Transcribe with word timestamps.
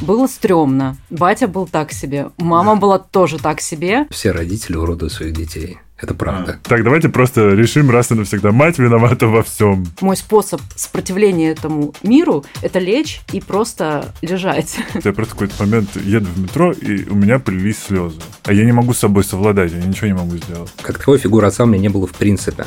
Было 0.00 0.26
стрёмно. 0.26 0.96
Батя 1.10 1.46
был 1.46 1.66
так 1.66 1.92
себе. 1.92 2.30
Мама 2.38 2.76
была 2.76 2.98
тоже 2.98 3.38
так 3.38 3.60
себе. 3.60 4.06
Все 4.10 4.30
родители 4.30 4.76
уродуют 4.76 5.12
своих 5.12 5.34
детей. 5.34 5.78
Это 6.00 6.14
правда. 6.14 6.58
А. 6.62 6.68
Так, 6.68 6.82
давайте 6.82 7.08
просто 7.08 7.50
решим 7.50 7.90
раз 7.90 8.10
и 8.10 8.14
навсегда. 8.14 8.52
Мать 8.52 8.78
виновата 8.78 9.26
во 9.26 9.42
всем. 9.42 9.86
Мой 10.00 10.16
способ 10.16 10.60
сопротивления 10.74 11.50
этому 11.50 11.94
миру– 12.02 12.44
это 12.62 12.78
лечь 12.78 13.20
и 13.32 13.40
просто 13.40 14.12
лежать. 14.22 14.78
Я 15.04 15.12
просто 15.12 15.34
какой-то 15.34 15.54
момент 15.64 15.90
еду 15.96 16.26
в 16.34 16.38
метро, 16.38 16.72
и 16.72 17.04
у 17.08 17.14
меня 17.14 17.38
прилились 17.38 17.78
слезы. 17.78 18.20
А 18.44 18.52
я 18.52 18.64
не 18.64 18.72
могу 18.72 18.94
с 18.94 18.98
собой 18.98 19.24
совладать, 19.24 19.72
я 19.72 19.78
ничего 19.78 20.06
не 20.06 20.14
могу 20.14 20.36
сделать. 20.36 20.70
Как 20.80 20.98
таковой 20.98 21.18
фигуры 21.18 21.46
отца 21.46 21.64
у 21.64 21.66
меня 21.66 21.78
не 21.78 21.88
было 21.88 22.06
в 22.06 22.12
принципе. 22.12 22.64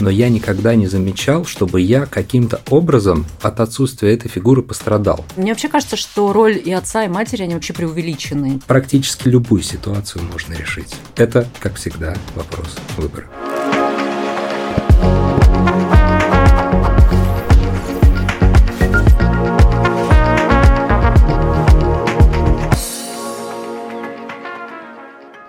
Но 0.00 0.10
я 0.10 0.28
никогда 0.28 0.74
не 0.74 0.86
замечал, 0.86 1.46
чтобы 1.46 1.80
я 1.80 2.06
каким-то 2.06 2.60
образом 2.68 3.26
от 3.40 3.60
отсутствия 3.60 4.12
этой 4.12 4.28
фигуры 4.28 4.62
пострадал. 4.62 5.24
Мне 5.36 5.52
вообще 5.52 5.68
кажется, 5.68 5.96
что 5.96 6.32
роль 6.32 6.60
и 6.62 6.72
отца, 6.72 7.04
и 7.04 7.08
матери, 7.08 7.42
они 7.42 7.54
вообще 7.54 7.72
преувеличены. 7.72 8.60
Практически 8.66 9.28
любую 9.28 9.62
ситуацию 9.62 10.24
можно 10.24 10.54
решить. 10.54 10.94
Это, 11.16 11.46
как 11.60 11.76
всегда, 11.76 12.14
вопрос 12.34 12.73
выбора. 12.96 13.26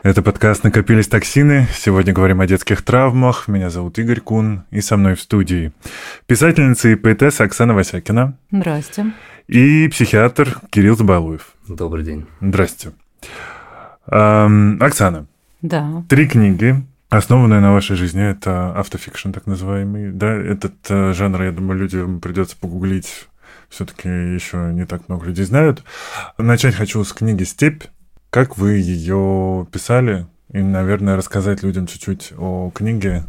Это 0.06 0.22
подкаст 0.22 0.64
«Накопились 0.64 1.08
токсины». 1.08 1.68
Сегодня 1.74 2.14
говорим 2.14 2.40
о 2.40 2.46
детских 2.46 2.84
травмах. 2.84 3.48
Меня 3.48 3.72
зовут 3.72 3.98
Игорь 3.98 4.20
Кун, 4.20 4.64
и 4.70 4.80
со 4.80 4.98
мной 4.98 5.16
в 5.16 5.20
студии 5.20 5.72
писательница 6.28 6.90
и 6.90 6.96
поэтесса 6.96 7.44
Оксана 7.44 7.74
Васякина. 7.74 8.38
Здрасте. 8.52 9.14
И 9.48 9.88
психиатр 9.88 10.60
Кирилл 10.70 10.96
Забалуев. 10.96 11.56
Добрый 11.68 12.04
день. 12.04 12.28
Здрасте. 12.40 12.92
Эм, 14.06 14.78
Оксана. 14.80 15.26
Да. 15.64 16.04
Три 16.08 16.28
книги, 16.28 16.76
основанные 17.18 17.60
на 17.60 17.74
вашей 17.74 17.96
жизни. 17.96 18.24
Это 18.24 18.78
автофикшн, 18.78 19.32
так 19.32 19.48
называемый. 19.48 20.12
Да, 20.12 20.34
этот 20.34 20.74
э, 20.90 21.14
жанр, 21.14 21.44
я 21.44 21.52
думаю, 21.52 21.80
людям 21.80 22.20
придется 22.22 22.56
погуглить. 22.58 23.28
Все-таки 23.70 24.08
еще 24.08 24.72
не 24.74 24.86
так 24.86 25.10
много 25.10 25.26
людей 25.26 25.46
знают. 25.46 25.84
Начать 26.38 26.76
хочу 26.76 27.04
с 27.04 27.14
книги 27.14 27.44
«Степь». 27.44 27.84
Как 28.30 28.58
вы 28.58 28.74
ее 28.74 29.68
писали? 29.72 30.28
И, 30.52 30.60
наверное, 30.60 31.16
рассказать 31.16 31.64
людям 31.64 31.88
чуть-чуть 31.88 32.34
о 32.38 32.72
книге, 32.74 33.24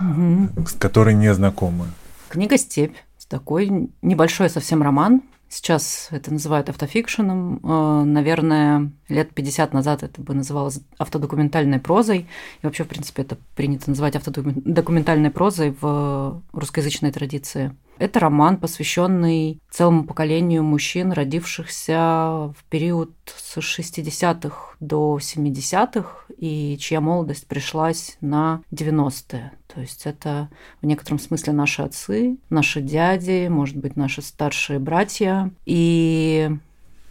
угу. 0.00 0.66
с 0.66 0.72
которой 0.72 1.14
не 1.14 1.32
знакомы. 1.34 1.86
Книга 2.28 2.56
«Степь». 2.56 2.96
Такой 3.28 3.90
небольшой 4.02 4.50
совсем 4.50 4.82
роман. 4.82 5.22
Сейчас 5.54 6.08
это 6.10 6.32
называют 6.32 6.68
автофикшеном. 6.68 7.60
Э, 7.62 8.02
наверное, 8.02 8.90
лет 9.08 9.32
50 9.32 9.72
назад 9.72 10.02
это 10.02 10.20
бы 10.20 10.34
называлось 10.34 10.80
автодокументальной 10.98 11.78
прозой. 11.78 12.26
И 12.60 12.66
вообще, 12.66 12.82
в 12.82 12.88
принципе, 12.88 13.22
это 13.22 13.38
принято 13.54 13.88
называть 13.88 14.16
автодокументальной 14.16 15.30
прозой 15.30 15.76
в 15.80 16.42
русскоязычной 16.52 17.12
традиции. 17.12 17.72
Это 17.98 18.20
роман, 18.20 18.56
посвященный 18.56 19.60
целому 19.70 20.04
поколению 20.04 20.64
мужчин, 20.64 21.12
родившихся 21.12 22.52
в 22.56 22.64
период 22.68 23.12
с 23.26 23.56
60-х 23.58 24.76
до 24.80 25.18
70-х, 25.18 26.26
и 26.36 26.76
чья 26.78 27.00
молодость 27.00 27.46
пришлась 27.46 28.16
на 28.20 28.62
90-е. 28.72 29.52
То 29.72 29.80
есть 29.80 30.06
это 30.06 30.50
в 30.82 30.86
некотором 30.86 31.18
смысле 31.18 31.52
наши 31.52 31.82
отцы, 31.82 32.36
наши 32.50 32.80
дяди, 32.80 33.48
может 33.48 33.76
быть, 33.76 33.96
наши 33.96 34.22
старшие 34.22 34.78
братья. 34.78 35.50
И 35.64 36.50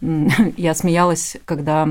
я 0.00 0.74
смеялась, 0.74 1.36
когда 1.44 1.88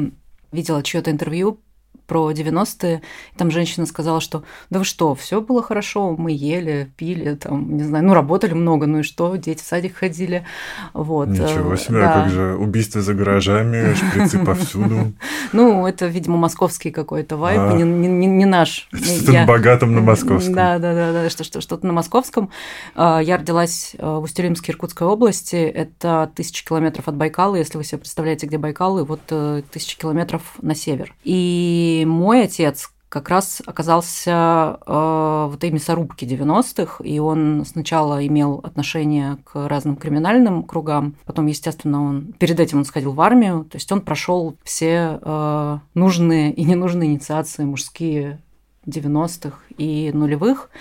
видела 0.52 0.84
чье-то 0.84 1.10
интервью 1.10 1.60
про 2.08 2.32
90-е. 2.32 3.02
Там 3.38 3.52
женщина 3.52 3.86
сказала, 3.86 4.22
что 4.22 4.44
да 4.70 4.80
вы 4.80 4.86
что, 4.86 5.16
все 5.16 5.42
было 5.42 5.62
хорошо, 5.62 6.16
мы 6.18 6.32
ели, 6.32 6.92
пили, 6.98 7.36
там, 7.36 7.78
не 7.78 7.84
знаю, 7.84 8.06
ну, 8.06 8.14
работали 8.14 8.54
много, 8.54 8.88
ну 8.88 9.00
и 9.00 9.04
что, 9.04 9.36
дети 9.36 9.62
в 9.62 9.66
садик 9.66 9.96
ходили. 9.96 10.46
Вот. 10.94 11.30
Ничего 11.30 11.74
э, 11.74 11.78
себе, 11.78 12.00
да. 12.02 12.14
как 12.14 12.30
же 12.30 12.56
убийства 12.56 13.02
за 13.02 13.14
гаражами, 13.14 13.94
шприцы 13.96 14.40
повсюду. 14.40 15.14
Ну, 15.52 15.88
это, 15.88 16.08
видимо, 16.08 16.38
московский 16.38 16.92
какой-то 16.92 17.38
вайп, 17.38 17.60
а. 17.60 17.74
не, 17.74 18.46
наш. 18.46 18.88
Что-то 18.92 19.32
я... 19.32 19.46
богатом 19.46 19.96
на 19.96 20.02
московском. 20.02 20.54
Да, 20.54 20.80
да, 20.80 20.94
да, 20.94 21.14
да 21.14 21.30
что, 21.30 21.44
что, 21.44 21.62
что-то 21.62 21.86
на 21.88 21.94
московском. 21.94 22.50
А, 22.96 23.20
я 23.20 23.38
родилась 23.38 23.96
э, 23.98 24.06
в 24.06 24.24
Устюримске 24.24 24.72
Иркутской 24.72 25.08
области. 25.08 25.56
Это 25.56 26.32
тысячи 26.36 26.66
километров 26.66 27.08
от 27.08 27.16
Байкала. 27.16 27.56
Если 27.56 27.78
вы 27.78 27.84
себе 27.84 28.00
представляете, 28.00 28.48
где 28.48 28.58
Байкал, 28.58 29.00
и 29.00 29.04
вот 29.04 29.22
э, 29.30 29.62
тысячи 29.72 29.98
километров 29.98 30.42
на 30.62 30.76
север. 30.76 31.14
И 31.24 31.93
мой 32.06 32.44
отец 32.44 32.90
как 33.14 33.30
раз 33.30 33.62
оказался 33.64 34.80
э, 34.88 35.48
в 35.52 35.54
этой 35.54 35.70
мясорубке 35.70 36.26
90-х, 36.26 37.04
и 37.04 37.20
он 37.20 37.64
сначала 37.64 38.26
имел 38.26 38.60
отношение 38.64 39.38
к 39.44 39.68
разным 39.68 39.98
криминальным 39.98 40.64
кругам, 40.64 41.16
потом, 41.26 41.46
естественно, 41.46 42.04
он 42.04 42.34
перед 42.40 42.60
этим 42.60 42.80
он 42.80 42.86
сходил 42.86 43.12
в 43.14 43.22
армию, 43.22 43.66
то 43.66 43.76
есть 43.76 43.92
он 43.92 44.02
прошел 44.02 44.56
все 44.64 45.20
э, 45.22 45.78
нужные 45.94 46.54
и 46.54 46.64
ненужные 46.64 47.12
инициации 47.12 47.66
мужские 47.66 48.42
90-х 48.88 49.60
и 49.78 50.10
нулевых, 50.12 50.72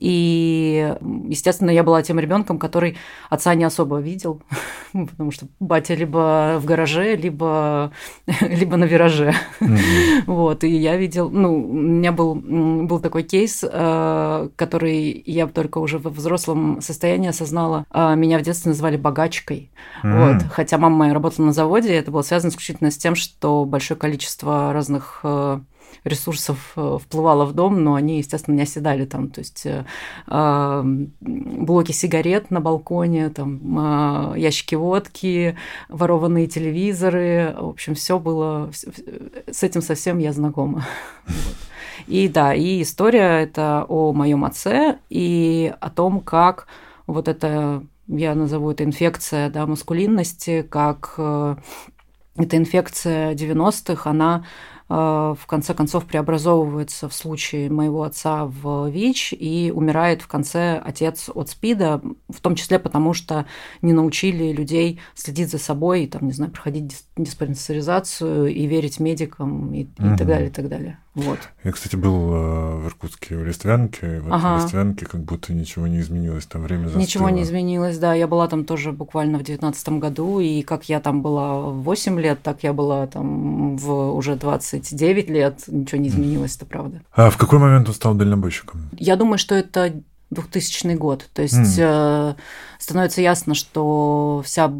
и, 0.00 0.96
естественно, 1.28 1.70
я 1.70 1.84
была 1.84 2.02
тем 2.02 2.18
ребенком, 2.18 2.58
который 2.58 2.96
отца 3.28 3.54
не 3.54 3.64
особо 3.64 4.00
видел, 4.00 4.40
потому 4.92 5.30
что 5.30 5.46
батя 5.60 5.94
либо 5.94 6.58
в 6.58 6.64
гараже, 6.64 7.16
либо, 7.16 7.92
либо 8.40 8.76
на 8.76 8.84
вираже. 8.84 9.34
Mm-hmm. 9.60 10.24
Вот, 10.26 10.64
и 10.64 10.68
я 10.68 10.96
видел, 10.96 11.28
ну, 11.28 11.62
у 11.62 11.72
меня 11.72 12.12
был, 12.12 12.34
был 12.34 12.98
такой 13.00 13.24
кейс, 13.24 13.62
э, 13.62 14.48
который 14.56 15.22
я 15.26 15.46
только 15.46 15.78
уже 15.78 15.98
во 15.98 16.10
взрослом 16.10 16.80
состоянии 16.80 17.28
осознала. 17.28 17.84
А, 17.90 18.14
меня 18.14 18.38
в 18.38 18.42
детстве 18.42 18.70
называли 18.70 18.96
богачкой. 18.96 19.70
Mm-hmm. 20.02 20.32
Вот, 20.32 20.42
хотя 20.50 20.78
мама 20.78 20.96
моя 20.96 21.14
работала 21.14 21.46
на 21.46 21.52
заводе, 21.52 21.92
это 21.92 22.10
было 22.10 22.22
связано 22.22 22.50
исключительно 22.50 22.90
с 22.90 22.96
тем, 22.96 23.14
что 23.14 23.66
большое 23.66 23.98
количество 24.00 24.72
разных 24.72 25.20
э, 25.24 25.60
ресурсов 26.04 26.72
э, 26.76 26.98
вплывало 27.00 27.44
в 27.44 27.52
дом, 27.52 27.82
но 27.82 27.94
они, 27.94 28.18
естественно, 28.18 28.56
не 28.56 28.62
оседали 28.62 29.04
там. 29.04 29.30
То 29.30 29.40
есть 29.40 29.66
э, 29.66 30.84
блоки 31.20 31.92
сигарет 31.92 32.50
на 32.50 32.60
балконе, 32.60 33.30
там, 33.30 34.34
э, 34.34 34.38
ящики 34.38 34.74
водки, 34.74 35.56
ворованные 35.88 36.46
телевизоры. 36.46 37.54
В 37.58 37.68
общем, 37.68 37.94
все 37.94 38.18
было... 38.18 38.70
С 38.72 39.62
этим 39.62 39.82
совсем 39.82 40.18
я 40.18 40.32
знакома. 40.32 40.86
И 42.06 42.28
да, 42.28 42.54
и 42.54 42.82
история 42.82 43.42
это 43.42 43.84
о 43.86 44.12
моем 44.12 44.44
отце 44.44 44.98
и 45.10 45.72
о 45.80 45.90
том, 45.90 46.20
как 46.20 46.66
вот 47.06 47.28
это, 47.28 47.84
я 48.08 48.34
назову 48.34 48.70
это 48.70 48.84
инфекция 48.84 49.50
да, 49.50 49.66
маскулинности, 49.66 50.62
как 50.62 51.12
эта 51.16 52.56
инфекция 52.56 53.34
90-х, 53.34 54.10
она 54.10 54.44
Э, 54.44 54.69
в 54.90 55.46
конце 55.46 55.72
концов 55.72 56.04
преобразовывается 56.04 57.08
в 57.08 57.14
случае 57.14 57.70
моего 57.70 58.02
отца 58.02 58.44
в 58.44 58.88
ВИЧ 58.88 59.34
и 59.38 59.72
умирает 59.72 60.20
в 60.20 60.26
конце 60.26 60.82
отец 60.84 61.30
от 61.32 61.48
СПИДа, 61.48 62.02
в 62.28 62.40
том 62.40 62.56
числе 62.56 62.80
потому, 62.80 63.14
что 63.14 63.46
не 63.82 63.92
научили 63.92 64.52
людей 64.52 65.00
следить 65.14 65.50
за 65.50 65.58
собой, 65.58 66.08
там, 66.08 66.26
не 66.26 66.32
знаю, 66.32 66.50
проходить 66.50 67.04
диспансеризацию 67.16 68.48
и 68.48 68.66
верить 68.66 68.98
медикам 68.98 69.72
и, 69.72 69.84
угу. 69.84 70.14
и 70.14 70.16
так 70.16 70.26
далее, 70.26 70.48
и 70.48 70.52
так 70.52 70.68
далее. 70.68 70.98
Вот. 71.14 71.38
Я, 71.64 71.72
кстати, 71.72 71.96
был 71.96 72.32
э, 72.32 72.76
в 72.76 72.86
Иркутске 72.86 73.36
в 73.36 73.44
Листвянке. 73.44 74.20
В 74.20 74.32
ага. 74.32 74.62
Листвянке 74.62 75.06
как 75.06 75.22
будто 75.22 75.52
ничего 75.52 75.88
не 75.88 76.00
изменилось, 76.00 76.46
там 76.46 76.62
время 76.62 76.84
застыло. 76.84 77.00
Ничего 77.00 77.30
не 77.30 77.42
изменилось, 77.42 77.98
да. 77.98 78.14
Я 78.14 78.28
была 78.28 78.46
там 78.46 78.64
тоже 78.64 78.92
буквально 78.92 79.38
в 79.38 79.42
девятнадцатом 79.42 79.98
году, 79.98 80.38
и 80.38 80.62
как 80.62 80.88
я 80.88 81.00
там 81.00 81.20
была 81.20 81.60
в 81.60 81.82
8 81.82 82.20
лет, 82.20 82.42
так 82.42 82.62
я 82.62 82.72
была 82.72 83.08
там 83.08 83.76
в 83.76 84.14
уже 84.14 84.36
29 84.36 85.28
лет. 85.28 85.64
Ничего 85.66 86.00
не 86.00 86.08
изменилось, 86.08 86.56
это 86.56 86.66
правда. 86.66 87.00
А 87.12 87.30
в 87.30 87.36
какой 87.36 87.58
момент 87.58 87.88
он 87.88 87.94
стал 87.94 88.14
дальнобойщиком? 88.14 88.88
Я 88.96 89.16
думаю, 89.16 89.38
что 89.38 89.56
это 89.56 89.92
2000 90.30 90.94
год. 90.94 91.28
То 91.32 91.42
есть 91.42 91.78
mm. 91.78 92.36
становится 92.78 93.20
ясно, 93.20 93.54
что 93.54 94.42
вся 94.44 94.72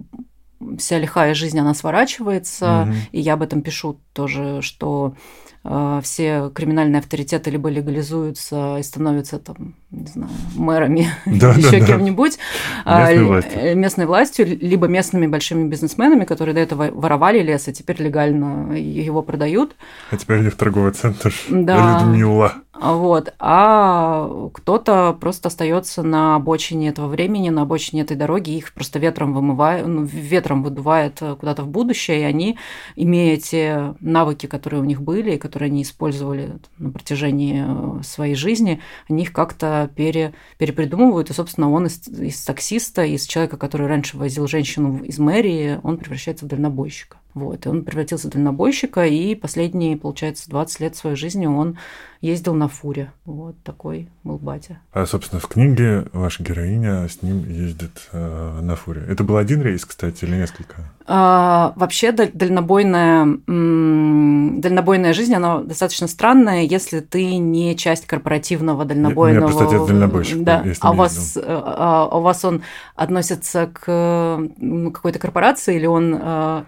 вся 0.78 0.98
лихая 0.98 1.34
жизнь, 1.34 1.58
она 1.58 1.74
сворачивается, 1.74 2.64
mm-hmm. 2.64 2.96
и 3.12 3.20
я 3.20 3.34
об 3.34 3.42
этом 3.42 3.62
пишу 3.62 3.98
тоже, 4.12 4.60
что 4.62 5.14
э, 5.14 5.49
все 5.62 6.50
криминальные 6.54 7.00
авторитеты 7.00 7.50
либо 7.50 7.68
легализуются 7.68 8.78
и 8.78 8.82
становятся 8.82 9.38
там, 9.38 9.74
не 9.90 10.06
знаю, 10.06 10.30
мэрами, 10.54 11.08
да, 11.26 11.52
еще 11.56 11.80
да, 11.80 11.86
кем-нибудь, 11.86 12.38
местной, 12.86 13.24
властью. 13.24 13.76
местной 13.76 14.06
властью, 14.06 14.46
либо 14.46 14.86
местными 14.86 15.26
большими 15.26 15.68
бизнесменами, 15.68 16.24
которые 16.24 16.54
до 16.54 16.60
этого 16.60 16.90
воровали 16.90 17.42
лес, 17.42 17.68
а 17.68 17.72
теперь 17.72 18.02
легально 18.02 18.72
его 18.74 19.22
продают. 19.22 19.76
А 20.10 20.16
теперь 20.16 20.38
они 20.38 20.48
в 20.48 20.56
торговый 20.56 20.92
центр 20.92 21.32
да. 21.50 22.00
Людмила. 22.00 22.54
Вот. 22.80 23.34
А 23.38 24.48
кто-то 24.54 25.16
просто 25.20 25.48
остается 25.48 26.02
на 26.02 26.36
обочине 26.36 26.88
этого 26.88 27.08
времени, 27.08 27.50
на 27.50 27.62
обочине 27.62 28.02
этой 28.02 28.16
дороги, 28.16 28.52
их 28.52 28.72
просто 28.72 28.98
ветром 28.98 29.34
вымывает, 29.34 29.86
ну, 29.86 30.02
ветром 30.04 30.62
выдувает 30.62 31.20
куда-то 31.38 31.62
в 31.62 31.68
будущее, 31.68 32.20
и 32.20 32.24
они, 32.24 32.58
имея 32.96 33.36
те 33.36 33.94
навыки, 34.00 34.46
которые 34.46 34.80
у 34.80 34.84
них 34.84 35.02
были, 35.02 35.32
и 35.32 35.38
которые 35.38 35.66
они 35.66 35.82
использовали 35.82 36.54
на 36.78 36.90
протяжении 36.90 37.64
э, 37.66 38.02
своей 38.02 38.34
жизни, 38.34 38.80
они 39.10 39.24
их 39.24 39.32
как-то 39.34 39.90
пере, 39.94 40.32
перепридумывают, 40.56 41.28
и, 41.28 41.34
собственно, 41.34 41.70
он 41.70 41.86
из, 41.86 42.08
из 42.08 42.42
таксиста, 42.42 43.04
из 43.04 43.26
человека, 43.26 43.58
который 43.58 43.88
раньше 43.88 44.16
возил 44.16 44.46
женщину 44.46 45.02
из 45.04 45.18
мэрии, 45.18 45.80
он 45.82 45.98
превращается 45.98 46.46
в 46.46 46.48
дальнобойщика. 46.48 47.18
Вот, 47.34 47.64
и 47.64 47.68
он 47.68 47.84
превратился 47.84 48.28
в 48.28 48.30
дальнобойщика, 48.30 49.06
и 49.06 49.34
последние, 49.34 49.96
получается, 49.96 50.50
20 50.50 50.80
лет 50.80 50.96
своей 50.96 51.16
жизни 51.16 51.46
он 51.46 51.78
ездил 52.20 52.54
на 52.54 52.68
фуре. 52.68 53.12
Вот 53.24 53.56
такой 53.62 54.08
был 54.24 54.38
батя. 54.38 54.80
А, 54.92 55.06
собственно, 55.06 55.40
в 55.40 55.46
книге 55.46 56.06
ваша 56.12 56.42
героиня 56.42 57.08
с 57.08 57.22
ним 57.22 57.48
ездит 57.48 58.08
э, 58.12 58.60
на 58.60 58.76
фуре. 58.76 59.04
Это 59.08 59.24
был 59.24 59.36
один 59.36 59.62
рейс, 59.62 59.84
кстати, 59.84 60.24
или 60.24 60.36
несколько? 60.36 60.90
А, 61.12 61.72
вообще 61.74 62.12
дальнобойная, 62.12 63.26
дальнобойная 63.48 65.12
жизнь, 65.12 65.34
она 65.34 65.58
достаточно 65.58 66.06
странная, 66.06 66.62
если 66.62 67.00
ты 67.00 67.36
не 67.36 67.76
часть 67.76 68.06
корпоративного 68.06 68.84
дальнобойного... 68.84 69.46
У 69.46 69.48
меня, 69.48 69.58
кстати, 69.58 69.88
дальнобойщик. 69.88 70.42
Да, 70.44 70.64
а 70.78 70.92
у, 70.92 70.94
вас, 70.94 71.36
э, 71.36 71.40
а, 71.44 72.08
а 72.08 72.16
у 72.16 72.22
вас 72.22 72.44
он 72.44 72.62
относится 72.94 73.68
к 73.72 74.40
какой-то 74.94 75.18
корпорации 75.18 75.74
или 75.74 75.86
он, 75.86 76.14
э, 76.14 76.18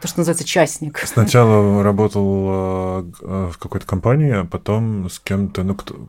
то, 0.00 0.08
что 0.08 0.18
называется, 0.18 0.44
частник? 0.44 0.98
Сначала 1.04 1.80
работал 1.84 2.24
э, 2.26 3.50
в 3.52 3.58
какой-то 3.58 3.86
компании, 3.86 4.32
а 4.32 4.44
потом 4.44 5.08
с 5.08 5.20
кем-то, 5.20 5.62
ну, 5.62 5.76
кто, 5.76 6.08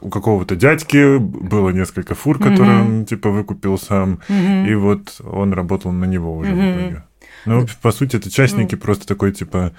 у 0.00 0.08
какого-то 0.08 0.56
дядьки 0.56 1.18
было 1.18 1.68
несколько 1.68 2.14
фур, 2.14 2.38
которые 2.38 2.78
mm-hmm. 2.78 2.98
он, 3.00 3.04
типа, 3.04 3.28
выкупил 3.28 3.76
сам, 3.76 4.20
mm-hmm. 4.26 4.68
и 4.68 4.74
вот 4.74 5.20
он 5.22 5.52
работал 5.52 5.92
на 5.92 6.06
него 6.06 6.34
уже 6.34 6.52
mm-hmm. 6.52 6.72
в 6.72 6.80
итоге. 6.80 7.04
Ну, 7.44 7.66
по 7.82 7.92
сути, 7.92 8.16
это 8.16 8.30
частники, 8.30 8.74
mm. 8.74 8.78
просто 8.78 9.06
такой, 9.06 9.32
типа, 9.32 9.72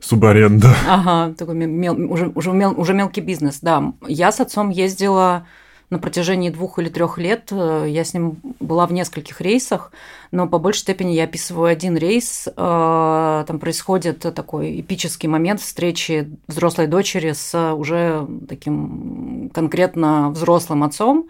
субаренда. 0.00 0.74
Ага, 0.88 1.34
такой 1.34 1.54
мел, 1.54 1.94
уже, 2.10 2.30
уже, 2.34 2.52
мел, 2.52 2.78
уже 2.78 2.94
мелкий 2.94 3.20
бизнес, 3.20 3.60
да. 3.60 3.92
Я 4.06 4.32
с 4.32 4.40
отцом 4.40 4.70
ездила 4.70 5.46
на 5.88 5.98
протяжении 5.98 6.50
двух 6.50 6.78
или 6.78 6.88
трех 6.88 7.18
лет. 7.18 7.52
Я 7.52 8.04
с 8.04 8.12
ним 8.12 8.38
была 8.58 8.86
в 8.86 8.92
нескольких 8.92 9.40
рейсах, 9.40 9.92
но 10.32 10.48
по 10.48 10.58
большей 10.58 10.80
степени 10.80 11.12
я 11.12 11.24
описываю 11.24 11.66
один 11.66 11.96
рейс. 11.96 12.48
Э, 12.48 13.44
там 13.46 13.58
происходит 13.60 14.18
такой 14.18 14.80
эпический 14.80 15.28
момент 15.28 15.60
встречи 15.60 16.28
взрослой 16.48 16.88
дочери 16.88 17.32
с 17.32 17.72
уже 17.74 18.26
таким 18.48 19.50
конкретно 19.54 20.30
взрослым 20.30 20.82
отцом 20.82 21.28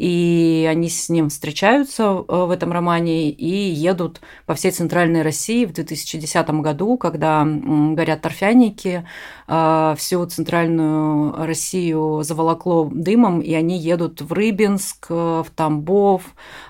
и 0.00 0.66
они 0.66 0.88
с 0.88 1.10
ним 1.10 1.28
встречаются 1.28 2.04
э, 2.04 2.44
в 2.46 2.50
этом 2.50 2.72
романе 2.72 3.28
и 3.28 3.70
едут 3.70 4.22
по 4.46 4.54
всей 4.54 4.70
центральной 4.70 5.20
России 5.20 5.66
в 5.66 5.74
2010 5.74 6.48
году, 6.62 6.96
когда 6.96 7.44
горят 7.44 8.22
торфяники, 8.22 9.06
э, 9.46 9.94
всю 9.98 10.24
центральную 10.24 11.44
Россию 11.44 12.22
заволокло 12.22 12.90
дымом, 12.90 13.40
и 13.40 13.52
они 13.52 13.76
едут 13.76 14.22
в 14.22 14.32
Рыбинск, 14.32 15.08
э, 15.10 15.42
в 15.46 15.50
Тамбов, 15.54 16.22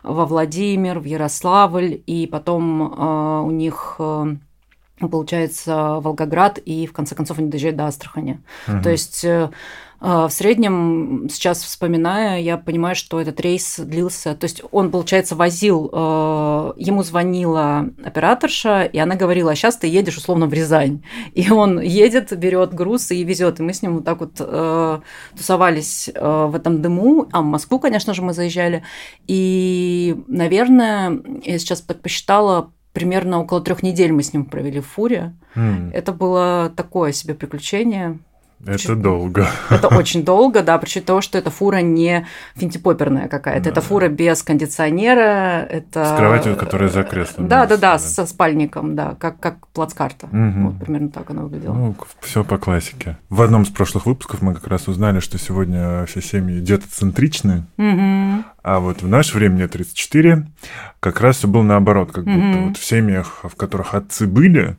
во 0.02 0.26
Владимир, 0.26 0.98
в 0.98 1.04
Ярославль, 1.04 2.02
и 2.04 2.26
потом 2.26 3.46
у 3.46 3.50
них 3.52 4.00
получается 4.98 6.00
Волгоград, 6.00 6.58
и 6.58 6.84
в 6.84 6.92
конце 6.92 7.14
концов 7.14 7.38
они 7.38 7.48
доезжают 7.48 7.76
до 7.76 7.86
Астрахани. 7.86 8.40
Угу. 8.66 8.82
То 8.82 8.90
есть 8.90 9.24
в 10.00 10.30
среднем, 10.30 11.28
сейчас 11.30 11.62
вспоминая, 11.62 12.40
я 12.40 12.56
понимаю, 12.56 12.96
что 12.96 13.20
этот 13.20 13.38
рейс 13.40 13.78
длился, 13.78 14.34
то 14.34 14.44
есть 14.44 14.62
он, 14.70 14.90
получается, 14.90 15.36
возил, 15.36 15.90
а, 15.92 16.72
ему 16.76 17.02
звонила 17.02 17.90
операторша, 18.02 18.84
и 18.84 18.98
она 18.98 19.16
говорила, 19.16 19.52
а 19.52 19.54
сейчас 19.54 19.76
ты 19.76 19.88
едешь 19.88 20.16
условно 20.16 20.46
в 20.46 20.54
Рязань. 20.54 21.02
И 21.34 21.50
он 21.50 21.80
едет, 21.80 22.36
берет 22.38 22.72
груз 22.72 23.10
и 23.10 23.22
везет. 23.24 23.60
И 23.60 23.62
мы 23.62 23.74
с 23.74 23.82
ним 23.82 23.96
вот 23.96 24.04
так 24.04 24.20
вот 24.20 24.36
а, 24.40 25.02
тусовались 25.36 26.08
в 26.14 26.54
этом 26.54 26.80
дыму. 26.80 27.28
А 27.32 27.42
в 27.42 27.44
Москву, 27.44 27.78
конечно 27.78 28.14
же, 28.14 28.22
мы 28.22 28.32
заезжали. 28.32 28.82
И, 29.26 30.16
наверное, 30.26 31.20
я 31.44 31.58
сейчас 31.58 31.82
посчитала, 31.82 32.72
примерно 32.92 33.40
около 33.40 33.60
трех 33.60 33.82
недель 33.82 34.12
мы 34.12 34.22
с 34.22 34.32
ним 34.32 34.46
провели 34.46 34.80
в 34.80 34.86
фуре. 34.86 35.34
Mm. 35.54 35.90
Это 35.92 36.12
было 36.12 36.72
такое 36.74 37.12
себе 37.12 37.34
приключение. 37.34 38.18
Это 38.66 38.78
Чуть... 38.78 39.00
долго. 39.00 39.48
Это 39.70 39.88
очень 39.88 40.22
долго, 40.22 40.62
да, 40.62 40.76
причем 40.78 41.02
того, 41.02 41.22
что 41.22 41.38
эта 41.38 41.50
фура 41.50 41.78
не 41.78 42.26
финтипоперная 42.56 43.28
какая-то. 43.28 43.64
Да. 43.64 43.70
Это 43.70 43.80
фура 43.80 44.08
без 44.08 44.42
кондиционера. 44.42 45.66
Это... 45.68 46.04
С 46.04 46.18
кроватью, 46.18 46.56
которая 46.56 46.90
за 46.90 47.02
креслом. 47.04 47.48
Да, 47.48 47.66
да, 47.66 47.78
да, 47.78 47.98
со 47.98 48.26
спальником, 48.26 48.94
да, 48.94 49.16
как, 49.18 49.40
как 49.40 49.66
плацкарта. 49.68 50.26
Угу. 50.26 50.68
Вот, 50.68 50.78
примерно 50.78 51.08
так 51.08 51.30
она 51.30 51.42
выглядела. 51.42 51.72
Ну, 51.72 51.96
все 52.20 52.44
по 52.44 52.58
классике. 52.58 53.16
В 53.30 53.40
одном 53.40 53.62
из 53.62 53.68
прошлых 53.68 54.04
выпусков 54.04 54.42
мы 54.42 54.54
как 54.54 54.66
раз 54.66 54.88
узнали, 54.88 55.20
что 55.20 55.38
сегодня 55.38 56.04
все 56.04 56.20
семьи 56.20 56.60
детоцентричны, 56.60 57.64
угу. 57.78 58.44
а 58.62 58.80
вот 58.80 59.02
в 59.02 59.08
наше 59.08 59.36
время, 59.36 59.54
мне 59.54 59.68
34, 59.68 60.46
как 61.00 61.20
раз 61.20 61.38
все 61.38 61.48
было 61.48 61.62
наоборот, 61.62 62.12
как 62.12 62.26
угу. 62.26 62.34
будто 62.34 62.58
вот 62.58 62.76
в 62.76 62.84
семьях, 62.84 63.40
в 63.42 63.56
которых 63.56 63.94
отцы 63.94 64.26
были, 64.26 64.76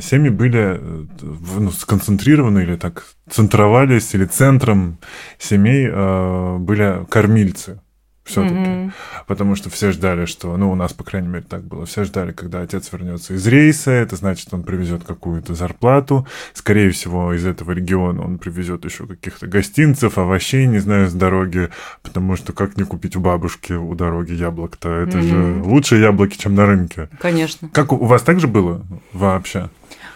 семьи 0.00 0.30
были 0.30 0.78
э, 0.80 1.06
ну, 1.22 1.70
сконцентрированы 1.70 2.60
или 2.60 2.76
так 2.76 3.04
центровались, 3.30 4.14
или 4.14 4.24
центром 4.24 4.98
семей 5.38 5.88
а, 5.90 6.58
были 6.58 7.04
кормильцы 7.08 7.80
все-таки. 8.28 8.54
Mm-hmm. 8.54 8.92
Потому 9.26 9.56
что 9.56 9.70
все 9.70 9.90
ждали, 9.90 10.26
что, 10.26 10.56
ну, 10.56 10.70
у 10.70 10.74
нас, 10.74 10.92
по 10.92 11.02
крайней 11.02 11.28
мере, 11.28 11.44
так 11.48 11.64
было. 11.64 11.86
Все 11.86 12.04
ждали, 12.04 12.32
когда 12.32 12.60
отец 12.60 12.90
вернется 12.92 13.34
из 13.34 13.46
рейса, 13.46 13.90
это 13.90 14.16
значит, 14.16 14.52
он 14.52 14.62
привезет 14.62 15.02
какую-то 15.04 15.54
зарплату. 15.54 16.26
Скорее 16.52 16.90
всего, 16.90 17.34
из 17.34 17.44
этого 17.46 17.72
региона 17.72 18.22
он 18.22 18.38
привезет 18.38 18.84
еще 18.84 19.06
каких-то 19.06 19.46
гостинцев, 19.46 20.18
овощей, 20.18 20.66
не 20.66 20.78
знаю, 20.78 21.08
с 21.08 21.12
дороги. 21.12 21.70
Потому 22.02 22.36
что 22.36 22.52
как 22.52 22.76
не 22.76 22.84
купить 22.84 23.16
у 23.16 23.20
бабушки 23.20 23.72
у 23.72 23.94
дороги 23.94 24.32
яблок-то? 24.32 24.90
Это 24.90 25.18
mm-hmm. 25.18 25.56
же 25.56 25.62
лучшие 25.62 26.02
яблоки, 26.02 26.36
чем 26.36 26.54
на 26.54 26.66
рынке. 26.66 27.08
Конечно. 27.20 27.68
Как 27.70 27.92
у, 27.92 27.96
у 27.96 28.04
вас 28.04 28.22
так 28.22 28.40
же 28.40 28.46
было 28.46 28.84
вообще 29.12 29.70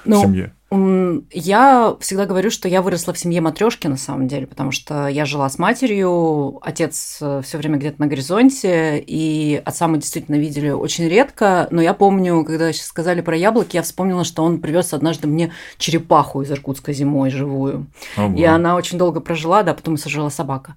ну, 0.04 0.20
в 0.20 0.22
семье? 0.22 0.52
Я 0.72 1.96
всегда 2.00 2.24
говорю, 2.24 2.50
что 2.50 2.66
я 2.66 2.80
выросла 2.80 3.12
в 3.12 3.18
семье 3.18 3.42
матрешки 3.42 3.88
на 3.88 3.98
самом 3.98 4.26
деле, 4.26 4.46
потому 4.46 4.72
что 4.72 5.06
я 5.06 5.26
жила 5.26 5.48
с 5.48 5.58
матерью, 5.58 6.58
отец 6.62 7.18
э, 7.20 7.42
все 7.44 7.58
время 7.58 7.76
где-то 7.76 8.00
на 8.00 8.06
горизонте, 8.06 8.98
и 8.98 9.60
отца 9.64 9.86
мы 9.86 9.98
действительно 9.98 10.36
видели 10.36 10.70
очень 10.70 11.08
редко. 11.08 11.68
Но 11.70 11.82
я 11.82 11.92
помню, 11.92 12.42
когда 12.44 12.72
сейчас 12.72 12.86
сказали 12.86 13.20
про 13.20 13.36
яблоки, 13.36 13.76
я 13.76 13.82
вспомнила, 13.82 14.24
что 14.24 14.44
он 14.44 14.60
привез 14.60 14.94
однажды 14.94 15.26
мне 15.26 15.52
черепаху 15.76 16.40
из 16.40 16.50
Иркутска 16.50 16.94
зимой 16.94 17.28
живую. 17.28 17.88
Ого. 18.16 18.34
И 18.34 18.42
она 18.44 18.76
очень 18.76 18.96
долго 18.96 19.20
прожила, 19.20 19.62
да, 19.62 19.74
потом 19.74 19.98
сожрала 19.98 20.30
собака. 20.30 20.74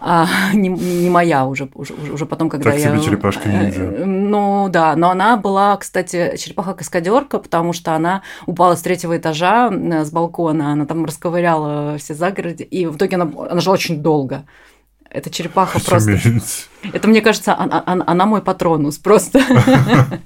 А, 0.00 0.28
не, 0.52 0.68
не 0.68 1.10
моя 1.10 1.46
уже, 1.46 1.68
уже, 1.74 1.94
уже 1.94 2.26
потом, 2.26 2.48
когда 2.48 2.70
так 2.70 2.78
я. 2.78 2.92
Себе 2.92 3.02
черепашка 3.02 3.48
ниндзя. 3.48 3.82
Э, 3.82 4.04
ну 4.04 4.68
да, 4.68 4.94
но 4.94 5.10
она 5.10 5.36
была, 5.36 5.76
кстати, 5.76 6.36
черепаха-каскадерка, 6.36 7.38
потому 7.38 7.72
что 7.72 7.96
она 7.96 8.22
упала 8.46 8.76
с 8.76 8.82
третьего 8.82 9.16
этажа 9.16 9.31
этажа 9.32 9.70
э, 9.72 10.04
с 10.04 10.10
балкона, 10.10 10.72
она 10.72 10.86
там 10.86 11.04
расковыряла 11.04 11.98
все 11.98 12.14
загороди, 12.14 12.62
и 12.62 12.86
в 12.86 12.96
итоге 12.96 13.16
она, 13.16 13.30
она 13.50 13.60
жила 13.60 13.74
очень 13.74 14.02
долго. 14.02 14.44
Эта 15.10 15.28
черепаха 15.30 15.78
просто... 15.84 16.18
Это, 16.92 17.06
мне 17.06 17.20
кажется, 17.20 17.54
она, 17.56 17.82
она, 17.84 18.04
она 18.06 18.26
мой 18.26 18.42
патронус 18.42 18.98
просто. 18.98 19.40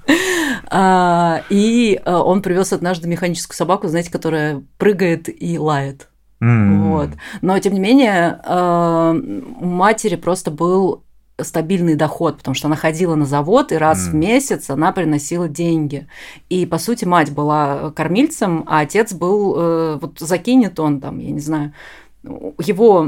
А, 0.68 1.42
и 1.48 2.00
э, 2.04 2.12
он 2.12 2.42
привез 2.42 2.72
однажды 2.72 3.06
механическую 3.06 3.56
собаку, 3.56 3.86
знаете, 3.86 4.10
которая 4.10 4.64
прыгает 4.78 5.28
и 5.28 5.60
лает. 5.60 6.08
Вот. 6.40 7.10
Но, 7.40 7.56
тем 7.60 7.74
не 7.74 7.78
менее, 7.78 8.40
э, 8.44 9.20
у 9.60 9.64
матери 9.64 10.16
просто 10.16 10.50
был 10.50 11.04
стабильный 11.40 11.96
доход, 11.96 12.38
потому 12.38 12.54
что 12.54 12.68
она 12.68 12.76
ходила 12.76 13.14
на 13.14 13.26
завод, 13.26 13.72
и 13.72 13.76
раз 13.76 14.06
mm. 14.06 14.10
в 14.10 14.14
месяц 14.14 14.70
она 14.70 14.92
приносила 14.92 15.48
деньги. 15.48 16.06
И, 16.48 16.64
по 16.64 16.78
сути, 16.78 17.04
мать 17.04 17.30
была 17.30 17.90
кормильцем, 17.90 18.64
а 18.66 18.80
отец 18.80 19.12
был, 19.12 19.54
э, 19.56 19.98
вот 20.00 20.18
закинет 20.18 20.80
он 20.80 21.00
там, 21.00 21.18
я 21.18 21.30
не 21.30 21.40
знаю, 21.40 21.74
его 22.24 23.06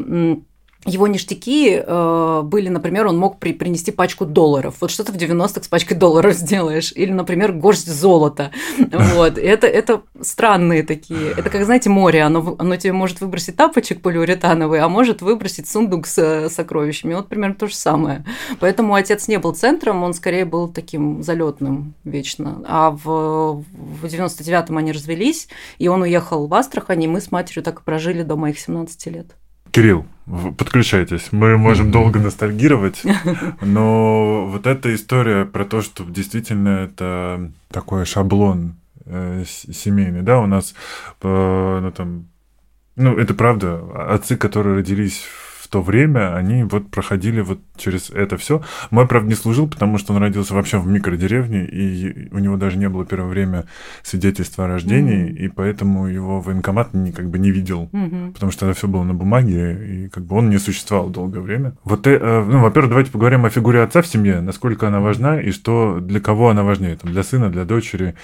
его 0.86 1.06
ништяки 1.08 1.82
э, 1.84 2.42
были, 2.44 2.68
например, 2.68 3.08
он 3.08 3.18
мог 3.18 3.38
при, 3.38 3.52
принести 3.52 3.90
пачку 3.90 4.24
долларов. 4.24 4.76
Вот 4.80 4.90
что 4.90 5.02
ты 5.02 5.12
в 5.12 5.16
90-х 5.16 5.64
с 5.64 5.68
пачкой 5.68 5.96
долларов 5.96 6.34
сделаешь? 6.34 6.92
Или, 6.94 7.12
например, 7.12 7.52
горсть 7.52 7.90
золота. 7.90 8.52
Вот. 9.18 9.38
Это, 9.38 9.66
это 9.66 10.02
странные 10.20 10.82
такие. 10.82 11.32
Это 11.32 11.50
как, 11.50 11.64
знаете, 11.64 11.90
море. 11.90 12.22
Оно, 12.22 12.56
оно 12.58 12.76
тебе 12.76 12.92
может 12.92 13.20
выбросить 13.20 13.56
тапочек 13.56 14.00
полиуретановый, 14.02 14.80
а 14.80 14.88
может 14.88 15.22
выбросить 15.22 15.68
сундук 15.68 16.06
с 16.06 16.48
сокровищами. 16.48 17.14
Вот 17.14 17.28
примерно 17.28 17.54
то 17.54 17.66
же 17.66 17.74
самое. 17.74 18.24
Поэтому 18.60 18.94
отец 18.94 19.28
не 19.28 19.38
был 19.38 19.54
центром, 19.54 20.02
он 20.04 20.14
скорее 20.14 20.44
был 20.44 20.68
таким 20.68 21.22
залетным 21.22 21.94
вечно. 22.04 22.62
А 22.66 22.90
в, 22.90 23.64
в 23.72 24.04
99-м 24.04 24.76
они 24.76 24.92
развелись, 24.92 25.48
и 25.78 25.88
он 25.88 26.02
уехал 26.02 26.46
в 26.46 26.54
Астрахань, 26.54 27.02
и 27.02 27.08
мы 27.08 27.20
с 27.20 27.30
матерью 27.30 27.62
так 27.62 27.80
и 27.80 27.84
прожили 27.84 28.22
до 28.22 28.36
моих 28.36 28.58
17 28.58 29.06
лет. 29.06 29.34
Кирилл, 29.70 30.06
подключайтесь. 30.56 31.28
Мы 31.32 31.56
можем 31.56 31.90
долго 31.90 32.18
ностальгировать, 32.18 33.02
но 33.60 34.46
вот 34.46 34.66
эта 34.66 34.94
история 34.94 35.44
про 35.44 35.64
то, 35.64 35.82
что 35.82 36.04
действительно 36.04 36.68
это 36.84 37.50
такой 37.70 38.04
шаблон 38.04 38.76
э, 39.06 39.44
семейный, 39.46 40.22
да, 40.22 40.40
у 40.40 40.46
нас, 40.46 40.74
э, 41.22 41.78
ну, 41.82 41.90
там, 41.92 42.26
ну, 42.96 43.16
это 43.16 43.34
правда, 43.34 43.80
отцы, 44.12 44.36
которые 44.36 44.76
родились 44.76 45.22
в 45.22 45.47
то 45.68 45.82
время 45.82 46.34
они 46.36 46.64
вот 46.64 46.90
проходили 46.90 47.40
вот 47.40 47.60
через 47.76 48.10
это 48.10 48.36
все. 48.36 48.62
Мой, 48.90 49.06
правда, 49.06 49.28
не 49.28 49.34
служил, 49.34 49.68
потому 49.68 49.98
что 49.98 50.12
он 50.12 50.20
родился 50.20 50.54
вообще 50.54 50.78
в 50.78 50.86
микродеревне, 50.86 51.64
и 51.64 52.28
у 52.32 52.38
него 52.38 52.56
даже 52.56 52.78
не 52.78 52.88
было 52.88 53.04
первое 53.04 53.28
время 53.28 53.64
свидетельства 54.02 54.64
о 54.64 54.68
рождении, 54.68 55.26
mm-hmm. 55.26 55.36
и 55.36 55.48
поэтому 55.48 56.06
его 56.06 56.40
военкомат 56.40 56.94
не, 56.94 57.12
как 57.12 57.28
бы 57.28 57.38
не 57.38 57.50
видел, 57.50 57.88
mm-hmm. 57.92 58.32
потому 58.32 58.52
что 58.52 58.66
это 58.66 58.76
все 58.78 58.88
было 58.88 59.04
на 59.04 59.14
бумаге, 59.14 60.04
и 60.04 60.08
как 60.08 60.24
бы 60.24 60.36
он 60.36 60.50
не 60.50 60.58
существовал 60.58 61.10
долгое 61.10 61.40
время. 61.40 61.74
Вот, 61.84 62.06
э, 62.06 62.18
э, 62.20 62.44
ну, 62.44 62.60
во-первых, 62.60 62.90
давайте 62.90 63.10
поговорим 63.10 63.44
о 63.44 63.50
фигуре 63.50 63.82
отца 63.82 64.02
в 64.02 64.06
семье, 64.06 64.40
насколько 64.40 64.88
она 64.88 65.00
важна, 65.00 65.40
и 65.40 65.50
что 65.50 66.00
для 66.00 66.20
кого 66.20 66.50
она 66.50 66.62
важнее, 66.62 66.96
там, 66.96 67.12
для 67.12 67.22
сына, 67.22 67.50
для 67.50 67.64
дочери, 67.64 68.14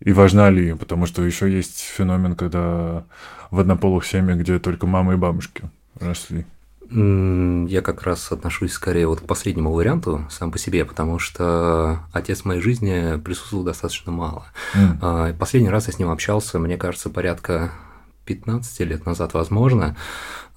и 0.00 0.12
важна 0.12 0.50
ли, 0.50 0.74
потому 0.74 1.06
что 1.06 1.24
еще 1.24 1.50
есть 1.50 1.80
феномен, 1.80 2.36
когда 2.36 3.04
в 3.50 3.60
однополых 3.60 4.04
семьях, 4.06 4.38
где 4.38 4.58
только 4.58 4.86
мама 4.86 5.14
и 5.14 5.16
бабушки 5.16 5.64
росли. 5.98 6.44
Я 6.90 7.82
как 7.82 8.02
раз 8.02 8.32
отношусь 8.32 8.72
скорее 8.72 9.06
вот 9.06 9.20
к 9.20 9.24
последнему 9.24 9.72
варианту 9.72 10.26
сам 10.30 10.50
по 10.50 10.58
себе, 10.58 10.84
потому 10.84 11.18
что 11.18 12.00
отец 12.12 12.40
в 12.40 12.44
моей 12.46 12.60
жизни 12.60 13.20
присутствовал 13.20 13.64
достаточно 13.64 14.10
мало. 14.10 14.46
Mm. 14.74 15.36
Последний 15.36 15.68
раз 15.68 15.88
я 15.88 15.92
с 15.92 15.98
ним 15.98 16.10
общался, 16.10 16.58
мне 16.58 16.78
кажется, 16.78 17.10
порядка 17.10 17.72
15 18.28 18.80
лет 18.80 19.06
назад, 19.06 19.34
возможно. 19.34 19.96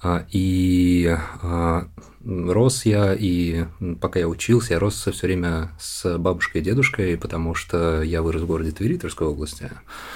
А, 0.02 0.24
и 0.30 1.16
а, 1.42 1.86
рос 2.24 2.84
я, 2.84 3.14
и 3.14 3.64
пока 4.00 4.18
я 4.18 4.28
учился, 4.28 4.74
я 4.74 4.78
рос 4.78 4.94
все 4.94 5.26
время 5.26 5.70
с 5.78 6.18
бабушкой 6.18 6.60
и 6.60 6.64
дедушкой, 6.64 7.16
потому 7.16 7.54
что 7.54 8.02
я 8.02 8.20
вырос 8.20 8.42
в 8.42 8.46
городе 8.46 8.72
Твери, 8.72 8.98
Тверской 8.98 9.26
области. 9.26 9.70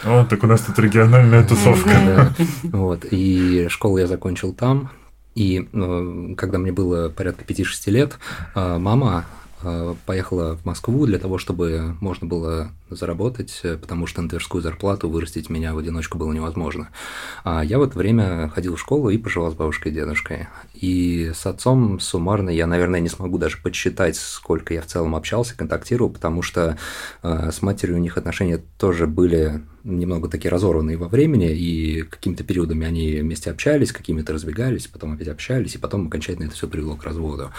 О, 0.04 0.24
так 0.24 0.42
у 0.42 0.46
нас 0.46 0.62
тут 0.62 0.78
региональная 0.78 1.44
тусовка. 1.44 2.34
Вот, 2.64 3.06
и 3.10 3.68
школу 3.68 3.98
я 3.98 4.06
закончил 4.06 4.52
там, 4.52 4.90
и 5.36 5.68
э, 5.70 6.34
когда 6.36 6.58
мне 6.58 6.72
было 6.72 7.10
порядка 7.10 7.44
5-6 7.44 7.90
лет, 7.90 8.18
э, 8.54 8.78
мама 8.78 9.26
э, 9.62 9.94
поехала 10.06 10.56
в 10.56 10.64
Москву 10.64 11.04
для 11.04 11.18
того, 11.18 11.36
чтобы 11.36 11.94
можно 12.00 12.26
было 12.26 12.70
заработать, 12.88 13.60
потому 13.62 14.06
что 14.06 14.22
на 14.22 14.30
тверскую 14.30 14.62
зарплату 14.62 15.10
вырастить 15.10 15.50
меня 15.50 15.74
в 15.74 15.78
одиночку 15.78 16.16
было 16.16 16.32
невозможно. 16.32 16.88
А 17.44 17.62
я 17.62 17.78
в 17.78 17.82
это 17.82 17.98
время 17.98 18.48
ходил 18.48 18.76
в 18.76 18.80
школу 18.80 19.10
и 19.10 19.18
проживал 19.18 19.52
с 19.52 19.54
бабушкой 19.54 19.92
и 19.92 19.94
дедушкой. 19.94 20.48
И 20.72 21.30
с 21.34 21.44
отцом 21.44 22.00
суммарно 22.00 22.48
я, 22.48 22.66
наверное, 22.66 23.00
не 23.00 23.10
смогу 23.10 23.36
даже 23.36 23.58
подсчитать, 23.58 24.16
сколько 24.16 24.72
я 24.72 24.80
в 24.80 24.86
целом 24.86 25.14
общался, 25.14 25.54
контактировал, 25.54 26.08
потому 26.08 26.40
что 26.40 26.78
с 27.22 27.60
матерью 27.60 27.96
у 27.96 28.00
них 28.00 28.16
отношения 28.16 28.62
тоже 28.78 29.06
были 29.06 29.60
немного 29.86 30.28
такие 30.28 30.50
разорванные 30.50 30.96
во 30.96 31.08
времени, 31.08 31.50
и 31.52 32.02
какими-то 32.02 32.44
периодами 32.44 32.86
они 32.86 33.20
вместе 33.20 33.50
общались, 33.50 33.92
какими-то 33.92 34.32
разбегались, 34.32 34.88
потом 34.88 35.12
опять 35.12 35.28
общались, 35.28 35.76
и 35.76 35.78
потом 35.78 36.08
окончательно 36.08 36.46
это 36.46 36.54
все 36.54 36.68
привело 36.68 36.96
к 36.96 37.04
разводу. 37.04 37.52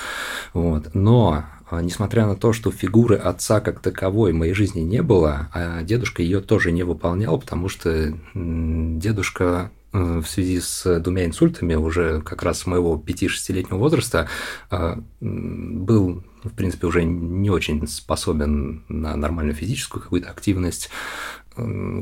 Вот. 0.54 0.94
Но, 0.94 1.46
а, 1.70 1.82
несмотря 1.82 2.28
на 2.28 2.36
то, 2.36 2.54
что 2.54 2.72
фигуры 2.72 3.16
отца 3.16 3.62
как 3.62 3.80
таковой 3.80 4.34
в 4.34 4.36
моей 4.36 4.54
жизни 4.54 4.82
не 4.82 5.02
было, 5.02 5.50
а 5.54 5.82
дедушка 5.84 6.22
ее 6.22 6.42
тоже 6.42 6.72
не 6.72 6.84
выполнял, 6.84 7.40
потому 7.40 7.70
что 7.70 8.14
дедушка 8.34 9.72
э, 9.94 10.22
в 10.24 10.28
связи 10.28 10.60
с 10.60 11.00
двумя 11.00 11.26
инсультами 11.26 11.76
уже 11.76 12.22
как 12.22 12.44
раз 12.44 12.60
с 12.60 12.66
моего 12.66 13.02
5-6-летнего 13.04 13.78
возраста 13.78 14.28
а, 14.70 15.00
был 15.22 16.24
в 16.44 16.54
принципе, 16.56 16.88
уже 16.88 17.04
не 17.04 17.50
очень 17.50 17.86
способен 17.88 18.84
на 18.88 19.16
нормальную 19.16 19.56
физическую 19.56 20.02
какую-то 20.02 20.30
активность 20.30 20.90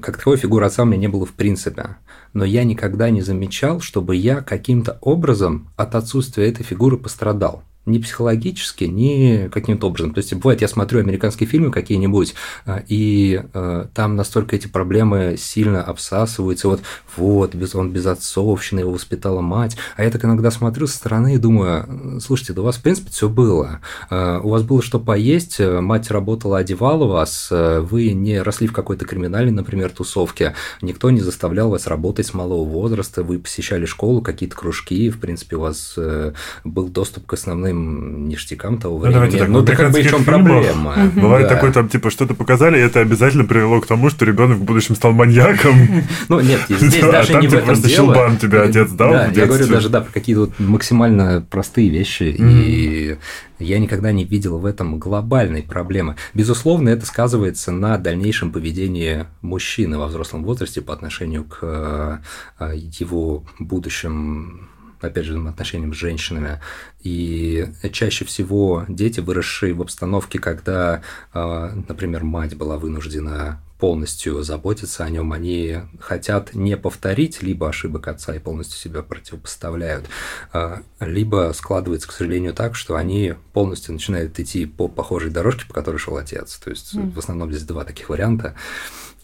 как 0.02 0.18
таковой 0.18 0.38
фигуры 0.38 0.66
отца 0.66 0.84
у 0.84 0.86
меня 0.86 0.98
не 0.98 1.08
было 1.08 1.26
в 1.26 1.34
принципе. 1.34 1.98
Но 2.34 2.46
я 2.46 2.64
никогда 2.64 3.10
не 3.10 3.22
замечал, 3.22 3.80
чтобы 3.80 4.16
я 4.16 4.42
каким-то 4.42 4.98
образом 5.02 5.70
от 5.76 5.96
отсутствия 5.96 6.50
этой 6.50 6.64
фигуры 6.64 6.98
пострадал 6.98 7.64
ни 7.86 8.00
психологически, 8.00 8.86
ни 8.86 9.48
каким-то 9.50 9.88
образом. 9.88 10.14
То 10.14 10.20
есть, 10.20 10.34
бывает, 10.34 10.62
я 10.62 10.68
смотрю 10.68 11.00
американские 11.00 11.48
фильмы 11.48 11.72
какие-нибудь, 11.72 12.36
а, 12.66 12.84
и 12.88 13.42
э, 13.54 13.86
там 13.94 14.16
настолько 14.16 14.56
эти 14.56 14.68
проблемы 14.68 15.36
сильно 15.38 15.84
обсасываются. 15.84 16.68
Вот, 16.68 16.82
вот, 17.18 17.56
без, 17.56 17.76
он 17.76 17.92
без 17.92 18.06
отцовщины, 18.06 18.82
его 18.82 18.92
воспитала 18.92 19.42
мать. 19.42 19.78
А 19.98 20.04
я 20.04 20.12
так 20.12 20.24
иногда 20.26 20.52
смотрю 20.52 20.88
со 20.88 20.98
стороны 20.98 21.36
и 21.36 21.38
думаю, 21.38 22.20
слушайте, 22.22 22.54
да 22.54 22.62
у 22.62 22.66
вас, 22.66 22.78
в 22.78 22.82
принципе, 22.82 23.12
все 23.12 23.30
было. 23.30 23.82
Э, 24.10 24.40
у 24.44 24.50
вас 24.50 24.64
было 24.64 24.82
что 24.82 25.00
поесть, 25.00 25.60
мать 25.60 26.12
работала, 26.12 26.58
одевала 26.58 27.06
вас, 27.06 27.50
вы 27.52 28.12
не 28.12 28.42
росли 28.42 28.68
в 28.68 28.74
какой-то 28.74 29.06
криминальной, 29.06 29.52
например, 29.52 29.90
тусовке, 29.90 30.54
никто 30.82 31.10
не 31.10 31.22
заставлял 31.22 31.70
вас 31.70 31.88
работать 31.88 32.28
с 32.28 32.34
малого 32.34 32.64
возраста, 32.66 33.24
вы 33.24 33.40
посещали 33.40 33.86
школу, 33.86 34.22
какие-то 34.22 34.56
кружки, 34.56 35.10
в 35.10 35.20
принципе, 35.20 35.56
у 35.56 35.62
вас 35.62 35.94
э, 35.98 36.34
был 36.64 36.90
доступ 36.90 37.26
к 37.26 37.34
основным 37.34 37.75
основным 37.76 38.28
ништякам 38.28 38.78
того 38.78 39.00
ну, 39.00 39.06
времени. 39.06 39.38
Так, 39.40 39.50
ну, 39.50 39.64
так 39.64 39.78
как 39.78 39.92
бы 39.92 40.02
в 40.02 40.10
чем 40.10 40.24
проблема? 40.24 41.12
Бывает 41.16 41.48
да. 41.48 41.56
такое, 41.56 41.72
там, 41.72 41.90
типа, 41.90 42.10
что-то 42.10 42.34
показали, 42.34 42.78
и 42.78 42.82
это 42.82 43.02
обязательно 43.02 43.46
привело 43.46 43.82
к 43.82 43.88
тому, 43.88 44.10
что 44.10 44.26
ребенок 44.26 44.58
в 44.58 44.64
будущем 44.64 44.96
стал 44.96 45.12
маньяком. 45.12 45.76
Ну, 46.28 46.40
нет, 46.40 46.62
здесь 46.70 47.00
даже 47.02 47.36
не 47.36 47.48
в 47.48 47.54
этом 47.54 47.76
дело. 47.76 47.90
щелбан 47.90 48.38
тебе 48.38 48.62
отец 48.62 48.90
дал 48.92 49.12
Да, 49.12 49.28
я 49.28 49.46
говорю 49.46 49.68
даже, 49.68 49.90
да, 49.90 50.02
про 50.02 50.12
какие-то 50.12 50.50
максимально 50.58 51.46
простые 51.50 51.90
вещи, 51.90 52.24
и 52.24 53.18
я 53.60 53.80
никогда 53.80 54.12
не 54.12 54.24
видел 54.24 54.58
в 54.58 54.66
этом 54.66 55.00
глобальной 55.00 55.64
проблемы. 55.64 56.16
Безусловно, 56.34 56.90
это 56.90 57.06
сказывается 57.06 57.72
на 57.72 57.98
дальнейшем 57.98 58.52
поведении 58.52 59.26
мужчины 59.42 59.98
во 59.98 60.08
взрослом 60.08 60.44
возрасте 60.44 60.82
по 60.82 60.94
отношению 60.94 61.44
к 61.44 62.22
э, 62.60 62.76
его 62.76 63.44
будущим 63.60 64.70
опять 65.08 65.26
же, 65.26 65.34
взаимоотношениям 65.34 65.94
с 65.94 65.98
женщинами. 65.98 66.60
И 67.02 67.68
чаще 67.92 68.26
всего 68.26 68.86
дети, 68.88 69.20
выросшие 69.20 69.74
в 69.74 69.82
обстановке, 69.82 70.40
когда, 70.40 71.02
а, 71.34 71.72
например, 71.88 72.24
мать 72.24 72.56
была 72.56 72.78
вынуждена 72.78 73.62
полностью 73.80 74.42
заботиться 74.42 75.04
о 75.04 75.10
нем, 75.10 75.34
они 75.34 75.80
хотят 76.00 76.54
не 76.54 76.78
повторить 76.78 77.44
либо 77.44 77.70
ошибок 77.70 78.08
отца 78.08 78.34
и 78.34 78.40
полностью 78.40 78.80
себя 78.80 79.04
противопоставляют, 79.04 80.06
а, 80.54 80.82
либо 81.00 81.52
складывается, 81.54 82.08
к 82.08 82.12
сожалению, 82.12 82.54
так, 82.54 82.76
что 82.76 82.96
они 82.96 83.36
полностью 83.54 83.94
начинают 83.94 84.40
идти 84.40 84.66
по 84.66 84.88
похожей 84.88 85.30
дорожке, 85.30 85.68
по 85.68 85.74
которой 85.74 85.98
шел 85.98 86.16
отец. 86.18 86.58
То 86.58 86.70
есть 86.70 86.96
mm. 86.96 87.14
в 87.14 87.20
основном 87.20 87.52
здесь 87.52 87.64
два 87.64 87.84
таких 87.84 88.10
варианта. 88.10 88.56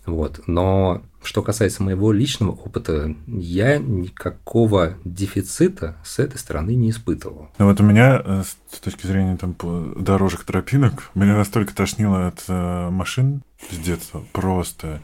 Вот. 0.05 0.41
Но 0.47 1.03
что 1.23 1.43
касается 1.43 1.83
моего 1.83 2.11
личного 2.11 2.51
опыта, 2.51 3.15
я 3.27 3.77
никакого 3.77 4.97
дефицита 5.05 5.95
с 6.03 6.19
этой 6.19 6.37
стороны 6.37 6.71
не 6.75 6.89
испытывал. 6.89 7.49
Ну 7.59 7.67
вот 7.67 7.79
у 7.79 7.83
меня, 7.83 8.21
э, 8.23 8.43
с 8.71 8.79
точки 8.79 9.05
зрения 9.05 9.37
там, 9.37 9.55
дорожек, 9.95 10.43
тропинок, 10.43 11.11
меня 11.13 11.35
настолько 11.35 11.75
тошнило 11.75 12.27
от 12.27 12.43
э, 12.47 12.89
машин 12.89 13.43
с 13.69 13.77
детства, 13.77 14.23
просто. 14.31 15.01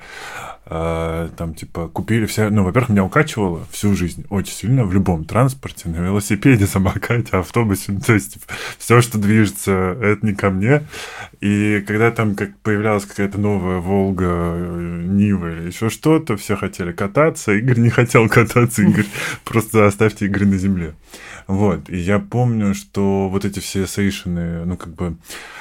Э, 0.70 1.30
там, 1.38 1.54
типа, 1.54 1.88
купили 1.88 2.26
все... 2.26 2.50
Ну, 2.50 2.64
во-первых, 2.64 2.90
меня 2.90 3.04
укачивало 3.04 3.66
всю 3.72 3.96
жизнь 3.96 4.26
очень 4.30 4.54
сильно 4.54 4.84
в 4.84 4.94
любом 4.94 5.24
транспорте, 5.24 5.88
на 5.88 5.98
велосипеде, 5.98 6.66
самокате, 6.68 7.38
автобусе. 7.38 7.92
Ну, 7.94 8.00
то 8.02 8.14
есть, 8.14 8.34
типа, 8.34 8.46
все, 8.78 9.02
что 9.02 9.18
движется, 9.18 9.98
это 10.02 10.26
не 10.26 10.34
ко 10.34 10.50
мне. 10.50 10.84
И 11.42 11.84
когда 11.88 12.12
там 12.12 12.36
как 12.36 12.58
появлялась 12.60 13.06
какая-то 13.06 13.40
новая 13.40 13.78
Волга, 13.78 14.26
э, 14.26 15.04
Нива 15.06 15.52
или 15.52 15.68
еще 15.68 15.90
что 15.90 16.08
что-то, 16.08 16.38
все 16.38 16.56
хотели 16.56 16.94
кататься, 16.94 17.52
Игорь 17.52 17.80
не 17.80 17.90
хотел 17.90 18.30
кататься, 18.30 18.82
Игорь, 18.82 19.06
просто 19.44 19.86
оставьте 19.86 20.26
Игорь 20.26 20.46
на 20.46 20.58
земле. 20.58 20.96
Вот, 21.48 21.90
и 21.90 21.98
я 21.98 22.20
помню, 22.20 22.74
что 22.74 23.28
вот 23.30 23.44
эти 23.44 23.60
все 23.60 23.86
сейшины, 23.86 24.66
ну, 24.66 24.78
как 24.78 24.94
бы, 24.94 25.18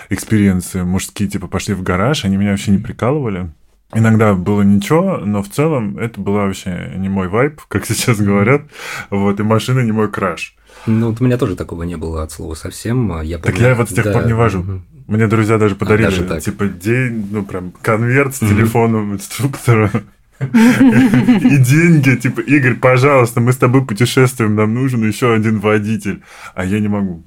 экспириенсы 0.09 0.85
мужские, 0.85 1.29
типа, 1.29 1.49
пошли 1.49 1.75
в 1.75 1.83
гараж, 1.83 2.25
они 2.25 2.37
меня 2.37 2.53
вообще 2.53 2.71
не 2.71 2.79
прикалывали, 2.79 3.51
Иногда 3.95 4.35
было 4.35 4.63
ничего, 4.63 5.19
но 5.19 5.43
в 5.43 5.49
целом 5.49 5.97
это 5.99 6.21
была 6.21 6.45
вообще 6.45 6.93
не 6.97 7.09
мой 7.09 7.29
вайб, 7.29 7.61
как 7.69 7.87
сейчас 7.87 8.19
говорят. 8.19 8.63
Вот, 9.11 9.39
и 9.39 9.43
машина 9.43 9.81
не 9.81 9.93
мой 9.93 10.11
краш. 10.11 10.57
Ну, 10.87 11.11
вот 11.11 11.21
у 11.21 11.25
меня 11.25 11.39
тоже 11.39 11.57
такого 11.57 11.85
не 11.85 11.97
было 11.97 12.23
от 12.23 12.33
слова 12.33 12.55
совсем. 12.55 13.23
Я 13.23 13.39
помню, 13.39 13.53
так 13.53 13.59
я 13.59 13.75
вот 13.75 13.89
с 13.89 13.95
тех 13.95 14.05
да, 14.05 14.13
пор 14.13 14.27
не 14.27 14.35
вожу. 14.35 14.61
Угу. 14.61 14.83
Мне 15.07 15.29
друзья 15.29 15.57
даже 15.57 15.77
подарили, 15.77 16.07
даже 16.07 16.25
так. 16.25 16.43
типа, 16.43 16.67
день, 16.67 17.29
ну, 17.31 17.45
прям 17.45 17.73
конверт 17.81 18.35
с 18.35 18.41
телефоном 18.41 19.15
инструктора. 19.15 19.91
И 20.41 21.57
деньги, 21.59 22.17
типа, 22.17 22.41
Игорь, 22.41 22.75
пожалуйста, 22.75 23.41
мы 23.41 23.53
с 23.53 23.57
тобой 23.57 23.87
путешествуем, 23.87 24.57
нам 24.57 24.75
нужен 24.75 25.07
еще 25.07 25.33
один 25.33 25.61
водитель. 25.61 26.23
А 26.55 26.65
я 26.65 26.81
не 26.81 26.89
могу. 26.89 27.25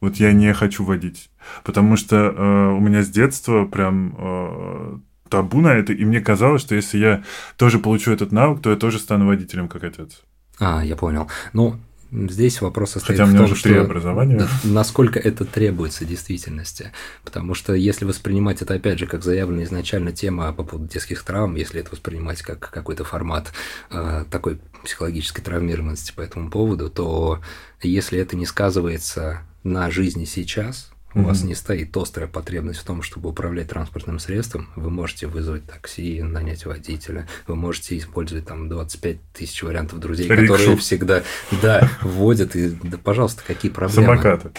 Вот 0.00 0.16
я 0.16 0.32
не 0.32 0.54
хочу 0.54 0.84
водить. 0.84 1.28
Потому 1.64 1.96
что 1.96 2.16
э, 2.16 2.72
у 2.72 2.80
меня 2.80 3.02
с 3.02 3.08
детства 3.08 3.64
прям 3.64 4.14
э, 4.16 4.98
табу 5.28 5.60
на 5.60 5.74
это, 5.74 5.92
и 5.92 6.04
мне 6.04 6.20
казалось, 6.20 6.62
что 6.62 6.74
если 6.74 6.98
я 6.98 7.24
тоже 7.56 7.78
получу 7.78 8.12
этот 8.12 8.32
навык, 8.32 8.62
то 8.62 8.70
я 8.70 8.76
тоже 8.76 8.98
стану 8.98 9.26
водителем, 9.26 9.68
как 9.68 9.84
отец. 9.84 10.22
А, 10.58 10.84
я 10.84 10.96
понял. 10.96 11.28
Ну, 11.52 11.78
Здесь 12.10 12.62
вопрос 12.62 12.92
состоит 12.92 13.20
Хотя 13.20 13.30
в 13.30 13.36
том, 13.36 13.54
что 13.54 13.80
образования. 13.82 14.48
насколько 14.64 15.18
это 15.18 15.44
требуется 15.44 16.04
в 16.04 16.08
действительности. 16.08 16.92
Потому 17.22 17.54
что 17.54 17.74
если 17.74 18.06
воспринимать 18.06 18.62
это, 18.62 18.74
опять 18.74 18.98
же, 18.98 19.06
как 19.06 19.22
заявлена 19.22 19.64
изначально 19.64 20.12
тема 20.12 20.52
по 20.54 20.64
поводу 20.64 20.90
детских 20.90 21.22
травм, 21.22 21.54
если 21.56 21.80
это 21.80 21.90
воспринимать 21.90 22.40
как 22.40 22.70
какой-то 22.70 23.04
формат 23.04 23.52
э, 23.90 24.24
такой 24.30 24.58
психологической 24.84 25.44
травмированности 25.44 26.12
по 26.12 26.22
этому 26.22 26.50
поводу, 26.50 26.88
то 26.88 27.40
если 27.82 28.18
это 28.18 28.36
не 28.36 28.46
сказывается 28.46 29.42
на 29.62 29.90
жизни 29.90 30.24
сейчас, 30.24 30.90
у 31.18 31.22
вас 31.22 31.42
не 31.42 31.54
стоит 31.54 31.96
острая 31.96 32.28
потребность 32.28 32.80
в 32.80 32.84
том, 32.84 33.02
чтобы 33.02 33.30
управлять 33.30 33.68
транспортным 33.68 34.18
средством, 34.18 34.68
вы 34.76 34.90
можете 34.90 35.26
вызвать 35.26 35.64
такси, 35.66 36.22
нанять 36.22 36.66
водителя, 36.66 37.26
вы 37.46 37.56
можете 37.56 37.96
использовать 37.98 38.46
там 38.46 38.68
25 38.68 39.18
тысяч 39.32 39.62
вариантов 39.62 39.98
друзей, 40.00 40.28
Рикшу. 40.28 40.52
которые 40.52 40.76
всегда, 40.76 41.22
да, 41.62 41.88
вводят, 42.02 42.56
и, 42.56 42.70
да, 42.82 42.98
пожалуйста, 42.98 43.42
какие 43.46 43.70
проблемы. 43.70 44.06
Самокаты. 44.06 44.50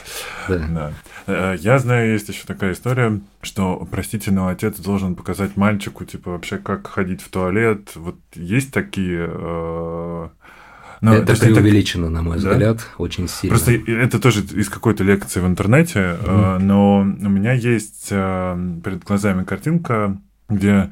Да. 0.47 0.67
Да. 0.69 0.93
Э, 1.27 1.55
Я 1.59 1.79
знаю, 1.79 2.13
есть 2.13 2.29
еще 2.29 2.43
такая 2.45 2.73
история, 2.73 3.19
что, 3.41 3.87
простите, 3.89 4.31
но 4.31 4.47
отец 4.47 4.77
должен 4.79 5.15
показать 5.15 5.55
мальчику, 5.57 6.05
типа, 6.05 6.31
вообще, 6.31 6.57
как 6.57 6.87
ходить 6.87 7.21
в 7.21 7.29
туалет. 7.29 7.91
Вот 7.95 8.17
есть 8.33 8.73
такие... 8.73 9.29
то 11.01 11.13
это 11.13 11.31
есть 11.31 11.43
это- 11.43 11.53
преувеличено, 11.55 12.09
на 12.09 12.21
мой 12.21 12.39
Да? 12.39 12.51
взгляд, 12.51 12.87
очень 12.97 13.27
сильно. 13.27 13.55
Просто 13.55 13.71
это 13.73 14.19
тоже 14.19 14.41
из 14.41 14.69
какой-то 14.69 15.03
лекции 15.03 15.39
в 15.39 15.47
интернете, 15.47 16.17
э, 16.21 16.57
но 16.59 16.99
у 17.01 17.03
меня 17.05 17.53
есть 17.53 18.07
э, 18.11 18.79
перед 18.83 19.03
глазами 19.03 19.43
картинка, 19.43 20.17
где 20.49 20.89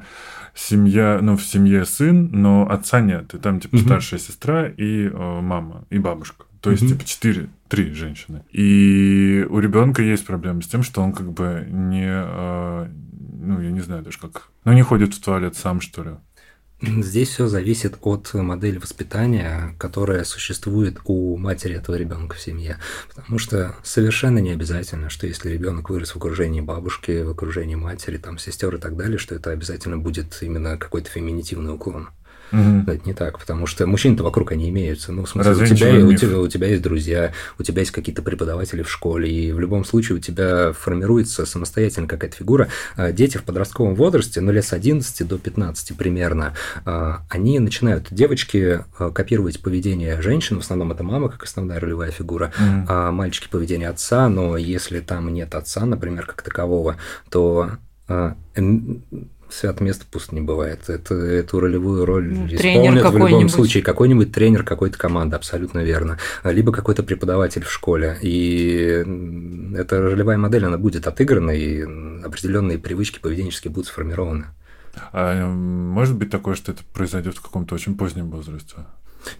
семья, 0.54 1.18
ну, 1.22 1.36
в 1.36 1.42
семье 1.44 1.84
сын, 1.84 2.30
но 2.32 2.68
отца 2.68 3.00
нет. 3.00 3.34
И 3.34 3.38
там, 3.38 3.60
типа, 3.60 3.76
Мгм. 3.76 3.84
старшая 3.84 4.18
сестра 4.20 4.66
и 4.66 5.08
э, 5.08 5.40
мама, 5.40 5.84
и 5.90 5.98
бабушка. 5.98 6.44
То 6.60 6.70
есть, 6.72 6.82
Мгм. 6.82 6.92
типа, 6.94 7.04
четыре, 7.04 7.48
три 7.68 7.92
женщины. 7.92 8.42
И 8.50 9.46
у 9.48 9.60
ребенка 9.60 10.02
есть 10.02 10.26
проблемы 10.26 10.62
с 10.62 10.66
тем, 10.66 10.82
что 10.82 11.00
он 11.02 11.12
как 11.12 11.30
бы 11.32 11.64
не, 11.70 12.10
ну, 13.40 13.60
я 13.60 13.70
не 13.70 13.80
знаю 13.80 14.02
даже 14.02 14.18
как, 14.18 14.48
ну, 14.64 14.72
не 14.72 14.82
ходит 14.82 15.14
в 15.14 15.22
туалет 15.22 15.54
сам, 15.56 15.80
что 15.80 16.02
ли. 16.02 16.10
Здесь 16.80 17.30
все 17.30 17.48
зависит 17.48 17.96
от 18.02 18.32
модели 18.34 18.78
воспитания, 18.78 19.74
которая 19.78 20.22
существует 20.22 20.98
у 21.06 21.36
матери 21.36 21.74
этого 21.74 21.96
ребенка 21.96 22.36
в 22.36 22.40
семье. 22.40 22.78
Потому 23.12 23.40
что 23.40 23.74
совершенно 23.82 24.38
не 24.38 24.52
обязательно, 24.52 25.10
что 25.10 25.26
если 25.26 25.50
ребенок 25.50 25.90
вырос 25.90 26.10
в 26.10 26.16
окружении 26.16 26.60
бабушки, 26.60 27.22
в 27.22 27.30
окружении 27.30 27.74
матери, 27.74 28.16
там, 28.16 28.38
сестер 28.38 28.76
и 28.76 28.78
так 28.78 28.96
далее, 28.96 29.18
что 29.18 29.34
это 29.34 29.50
обязательно 29.50 29.98
будет 29.98 30.38
именно 30.40 30.78
какой-то 30.78 31.10
феминитивный 31.10 31.74
уклон. 31.74 32.10
Но 32.52 32.92
это 32.92 33.06
не 33.06 33.14
так, 33.14 33.38
потому 33.38 33.66
что 33.66 33.86
мужчин-то 33.86 34.22
вокруг 34.22 34.52
они 34.52 34.68
имеются. 34.70 35.12
Ну, 35.12 35.24
в 35.24 35.28
смысле, 35.28 35.52
у 35.52 35.66
тебя, 35.66 35.90
у, 35.94 36.10
миф. 36.10 36.20
тебя, 36.20 36.38
у 36.38 36.48
тебя 36.48 36.68
есть 36.68 36.82
друзья, 36.82 37.32
у 37.58 37.62
тебя 37.62 37.80
есть 37.80 37.92
какие-то 37.92 38.22
преподаватели 38.22 38.82
в 38.82 38.90
школе, 38.90 39.30
и 39.30 39.52
в 39.52 39.60
любом 39.60 39.84
случае 39.84 40.16
у 40.16 40.20
тебя 40.20 40.72
формируется 40.72 41.46
самостоятельно 41.46 42.06
какая-то 42.08 42.36
фигура. 42.36 42.68
А 42.96 43.12
Дети 43.12 43.36
в 43.36 43.42
подростковом 43.44 43.94
возрасте, 43.94 44.40
ну, 44.40 44.52
лет 44.52 44.64
с 44.64 44.72
11 44.72 45.26
до 45.26 45.38
15 45.38 45.96
примерно, 45.96 46.54
а, 46.84 47.22
они 47.28 47.58
начинают, 47.58 48.06
девочки, 48.10 48.84
а, 48.98 49.10
копировать 49.10 49.60
поведение 49.60 50.20
женщин, 50.22 50.56
в 50.56 50.60
основном 50.60 50.92
это 50.92 51.02
мама, 51.02 51.28
как 51.28 51.42
основная 51.42 51.80
ролевая 51.80 52.10
фигура, 52.10 52.52
Мгм. 52.58 52.86
а 52.88 53.10
мальчики 53.12 53.48
поведение 53.50 53.88
отца, 53.88 54.28
но 54.28 54.56
если 54.56 55.00
там 55.00 55.32
нет 55.32 55.54
отца, 55.54 55.84
например, 55.84 56.26
как 56.26 56.42
такового, 56.42 56.96
то 57.30 57.70
свято 59.50 59.82
место 59.82 60.04
пусто 60.10 60.34
не 60.34 60.40
бывает. 60.40 60.88
Это, 60.88 61.14
эту 61.14 61.60
ролевую 61.60 62.04
роль 62.04 62.28
Ну, 62.28 62.48
тренер 62.48 62.98
исполнит 62.98 63.04
в 63.04 63.28
любом 63.28 63.48
случае 63.48 63.82
какой-нибудь 63.82 64.32
тренер 64.32 64.64
какой-то 64.64 64.98
команды, 64.98 65.36
абсолютно 65.36 65.80
верно. 65.80 66.18
Либо 66.44 66.72
какой-то 66.72 67.02
преподаватель 67.02 67.64
в 67.64 67.70
школе. 67.70 68.18
И 68.22 69.04
эта 69.76 70.00
ролевая 70.00 70.38
модель, 70.38 70.66
она 70.66 70.78
будет 70.78 71.06
отыграна, 71.06 71.50
и 71.50 71.82
определенные 72.22 72.78
привычки 72.78 73.18
поведенческие 73.18 73.72
будут 73.72 73.88
сформированы. 73.88 74.46
А 75.12 75.44
м, 75.44 75.88
может 75.90 76.16
быть 76.16 76.30
такое, 76.30 76.54
что 76.54 76.72
это 76.72 76.82
произойдет 76.92 77.36
в 77.36 77.42
каком-то 77.42 77.74
очень 77.74 77.96
позднем 77.96 78.30
возрасте? 78.30 78.76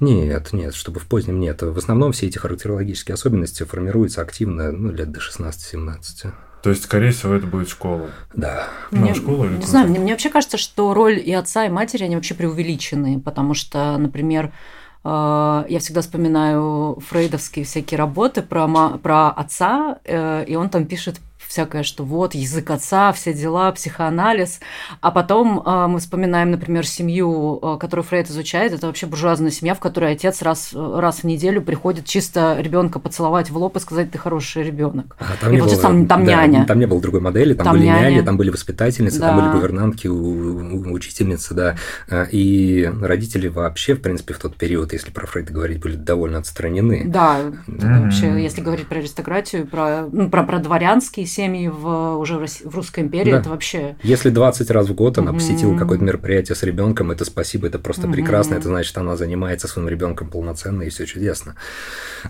Нет, 0.01 0.53
нет, 0.53 0.75
чтобы 0.75 1.01
в 1.01 1.07
позднем 1.07 1.41
нет. 1.41 1.63
В 1.63 1.77
основном 1.77 2.13
все 2.13 2.27
эти 2.27 2.39
характерологические 2.39 3.15
особенности 3.15 3.63
формируются 3.63 4.23
активно 4.23 4.73
ну, 4.73 4.93
лет 4.93 5.11
до 5.11 5.21
16-17. 5.21 6.33
То 6.63 6.71
есть, 6.71 6.85
скорее 6.85 7.13
всего, 7.13 7.35
это 7.35 7.47
будет 7.47 7.69
школа. 7.69 8.11
Да. 8.35 8.65
Ну, 8.91 9.03
Мне- 9.03 9.15
школа 9.15 9.45
или 9.45 9.57
Не 9.57 9.67
знаю, 9.67 9.89
мне, 9.89 9.99
мне 9.99 10.13
вообще 10.13 10.29
кажется, 10.31 10.57
что 10.57 10.93
роль 10.95 11.19
и 11.19 11.33
отца, 11.33 11.65
и 11.67 11.69
матери, 11.69 12.05
они 12.05 12.17
вообще 12.17 12.35
преувеличены, 12.35 13.21
потому 13.21 13.55
что, 13.55 13.97
например, 13.97 14.53
э, 15.05 15.65
я 15.69 15.79
всегда 15.79 16.01
вспоминаю 16.01 16.99
фрейдовские 17.07 17.65
всякие 17.65 17.99
работы 17.99 18.43
про, 18.43 18.67
про 19.03 19.31
отца, 19.31 19.99
э, 20.05 20.45
и 20.47 20.57
он 20.57 20.69
там 20.69 20.87
пишет 20.87 21.21
всякое, 21.49 21.83
что 21.83 22.05
вот 22.05 22.35
язык 22.35 22.71
отца, 22.71 23.13
все 23.13 23.33
дела, 23.33 23.73
психоанализ, 23.73 24.61
а 25.01 25.11
потом 25.11 25.63
э, 25.65 25.87
мы 25.89 25.99
вспоминаем, 25.99 26.51
например, 26.51 26.87
семью, 26.87 27.59
э, 27.63 27.79
которую 27.81 28.05
Фрейд 28.05 28.29
изучает, 28.31 28.73
это 28.73 28.87
вообще 28.87 29.07
буржуазная 29.07 29.51
семья, 29.51 29.75
в 29.75 29.81
которой 29.81 30.13
отец 30.13 30.43
раз, 30.43 30.73
раз 30.75 31.21
в 31.21 31.25
неделю 31.25 31.63
приходит 31.63 32.05
чисто 32.05 32.57
ребенка 32.61 32.99
поцеловать 32.99 33.51
в 33.51 33.57
лоб 33.57 33.77
и 33.77 33.81
сказать, 33.81 34.11
ты 34.11 34.19
хороший 34.19 34.63
ребенок. 34.63 35.17
А 35.19 35.25
там 35.41 35.51
И 35.53 35.55
не 35.57 35.61
вот 35.63 35.71
было- 35.73 35.81
там- 35.81 36.07
там 36.07 36.25
да, 36.25 36.47
няня. 36.47 36.65
Там 36.67 36.79
не 36.79 36.87
было 36.87 37.01
другой 37.01 37.21
модели, 37.21 37.55
там, 37.55 37.65
Там 37.65 37.75
были 37.77 37.87
няня. 37.87 38.11
няни, 38.11 38.21
там 38.25 38.37
были 38.37 38.51
воспитательницы, 38.51 39.19
там 39.21 39.37
Да. 39.37 39.43
были 39.43 39.53
гувернантки, 39.55 40.07
у- 40.07 40.19
у- 40.19 40.93
учительницы, 40.93 41.55
да. 41.55 41.77
А, 42.11 42.27
И 42.31 42.85
родители 43.01 43.49
вообще, 43.49 43.95
в 43.95 44.03
принципе, 44.03 44.35
в 44.35 44.39
тот 44.39 44.57
период, 44.57 44.93
если 44.93 45.11
про 45.11 45.27
Фрейда 45.27 45.53
говорить, 45.53 45.81
были 45.81 45.97
довольно 45.97 46.39
отстранены. 46.39 47.05
Да, 47.07 47.39
Мгм. 47.67 48.03
вообще, 48.05 48.43
если 48.43 48.61
говорить 48.61 48.87
про 48.87 48.99
аристократию, 48.99 49.67
про, 49.67 50.07
ну, 50.13 50.29
про, 50.29 50.43
про 50.45 50.59
дворянские 50.59 51.25
семьи 51.27 51.38
в, 51.47 52.17
уже 52.19 52.37
в, 52.39 52.47
в 52.47 52.75
Русской 52.75 53.01
империи, 53.01 53.31
Да. 53.31 53.39
это 53.39 53.51
вообще... 53.51 53.97
Если 54.03 54.31
20 54.31 54.71
раз 54.71 54.89
в 54.89 54.95
год 54.95 55.19
она 55.19 55.31
Мгм. 55.31 55.39
посетила 55.39 55.77
какое-то 55.77 56.03
мероприятие 56.05 56.57
с 56.57 56.63
ребенком, 56.65 57.11
это 57.13 57.25
спасибо, 57.25 57.69
это 57.69 57.79
просто 57.79 58.03
Мгм. 58.09 58.13
прекрасно, 58.13 58.55
это 58.57 58.69
значит, 58.69 58.97
она 58.99 59.17
занимается 59.17 59.69
своим 59.69 59.89
ребенком 59.89 60.29
полноценно 60.31 60.83
и 60.83 60.89
все 60.89 61.07
чудесно. 61.07 61.55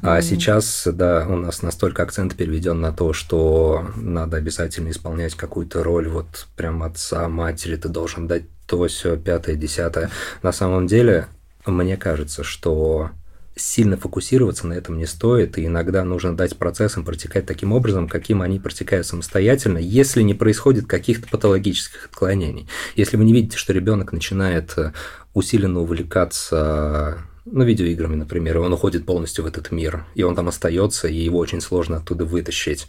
А 0.02 0.14
Мгм. 0.16 0.22
сейчас, 0.22 0.86
да, 0.92 1.26
у 1.28 1.36
нас 1.36 1.62
настолько 1.62 2.02
акцент 2.02 2.34
переведен 2.34 2.80
на 2.80 2.92
то, 2.92 3.12
что 3.12 3.86
надо 3.96 4.36
обязательно 4.36 4.90
исполнять 4.90 5.34
какую-то 5.34 5.82
роль, 5.82 6.08
вот 6.08 6.46
прям 6.56 6.82
отца, 6.82 7.28
матери, 7.28 7.76
ты 7.76 7.88
должен 7.88 8.26
дать 8.26 8.42
то, 8.66 8.86
все, 8.86 9.16
пятое, 9.16 9.54
десятое. 9.56 10.10
На 10.42 10.52
самом 10.52 10.86
деле, 10.86 11.26
мне 11.64 11.96
кажется, 11.96 12.44
что 12.44 13.10
сильно 13.58 13.96
фокусироваться 13.96 14.66
на 14.66 14.74
этом 14.74 14.98
не 14.98 15.06
стоит, 15.06 15.58
и 15.58 15.66
иногда 15.66 16.04
нужно 16.04 16.36
дать 16.36 16.56
процессам 16.56 17.04
протекать 17.04 17.46
таким 17.46 17.72
образом, 17.72 18.08
каким 18.08 18.42
они 18.42 18.58
протекают 18.58 19.06
самостоятельно, 19.06 19.78
если 19.78 20.22
не 20.22 20.34
происходит 20.34 20.86
каких-то 20.86 21.28
патологических 21.28 22.06
отклонений. 22.06 22.68
Если 22.96 23.16
вы 23.16 23.24
не 23.24 23.32
видите, 23.32 23.56
что 23.56 23.72
ребенок 23.72 24.12
начинает 24.12 24.72
э, 24.76 24.92
усиленно 25.34 25.80
увлекаться 25.80 27.18
ну, 27.44 27.64
видеоиграми, 27.64 28.16
например, 28.16 28.56
и 28.56 28.60
он 28.60 28.72
уходит 28.72 29.06
полностью 29.06 29.44
в 29.44 29.46
этот 29.46 29.70
мир, 29.70 30.04
и 30.14 30.22
он 30.22 30.34
там 30.34 30.48
остается, 30.48 31.08
и 31.08 31.16
его 31.16 31.38
очень 31.38 31.60
сложно 31.60 31.98
оттуда 31.98 32.24
вытащить. 32.24 32.86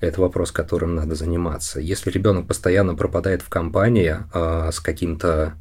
Это 0.00 0.20
вопрос, 0.20 0.52
которым 0.52 0.94
надо 0.94 1.14
заниматься. 1.14 1.80
Если 1.80 2.10
ребенок 2.10 2.46
постоянно 2.46 2.94
пропадает 2.94 3.42
в 3.42 3.48
компании 3.48 4.16
а, 4.32 4.70
с 4.72 4.80
каким-то 4.80 5.54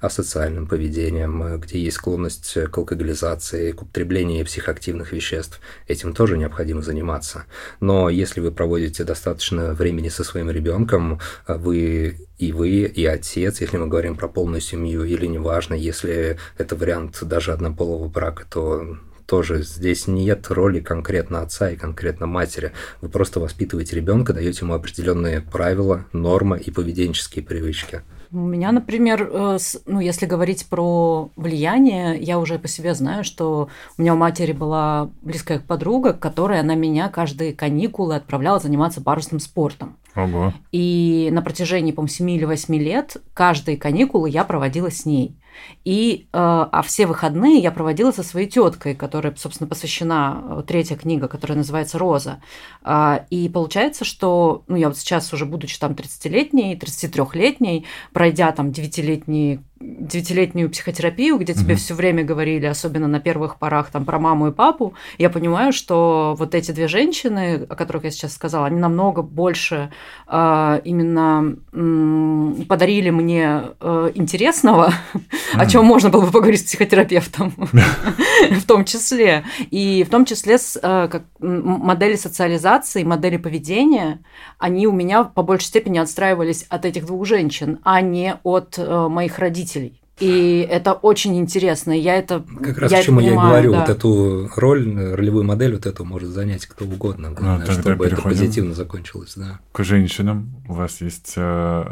асоциальным 0.00 0.66
поведением, 0.66 1.42
э, 1.42 1.58
где 1.58 1.78
есть 1.78 1.96
склонность 1.96 2.54
к 2.54 2.78
алкоголизации, 2.78 3.72
к 3.72 3.82
употреблению 3.82 4.44
психоактивных 4.44 5.12
веществ. 5.12 5.60
Этим 5.86 6.12
тоже 6.12 6.38
необходимо 6.38 6.82
заниматься. 6.82 7.44
Но 7.80 8.08
если 8.08 8.40
вы 8.40 8.50
проводите 8.50 9.04
достаточно 9.04 9.74
времени 9.74 10.08
со 10.08 10.24
своим 10.24 10.50
ребенком, 10.50 11.20
э, 11.46 11.54
вы 11.56 12.16
и 12.38 12.52
вы, 12.52 12.70
и 12.84 13.04
отец, 13.04 13.60
если 13.60 13.76
мы 13.76 13.86
говорим 13.86 14.16
про 14.16 14.26
полную 14.26 14.62
семью, 14.62 15.04
или 15.04 15.26
неважно, 15.26 15.74
если 15.74 16.38
это 16.56 16.74
вариант 16.74 17.18
даже 17.22 17.52
однополого 17.52 18.08
брака, 18.08 18.46
то 18.50 18.96
тоже 19.26 19.62
здесь 19.62 20.08
нет 20.08 20.46
роли 20.48 20.80
конкретно 20.80 21.42
отца 21.42 21.70
и 21.70 21.76
конкретно 21.76 22.26
матери. 22.26 22.72
Вы 23.00 23.10
просто 23.10 23.38
воспитываете 23.38 23.94
ребенка, 23.94 24.32
даете 24.32 24.60
ему 24.62 24.74
определенные 24.74 25.40
правила, 25.40 26.06
нормы 26.12 26.58
и 26.58 26.70
поведенческие 26.72 27.44
привычки. 27.44 28.02
У 28.32 28.38
меня, 28.38 28.70
например, 28.70 29.28
э, 29.30 29.58
ну, 29.86 29.98
если 30.00 30.26
говорить 30.26 30.66
про 30.66 31.30
влияние, 31.34 32.16
я 32.20 32.38
уже 32.38 32.58
по 32.58 32.68
себе 32.68 32.94
знаю, 32.94 33.24
что 33.24 33.68
у 33.98 34.02
меня 34.02 34.14
у 34.14 34.16
матери 34.16 34.52
была 34.52 35.10
близкая 35.22 35.58
подруга, 35.58 36.12
которая 36.12 36.62
на 36.62 36.76
меня 36.76 37.08
каждые 37.08 37.52
каникулы 37.52 38.14
отправляла 38.14 38.60
заниматься 38.60 39.00
парусным 39.00 39.40
спортом. 39.40 39.96
Ого. 40.14 40.52
И 40.70 41.28
на 41.32 41.42
протяжении, 41.42 41.92
по-моему, 41.92 42.12
7 42.12 42.30
или 42.30 42.44
8 42.44 42.74
лет 42.76 43.16
каждые 43.34 43.76
каникулы 43.76 44.30
я 44.30 44.44
проводила 44.44 44.90
с 44.90 45.04
ней. 45.04 45.36
И, 45.84 46.26
э, 46.32 46.36
а 46.36 46.82
все 46.82 47.06
выходные 47.06 47.58
я 47.58 47.70
проводила 47.70 48.12
со 48.12 48.22
своей 48.22 48.48
теткой, 48.48 48.94
которая, 48.94 49.34
собственно, 49.36 49.68
посвящена 49.68 50.42
э, 50.42 50.62
третья 50.66 50.96
книга, 50.96 51.28
которая 51.28 51.58
называется 51.58 51.98
«Роза». 51.98 52.40
А, 52.82 53.24
и 53.30 53.48
получается, 53.48 54.04
что, 54.04 54.64
ну, 54.68 54.76
я 54.76 54.88
вот 54.88 54.98
сейчас 54.98 55.32
уже, 55.32 55.46
будучи 55.46 55.78
там 55.78 55.92
30-летней, 55.92 56.76
33-летней, 56.76 57.86
пройдя 58.12 58.52
там 58.52 58.68
9-летний 58.68 59.60
девятилетнюю 59.80 60.68
психотерапию, 60.68 61.38
где 61.38 61.54
тебе 61.54 61.74
mm-hmm. 61.74 61.78
все 61.78 61.94
время 61.94 62.22
говорили, 62.22 62.66
особенно 62.66 63.08
на 63.08 63.18
первых 63.18 63.58
порах, 63.58 63.90
там 63.90 64.04
про 64.04 64.18
маму 64.18 64.48
и 64.48 64.52
папу, 64.52 64.92
я 65.16 65.30
понимаю, 65.30 65.72
что 65.72 66.34
вот 66.38 66.54
эти 66.54 66.70
две 66.72 66.86
женщины, 66.86 67.66
о 67.66 67.74
которых 67.76 68.04
я 68.04 68.10
сейчас 68.10 68.34
сказала, 68.34 68.66
они 68.66 68.78
намного 68.78 69.22
больше 69.22 69.90
э, 70.28 70.80
именно 70.84 71.56
э, 71.72 72.62
подарили 72.68 73.08
мне 73.08 73.62
э, 73.80 74.10
интересного, 74.14 74.92
mm-hmm. 75.52 75.60
о 75.60 75.66
чем 75.66 75.84
можно 75.84 76.10
было 76.10 76.26
бы 76.26 76.32
поговорить 76.32 76.60
с 76.60 76.64
психотерапевтом, 76.64 77.52
в 78.50 78.66
том 78.66 78.84
числе, 78.84 79.44
и 79.70 80.04
в 80.04 80.10
том 80.10 80.24
числе 80.24 80.58
с 80.58 80.78
э, 80.80 81.08
как 81.08 81.24
модели 81.40 82.16
социализации, 82.16 83.04
модели 83.04 83.36
поведения, 83.36 84.22
они 84.58 84.86
у 84.86 84.92
меня 84.92 85.24
по 85.24 85.42
большей 85.42 85.66
степени 85.66 85.98
отстраивались 85.98 86.64
от 86.68 86.84
этих 86.84 87.06
двух 87.06 87.26
женщин, 87.26 87.78
а 87.84 88.00
не 88.00 88.36
от 88.42 88.78
э, 88.78 89.08
моих 89.08 89.38
родителей. 89.38 89.99
И 90.20 90.66
это 90.70 90.92
очень 90.92 91.38
интересно. 91.38 91.92
Я 91.92 92.16
это 92.16 92.44
как 92.62 92.78
раз 92.78 92.92
я 92.92 92.98
почему 92.98 93.20
понимаю, 93.20 93.36
я 93.36 93.42
и 93.42 93.48
говорю, 93.48 93.72
да. 93.72 93.80
вот 93.80 93.88
эту 93.88 94.50
роль, 94.54 95.14
ролевую 95.14 95.44
модель, 95.44 95.74
вот 95.74 95.86
эту 95.86 96.04
может 96.04 96.28
занять 96.28 96.66
кто 96.66 96.84
угодно, 96.84 97.30
главное, 97.30 97.60
Ну, 97.60 97.66
тогда 97.66 97.82
чтобы 97.82 98.06
это 98.06 98.20
позитивно 98.20 98.74
закончилось, 98.74 99.32
да. 99.36 99.60
К 99.72 99.82
женщинам 99.82 100.50
у 100.68 100.74
вас 100.74 101.00
есть 101.00 101.34
э, 101.36 101.84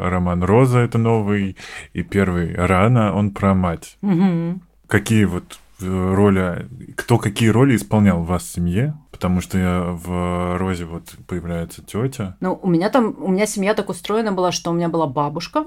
роман 0.00 0.42
«Роза», 0.42 0.78
это 0.78 0.96
новый, 0.96 1.56
и 1.92 2.02
первый 2.02 2.54
«Рана», 2.54 3.14
он 3.14 3.30
про 3.32 3.54
мать. 3.54 3.98
Мгм. 4.00 4.62
Какие 4.86 5.26
вот 5.26 5.58
э, 5.80 6.14
роли, 6.14 6.66
кто 6.96 7.18
какие 7.18 7.50
роли 7.50 7.76
исполнял 7.76 8.22
в 8.22 8.26
вас 8.26 8.44
в 8.44 8.52
семье? 8.52 8.94
Потому 9.10 9.42
что 9.42 9.58
я 9.58 9.82
в 9.82 10.56
«Розе» 10.56 10.86
вот 10.86 11.14
появляется 11.26 11.82
тетя. 11.82 12.36
Ну, 12.40 12.58
у 12.62 12.68
меня 12.68 12.88
там, 12.88 13.14
у 13.18 13.30
меня 13.30 13.46
семья 13.46 13.74
так 13.74 13.90
устроена 13.90 14.32
была, 14.32 14.52
что 14.52 14.70
у 14.70 14.74
меня 14.74 14.88
была 14.88 15.06
бабушка, 15.06 15.66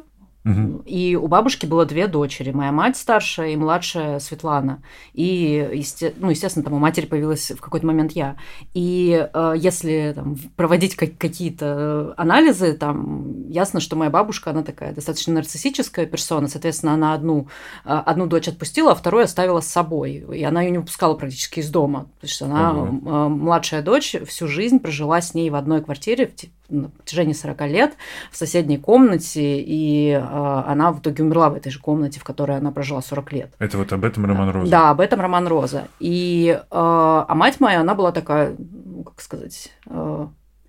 И 0.86 1.18
у 1.22 1.28
бабушки 1.28 1.66
было 1.66 1.86
две 1.86 2.08
дочери. 2.08 2.52
Моя 2.52 2.72
мать 2.72 2.96
старшая 2.96 3.50
и 3.50 3.56
младшая 3.58 4.20
Светлана. 4.20 4.82
И, 5.14 5.70
есте- 5.74 6.14
ну, 6.18 6.30
естественно, 6.30 6.64
там 6.64 6.74
у 6.74 6.80
матери 6.80 7.06
появилась 7.06 7.52
в 7.52 7.60
какой-то 7.60 7.86
момент 7.86 8.14
я. 8.14 8.38
И 8.74 9.28
э, 9.34 9.54
если 9.58 10.14
там, 10.16 10.38
проводить 10.56 10.96
как- 10.96 11.18
какие-то 11.18 12.14
анализы, 12.16 12.74
там 12.74 13.50
ясно, 13.50 13.82
что 13.82 13.98
моя 13.98 14.10
бабушка, 14.10 14.52
она 14.52 14.64
такая 14.64 14.94
достаточно 14.94 15.34
нарциссическая 15.34 16.06
персона. 16.06 16.48
Соответственно, 16.48 16.94
она 16.94 17.14
одну, 17.14 17.50
э, 17.84 17.90
одну 17.90 18.26
дочь 18.28 18.48
отпустила, 18.48 18.94
а 18.94 18.96
вторую 18.96 19.26
оставила 19.26 19.60
с 19.60 19.68
собой. 19.68 20.26
И 20.34 20.44
она 20.44 20.62
ее 20.62 20.72
не 20.72 20.78
выпускала 20.78 21.16
практически 21.16 21.60
из 21.60 21.70
дома. 21.70 22.06
То 22.22 22.28
есть 22.28 22.42
она, 22.42 22.72
э, 22.72 23.28
младшая 23.28 23.82
дочь, 23.82 24.16
всю 24.26 24.48
жизнь 24.48 24.80
прожила 24.80 25.20
с 25.20 25.34
ней 25.34 25.50
в 25.50 25.56
одной 25.56 25.84
квартире 25.84 26.32
на 26.70 26.90
протяжении 26.90 27.34
40 27.34 27.62
лет 27.68 27.94
в 28.32 28.38
соседней 28.38 28.78
комнате, 28.78 29.60
и 29.60 30.12
э, 30.12 30.20
она 30.22 30.92
в 30.92 31.00
итоге 31.00 31.24
умерла 31.24 31.50
в 31.50 31.56
этой 31.56 31.72
же 31.72 31.80
комнате, 31.80 32.20
в 32.20 32.24
которой 32.24 32.58
она 32.58 32.72
прожила 32.72 33.02
40 33.02 33.32
лет. 33.34 33.54
Это 33.60 33.78
вот 33.78 33.94
об 33.94 34.04
этом 34.04 34.26
роман 34.26 34.50
«Роза». 34.50 34.72
Да, 34.72 34.90
об 34.90 35.00
этом 35.00 35.22
роман 35.22 35.48
Роза. 35.48 35.88
И, 36.00 36.58
э, 36.60 36.66
а 36.72 37.34
мать 37.36 37.60
моя, 37.60 37.82
она 37.82 37.96
была 37.96 38.12
такая, 38.12 38.56
ну, 38.58 39.04
как 39.04 39.22
сказать, 39.22 39.72
э, 39.88 40.28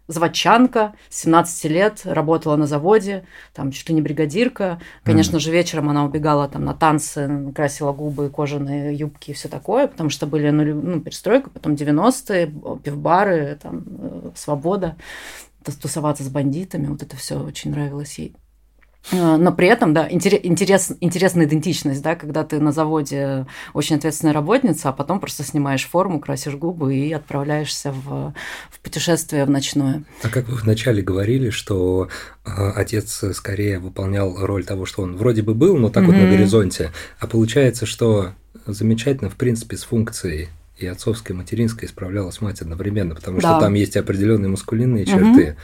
заводчанка, 0.09 0.95
с 1.11 1.21
17 1.21 1.65
лет, 1.67 2.01
работала 2.05 2.57
на 2.57 2.67
заводе, 2.67 3.25
там 3.53 3.71
чуть 3.71 3.89
ли 3.91 3.95
не 3.95 4.03
бригадирка. 4.03 4.81
Конечно 5.05 5.39
же, 5.39 5.51
вечером 5.51 5.91
она 5.91 6.05
убегала 6.05 6.49
там 6.49 6.65
на 6.65 6.75
танцы, 6.75 7.53
красила 7.55 7.93
губы, 7.93 8.31
кожаные 8.31 8.95
юбки 8.95 9.31
и 9.31 9.35
все 9.35 9.49
такое, 9.49 9.87
потому 9.87 10.09
что 10.09 10.27
были 10.27 10.49
ну, 10.51 10.65
ну, 10.65 11.01
перестройка, 11.01 11.51
потом 11.51 11.75
90-е, 11.75 12.47
пивбары, 12.83 13.59
там, 13.63 13.85
э, 13.87 14.31
свобода, 14.35 14.97
тусоваться 15.65 16.25
с 16.25 16.29
бандитами, 16.29 16.87
вот 16.87 17.03
это 17.03 17.17
все 17.17 17.41
очень 17.41 17.71
нравилось 17.71 18.19
ей. 18.19 18.35
Э, 19.13 19.37
Но 19.37 19.53
при 19.53 19.69
этом, 19.69 19.95
да, 19.95 20.07
интерес, 20.11 20.41
интерес, 20.43 20.93
интересная 21.01 21.47
идентичность, 21.47 22.03
да, 22.03 22.15
когда 22.15 22.45
ты 22.45 22.61
на 22.61 22.73
заводе 22.73 23.47
очень 23.73 23.97
ответственная 23.97 24.35
работница, 24.35 24.89
а 24.89 24.93
потом 24.93 25.21
просто 25.21 25.45
снимаешь 25.45 25.87
форму, 25.87 26.21
красишь 26.21 26.55
губы 26.55 26.95
и 26.95 27.13
отправляешься 27.13 27.93
в, 27.93 28.35
в 28.71 28.81
путешествие 28.83 29.45
в 29.45 29.51
ночное. 29.51 30.05
А 30.23 30.29
как 30.29 30.49
вы 30.49 30.57
вначале 30.57 31.03
говорили, 31.03 31.51
что 31.51 32.09
э, 32.45 32.51
отец 32.75 33.25
скорее 33.33 33.79
выполнял 33.79 34.35
роль 34.45 34.65
того, 34.65 34.85
что 34.85 35.03
он 35.03 35.17
вроде 35.17 35.43
бы 35.43 35.55
был, 35.55 35.77
но 35.77 35.89
так 35.89 36.05
вот 36.05 36.15
на 36.15 36.29
горизонте, 36.29 36.93
а 37.19 37.27
получается, 37.27 37.87
что 37.87 38.33
замечательно, 38.67 39.31
в 39.31 39.37
принципе, 39.37 39.77
с 39.77 39.85
функцией 39.85 40.49
и 40.79 40.87
отцовской, 40.87 41.33
и 41.33 41.35
материнской 41.35 41.89
справлялась 41.89 42.41
мать 42.41 42.61
одновременно, 42.61 43.15
потому 43.15 43.41
Да. 43.41 43.51
что 43.53 43.61
там 43.61 43.75
есть 43.75 43.97
определенные 43.97 44.49
мускулинные 44.49 45.05
Мгм. 45.05 45.13
черты 45.35 45.57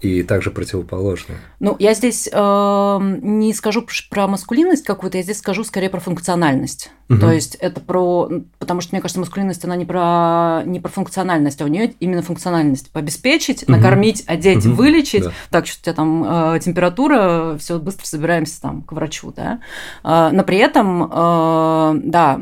и 0.00 0.22
также 0.24 0.50
противоположные. 0.50 1.38
Ну, 1.60 1.76
я 1.78 1.94
здесь 1.94 2.28
э, 2.32 2.98
не 3.22 3.54
скажу 3.54 3.82
пр- 3.82 4.08
про 4.10 4.26
маскулинность 4.26 4.84
какую-то, 4.84 5.18
я 5.18 5.22
здесь 5.22 5.38
скажу 5.38 5.62
скорее 5.62 5.90
про 5.90 6.00
функциональность. 6.00 6.90
Мгм. 7.08 7.20
То 7.20 7.30
есть 7.30 7.54
это 7.56 7.80
про... 7.80 8.28
Потому 8.58 8.80
что, 8.80 8.94
мне 8.94 9.00
кажется, 9.02 9.20
маскулинность, 9.20 9.64
она 9.64 9.76
не 9.76 9.84
про, 9.84 10.62
не 10.64 10.80
про 10.80 10.88
функциональность, 10.88 11.60
а 11.62 11.66
у 11.66 11.68
нее 11.68 11.92
именно 12.00 12.22
функциональность. 12.22 12.90
Пообеспечить, 12.90 13.62
Мгм. 13.68 13.76
накормить, 13.76 14.24
одеть, 14.26 14.64
Мгм. 14.64 14.74
вылечить. 14.74 15.24
Да. 15.24 15.32
Так, 15.50 15.66
что 15.68 15.78
у 15.78 15.82
тебя 15.84 15.92
там 15.94 16.54
э, 16.54 16.58
температура, 16.60 17.56
все 17.60 17.78
быстро 17.78 18.04
собираемся 18.04 18.60
там 18.60 18.82
к 18.82 18.90
врачу, 18.92 19.32
да. 19.36 19.60
Э, 20.02 20.30
но 20.32 20.42
при 20.42 20.56
этом, 20.58 21.04
э, 21.04 22.00
да, 22.04 22.40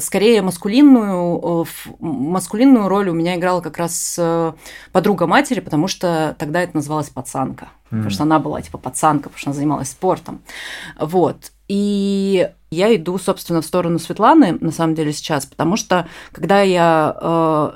скорее 0.00 0.42
маскулинную, 0.42 1.64
э, 1.64 1.90
маскулинную 2.00 2.88
роль 2.88 3.08
у 3.08 3.14
меня 3.14 3.36
играла 3.36 3.60
как 3.60 3.78
раз 3.78 4.16
э, 4.18 4.52
подруга 4.92 5.26
матери, 5.26 5.60
потому 5.60 5.88
что 5.88 6.34
тогда 6.38 6.62
это 6.62 6.76
называлось 6.76 7.10
пацанка. 7.10 7.68
Потому 7.88 8.10
что 8.10 8.24
она 8.24 8.40
была 8.40 8.60
типа 8.62 8.78
пацанка, 8.78 9.28
потому 9.28 9.38
что 9.38 9.50
она 9.50 9.56
занималась 9.56 9.90
спортом. 9.90 10.42
Вот. 10.98 11.52
И 11.68 12.50
я 12.70 12.94
иду, 12.96 13.16
собственно, 13.18 13.62
в 13.62 13.66
сторону 13.66 14.00
Светланы, 14.00 14.58
на 14.60 14.72
самом 14.72 14.94
деле, 14.94 15.12
сейчас, 15.12 15.46
потому 15.46 15.76
что 15.76 16.08
когда 16.32 16.62
я 16.62 17.72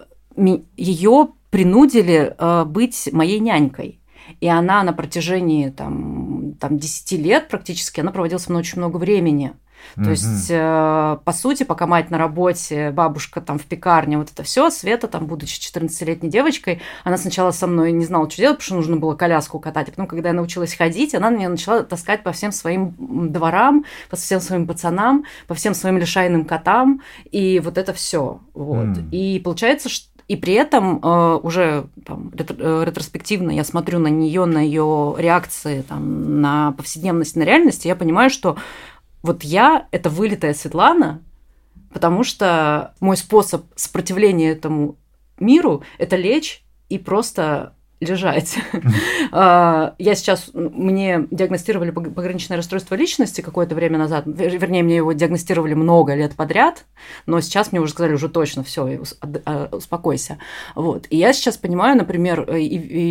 ее 0.76 1.28
принудили 1.50 2.34
э, 2.38 2.64
быть 2.64 3.08
моей 3.12 3.40
нянькой. 3.40 4.00
И 4.40 4.46
она 4.46 4.82
на 4.84 4.92
протяжении 4.92 5.70
там, 5.70 6.54
там 6.60 6.78
10 6.78 7.12
лет 7.12 7.48
практически, 7.48 8.00
она 8.00 8.12
проводила 8.12 8.38
со 8.38 8.50
мной 8.50 8.60
очень 8.60 8.78
много 8.78 8.96
времени. 8.96 9.52
То 9.94 10.10
есть, 10.10 10.46
э, 10.50 11.18
по 11.24 11.32
сути, 11.32 11.62
пока 11.62 11.86
мать 11.86 12.10
на 12.10 12.18
работе, 12.18 12.90
бабушка 12.90 13.40
там 13.40 13.58
в 13.58 13.64
пекарне, 13.64 14.18
вот 14.18 14.30
это 14.30 14.42
все, 14.42 14.70
Света, 14.70 15.08
там, 15.08 15.26
будучи 15.26 15.60
14-летней 15.60 16.30
девочкой, 16.30 16.80
она 17.04 17.16
сначала 17.16 17.50
со 17.50 17.66
мной 17.66 17.92
не 17.92 18.04
знала, 18.04 18.30
что 18.30 18.42
делать, 18.42 18.58
потому 18.58 18.66
что 18.66 18.74
нужно 18.76 18.96
было 18.96 19.14
коляску 19.14 19.58
катать. 19.58 19.88
А 19.88 19.90
потом, 19.90 20.06
когда 20.06 20.30
я 20.30 20.34
научилась 20.34 20.74
ходить, 20.74 21.14
она 21.14 21.30
меня 21.30 21.48
начала 21.48 21.82
таскать 21.82 22.22
по 22.22 22.32
всем 22.32 22.52
своим 22.52 22.94
дворам, 23.32 23.84
по 24.08 24.16
всем 24.16 24.40
своим 24.40 24.66
пацанам, 24.66 25.24
по 25.46 25.54
всем 25.54 25.74
своим 25.74 25.98
лишайным 25.98 26.44
котам, 26.44 27.02
и 27.30 27.60
вот 27.60 27.78
это 27.78 27.92
все. 27.92 28.40
Вот. 28.54 28.98
М. 28.98 29.08
И 29.10 29.40
получается, 29.40 29.88
что 29.88 30.10
и 30.30 30.36
при 30.36 30.54
этом 30.54 31.00
э, 31.02 31.40
уже 31.42 31.86
там, 32.06 32.28
ретро- 32.28 32.56
э, 32.56 32.84
ретроспективно 32.84 33.50
я 33.50 33.64
смотрю 33.64 33.98
на 33.98 34.06
нее, 34.06 34.44
на 34.44 34.60
ее 34.60 35.16
реакции, 35.18 35.82
там, 35.82 36.40
на 36.40 36.70
повседневность, 36.70 37.34
на 37.34 37.42
реальность, 37.42 37.84
и 37.84 37.88
я 37.88 37.96
понимаю, 37.96 38.30
что 38.30 38.56
вот 39.22 39.42
я– 39.42 39.86
это 39.90 40.10
вылитая 40.10 40.54
Светлана, 40.54 41.22
потому 41.92 42.24
что 42.24 42.94
мой 43.00 43.16
способ 43.16 43.64
сопротивления 43.76 44.50
этому 44.50 44.96
миру– 45.38 45.82
это 45.98 46.16
лечь 46.16 46.64
и 46.88 46.98
просто 46.98 47.74
лежать. 48.00 48.56
А, 49.30 49.94
Я 49.98 50.14
сейчас, 50.14 50.50
мне 50.54 51.26
диагностировали 51.30 51.92
пог- 51.92 52.14
пограничное 52.14 52.56
расстройство 52.56 52.94
личности 52.94 53.42
какое-то 53.42 53.74
время 53.74 53.98
назад, 53.98 54.26
Вер- 54.26 54.56
вернее, 54.58 54.82
мне 54.82 54.96
его 54.96 55.12
диагностировали 55.12 55.74
много 55.74 56.14
лет 56.14 56.34
подряд, 56.34 56.86
но 57.26 57.40
сейчас 57.42 57.72
мне 57.72 57.80
уже 57.80 57.92
сказали, 57.92 58.14
уже 58.14 58.30
точно, 58.30 58.64
все, 58.64 59.00
успокойся. 59.70 60.38
Вот. 60.74 61.06
И 61.10 61.18
я 61.18 61.34
сейчас 61.34 61.58
понимаю, 61.58 61.96
например, 61.98 62.50
и, 62.56 62.64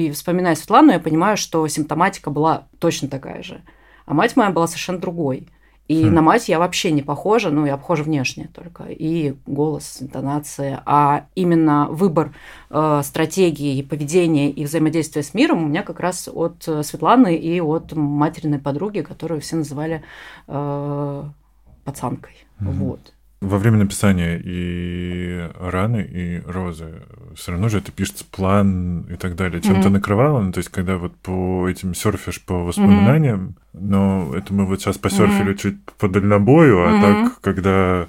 и 0.08 0.12
вспоминая 0.12 0.56
Светлану, 0.56 0.92
я 0.92 1.00
понимаю, 1.00 1.38
что 1.38 1.68
симптоматика 1.68 2.32
была 2.32 2.68
точно 2.80 3.08
такая 3.10 3.44
же. 3.44 3.62
А 4.08 4.16
мать 4.16 4.36
моя 4.36 4.50
была 4.50 4.66
совершенно 4.66 4.98
другой. 5.00 5.50
И 5.90 6.06
хм. 6.06 6.14
на 6.14 6.22
мать 6.22 6.48
я 6.48 6.60
вообще 6.60 6.92
не 6.92 7.02
похожа, 7.02 7.50
ну, 7.50 7.66
я 7.66 7.76
похожа 7.76 8.04
внешне 8.04 8.48
только. 8.54 8.84
И 8.90 9.36
голос, 9.48 9.98
интонация. 10.02 10.84
А 10.86 11.26
именно 11.34 11.88
выбор 11.90 12.36
э, 12.70 13.02
стратегии, 13.04 13.82
поведения 13.82 14.52
и 14.52 14.66
взаимодействия 14.66 15.24
с 15.24 15.34
миром 15.34 15.64
у 15.64 15.68
меня 15.68 15.82
как 15.82 16.00
раз 16.00 16.30
от 16.32 16.68
э, 16.68 16.84
Светланы 16.84 17.36
и 17.36 17.60
от 17.60 17.94
материной 17.94 18.60
подруги, 18.60 19.02
которую 19.02 19.42
все 19.42 19.56
называли 19.56 20.04
э, 20.48 21.24
пацанкой. 21.84 22.36
Mm-hmm. 22.60 22.72
Вот. 22.74 23.14
Во 23.42 23.58
время 23.58 23.78
написания 23.78 24.38
и 24.44 25.50
раны, 25.58 26.02
и 26.02 26.42
розы 26.46 27.04
все 27.36 27.52
равно 27.52 27.70
же 27.70 27.78
это 27.78 27.92
пишется 27.92 28.26
план 28.30 29.02
и 29.10 29.16
так 29.16 29.36
далее. 29.36 29.62
Чем-то 29.62 29.88
mm-hmm. 29.88 29.92
накрывало, 29.92 30.42
ну, 30.42 30.52
то 30.52 30.58
есть 30.58 30.70
когда 30.70 30.98
вот 30.98 31.16
по 31.16 31.68
этим 31.70 31.94
серфишь 31.94 32.42
по 32.42 32.66
воспоминаниям, 32.66 33.56
mm-hmm. 33.74 33.80
но 33.80 34.34
это 34.36 34.54
мы 34.54 34.66
вот 34.66 34.82
сейчас 34.82 34.98
посерфили 34.98 35.54
mm-hmm. 35.54 35.58
чуть 35.58 35.78
по 35.98 36.10
дальнобою, 36.10 36.84
а 36.84 36.92
mm-hmm. 36.92 37.02
так, 37.02 37.42
когда 37.42 38.08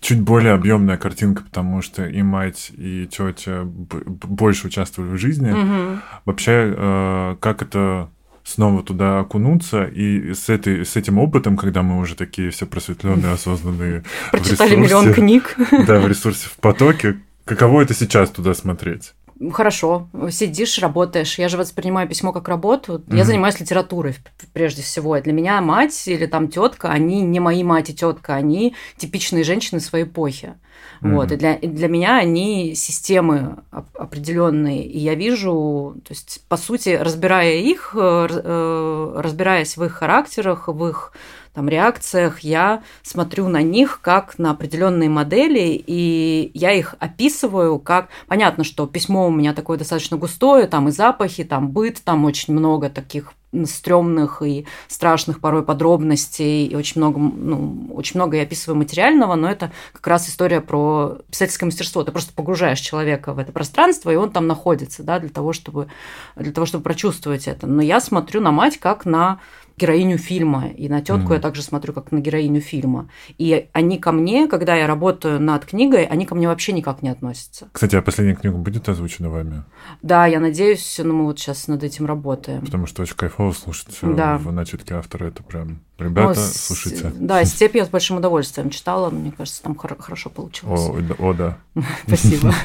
чуть 0.00 0.20
более 0.20 0.52
объемная 0.52 0.96
картинка, 0.96 1.44
потому 1.44 1.80
что 1.80 2.04
и 2.06 2.22
мать, 2.22 2.72
и 2.76 3.06
тетя 3.06 3.62
больше 3.64 4.66
участвовали 4.66 5.10
в 5.10 5.18
жизни. 5.18 5.50
Mm-hmm. 5.50 5.98
Вообще, 6.24 6.74
э, 6.76 7.36
как 7.38 7.62
это 7.62 8.10
снова 8.44 8.82
туда 8.82 9.20
окунуться, 9.20 9.84
и 9.84 10.34
с, 10.34 10.48
этой, 10.48 10.84
с 10.84 10.96
этим 10.96 11.18
опытом, 11.18 11.56
когда 11.56 11.82
мы 11.82 11.98
уже 11.98 12.14
такие 12.14 12.50
все 12.50 12.66
просветленные, 12.66 13.32
осознанные 13.32 14.04
Прочитали 14.30 14.76
миллион 14.76 15.12
книг. 15.12 15.56
Да, 15.86 15.98
в 15.98 16.06
ресурсе 16.06 16.46
в 16.46 16.56
потоке. 16.56 17.18
Каково 17.44 17.82
это 17.82 17.94
сейчас 17.94 18.30
туда 18.30 18.54
смотреть? 18.54 19.12
Хорошо, 19.52 20.08
сидишь, 20.30 20.78
работаешь. 20.78 21.38
Я 21.38 21.48
же 21.48 21.56
воспринимаю 21.56 22.08
письмо 22.08 22.32
как 22.32 22.48
работу. 22.48 22.94
Mm-hmm. 22.94 23.16
Я 23.16 23.24
занимаюсь 23.24 23.58
литературой 23.58 24.16
прежде 24.52 24.82
всего. 24.82 25.16
И 25.16 25.22
для 25.22 25.32
меня 25.32 25.60
мать 25.60 26.06
или 26.06 26.26
там 26.26 26.48
тетка, 26.48 26.90
они 26.90 27.20
не 27.22 27.40
мои 27.40 27.64
мать 27.64 27.90
и 27.90 27.94
тетка, 27.94 28.36
они 28.36 28.76
типичные 28.96 29.42
женщины 29.42 29.80
своей 29.80 30.04
эпохи. 30.04 30.54
Mm-hmm. 31.00 31.14
Вот, 31.14 31.32
и 31.32 31.36
для, 31.36 31.54
и 31.54 31.66
для 31.66 31.88
меня 31.88 32.16
они 32.16 32.74
системы 32.74 33.56
определенные. 33.94 34.84
И 34.84 34.98
я 34.98 35.14
вижу, 35.14 35.96
то 36.04 36.12
есть, 36.12 36.42
по 36.48 36.56
сути, 36.56 36.98
разбирая 37.00 37.56
их, 37.56 37.94
э, 37.94 38.26
э, 38.30 39.14
разбираясь 39.16 39.76
в 39.76 39.84
их 39.84 39.92
характерах, 39.92 40.68
в 40.68 40.86
их 40.86 41.12
там, 41.54 41.68
реакциях, 41.68 42.40
я 42.40 42.82
смотрю 43.02 43.48
на 43.48 43.62
них 43.62 44.00
как 44.02 44.38
на 44.38 44.50
определенные 44.50 45.08
модели, 45.08 45.82
и 45.86 46.50
я 46.52 46.72
их 46.72 46.96
описываю 46.98 47.78
как... 47.78 48.08
Понятно, 48.26 48.64
что 48.64 48.86
письмо 48.86 49.28
у 49.28 49.30
меня 49.30 49.54
такое 49.54 49.78
достаточно 49.78 50.16
густое, 50.16 50.66
там 50.66 50.88
и 50.88 50.90
запахи, 50.90 51.44
там 51.44 51.70
быт, 51.70 52.02
там 52.04 52.24
очень 52.24 52.54
много 52.54 52.90
таких 52.90 53.32
стрёмных 53.66 54.42
и 54.42 54.66
страшных 54.88 55.40
порой 55.40 55.62
подробностей, 55.62 56.66
и 56.66 56.74
очень 56.74 57.00
много, 57.00 57.20
ну, 57.20 57.88
очень 57.94 58.18
много 58.18 58.36
я 58.36 58.42
описываю 58.42 58.76
материального, 58.76 59.36
но 59.36 59.48
это 59.48 59.70
как 59.92 60.06
раз 60.08 60.28
история 60.28 60.60
про 60.60 61.18
писательское 61.30 61.66
мастерство. 61.66 62.02
Ты 62.02 62.10
просто 62.10 62.32
погружаешь 62.32 62.80
человека 62.80 63.32
в 63.32 63.38
это 63.38 63.52
пространство, 63.52 64.10
и 64.10 64.16
он 64.16 64.30
там 64.30 64.48
находится, 64.48 65.04
да, 65.04 65.20
для 65.20 65.28
того, 65.28 65.52
чтобы, 65.52 65.86
для 66.34 66.52
того, 66.52 66.66
чтобы 66.66 66.82
прочувствовать 66.82 67.46
это. 67.46 67.68
Но 67.68 67.80
я 67.80 68.00
смотрю 68.00 68.40
на 68.40 68.50
мать 68.50 68.78
как 68.78 69.04
на 69.04 69.38
героиню 69.76 70.18
фильма, 70.18 70.68
и 70.68 70.88
на 70.88 71.00
тетку 71.00 71.32
mm. 71.32 71.34
я 71.34 71.40
также 71.40 71.62
смотрю 71.62 71.92
как 71.92 72.12
на 72.12 72.20
героиню 72.20 72.60
фильма. 72.60 73.08
И 73.38 73.68
они 73.72 73.98
ко 73.98 74.12
мне, 74.12 74.46
когда 74.46 74.76
я 74.76 74.86
работаю 74.86 75.40
над 75.40 75.64
книгой, 75.64 76.04
они 76.04 76.26
ко 76.26 76.34
мне 76.34 76.48
вообще 76.48 76.72
никак 76.72 77.02
не 77.02 77.08
относятся. 77.08 77.68
Кстати, 77.72 77.96
а 77.96 78.02
последняя 78.02 78.34
книга 78.34 78.56
будет 78.56 78.88
озвучена 78.88 79.30
вами? 79.30 79.64
Да, 80.02 80.26
я 80.26 80.40
надеюсь, 80.40 81.00
но 81.02 81.12
мы 81.12 81.24
вот 81.24 81.38
сейчас 81.38 81.68
над 81.68 81.82
этим 81.82 82.06
работаем. 82.06 82.60
Потому 82.60 82.86
что 82.86 83.02
очень 83.02 83.16
кайфово 83.16 83.52
слушать 83.52 83.98
да. 84.02 84.38
в 84.38 84.52
начитке 84.52 84.94
автора, 84.94 85.26
это 85.26 85.42
прям... 85.42 85.80
Ребята, 85.96 86.40
ну, 86.40 86.46
слушайте. 86.52 87.12
Да, 87.14 87.44
«Степь» 87.44 87.76
я 87.76 87.84
с 87.84 87.88
большим 87.88 88.16
удовольствием 88.16 88.68
читала, 88.70 89.10
мне 89.10 89.30
кажется, 89.30 89.62
там 89.62 89.76
хорошо 89.76 90.28
получилось. 90.28 90.80
О, 90.80 91.28
о 91.28 91.32
да. 91.34 91.58
Спасибо. 92.06 92.52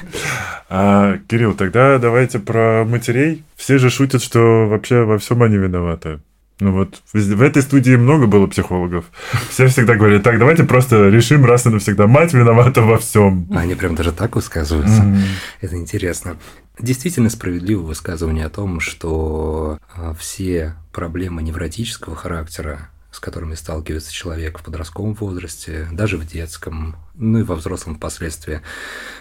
А, 0.71 1.17
Кирилл, 1.27 1.55
тогда 1.55 1.97
давайте 1.97 2.37
про 2.37 2.85
матерей. 2.85 3.43
Все 3.55 3.79
же 3.79 3.89
шутят, 3.89 4.21
что 4.21 4.67
вообще 4.67 5.03
во 5.03 5.17
всем 5.17 5.41
они 5.41 5.57
виноваты. 5.57 6.19
Ну 6.59 6.73
вот, 6.73 7.01
в 7.13 7.41
этой 7.41 7.61
студии 7.61 7.95
много 7.95 8.27
было 8.27 8.45
психологов. 8.47 9.05
Все 9.49 9.67
всегда 9.67 9.95
говорят, 9.95 10.23
так, 10.23 10.37
давайте 10.37 10.65
просто 10.65 11.07
решим 11.07 11.45
раз 11.45 11.65
и 11.65 11.69
навсегда. 11.69 12.05
Мать 12.05 12.33
виновата 12.33 12.81
во 12.81 12.97
всем. 12.97 13.47
Они 13.51 13.75
прям 13.75 13.95
даже 13.95 14.11
так 14.11 14.35
высказываются. 14.35 15.03
Mm-hmm. 15.03 15.23
Это 15.61 15.75
интересно. 15.77 16.37
Действительно 16.77 17.29
справедливое 17.29 17.85
высказывание 17.85 18.45
о 18.45 18.49
том, 18.49 18.81
что 18.81 19.79
а, 19.95 20.13
все 20.13 20.75
проблемы 20.91 21.41
невротического 21.43 22.17
характера, 22.17 22.89
с 23.09 23.21
которыми 23.21 23.55
сталкивается 23.55 24.11
человек 24.11 24.59
в 24.59 24.63
подростковом 24.63 25.13
возрасте, 25.13 25.87
даже 25.93 26.17
в 26.17 26.27
детском, 26.27 26.97
ну 27.15 27.39
и 27.39 27.43
во 27.43 27.55
взрослом 27.55 27.95
впоследствии, 27.95 28.59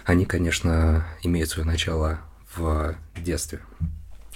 они, 0.03 0.25
конечно, 0.25 1.05
имеют 1.23 1.49
свое 1.49 1.65
начало 1.65 2.19
в 2.53 2.95
детстве. 3.15 3.61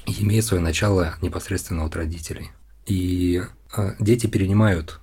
И 0.05 0.23
имеют 0.23 0.45
свое 0.45 0.63
начало 0.63 1.15
непосредственно 1.21 1.83
от 1.83 1.97
родителей– 1.97 2.51
и 2.85 3.41
а, 3.71 3.95
дети 3.99 4.27
перенимают 4.27 4.99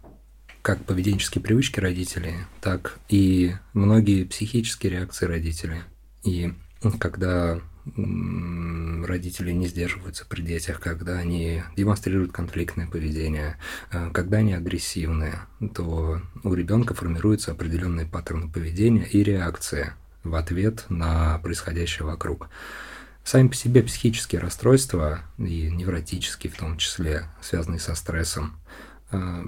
как 0.62 0.84
поведенческие 0.84 1.42
привычки 1.42 1.80
родителей, 1.80 2.34
так 2.60 2.98
и 3.08 3.54
многие 3.72 4.24
психические 4.24 4.92
реакции 4.92 5.26
родителей. 5.26 5.80
И 6.22 6.52
когда 6.98 7.60
родители 7.86 9.52
не 9.52 9.66
сдерживаются 9.66 10.26
при 10.26 10.42
детях, 10.42 10.80
когда 10.80 11.18
они 11.18 11.62
демонстрируют 11.76 12.32
конфликтное 12.32 12.86
поведение, 12.86 13.56
а, 13.90 14.10
когда 14.10 14.38
они 14.38 14.52
агрессивные, 14.52 15.40
то 15.74 16.20
у 16.44 16.54
ребенка 16.54 16.94
формируются 16.94 17.52
определенные 17.52 18.06
паттерны 18.06 18.50
поведения 18.50 19.06
и 19.06 19.22
реакции 19.22 19.92
в 20.22 20.34
ответ 20.34 20.84
на 20.88 21.38
происходящее 21.38 22.06
вокруг. 22.06 22.48
Сами 23.24 23.48
по 23.48 23.54
себе 23.54 23.82
психические 23.82 24.40
расстройства, 24.40 25.20
и 25.38 25.70
невротические 25.70 26.52
в 26.52 26.56
том 26.56 26.78
числе, 26.78 27.24
связанные 27.42 27.78
со 27.78 27.94
стрессом, 27.94 28.56
э, 29.12 29.44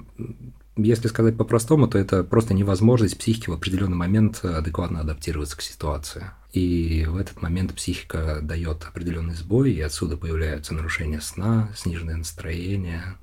если 0.75 1.07
сказать 1.07 1.37
по-простому, 1.37 1.87
то 1.87 1.97
это 1.97 2.23
просто 2.23 2.53
невозможность 2.53 3.17
психики 3.17 3.49
в 3.49 3.53
определенный 3.53 3.95
момент 3.95 4.43
адекватно 4.43 5.01
адаптироваться 5.01 5.57
к 5.57 5.61
ситуации. 5.61 6.25
И 6.51 7.05
в 7.07 7.17
этот 7.17 7.41
момент 7.41 7.73
психика 7.73 8.39
дает 8.41 8.83
определенный 8.83 9.35
сбой, 9.35 9.71
и 9.71 9.81
отсюда 9.81 10.17
появляются 10.17 10.73
нарушения 10.73 11.21
сна, 11.21 11.69
сниженное 11.75 12.17
настроение, 12.17 13.15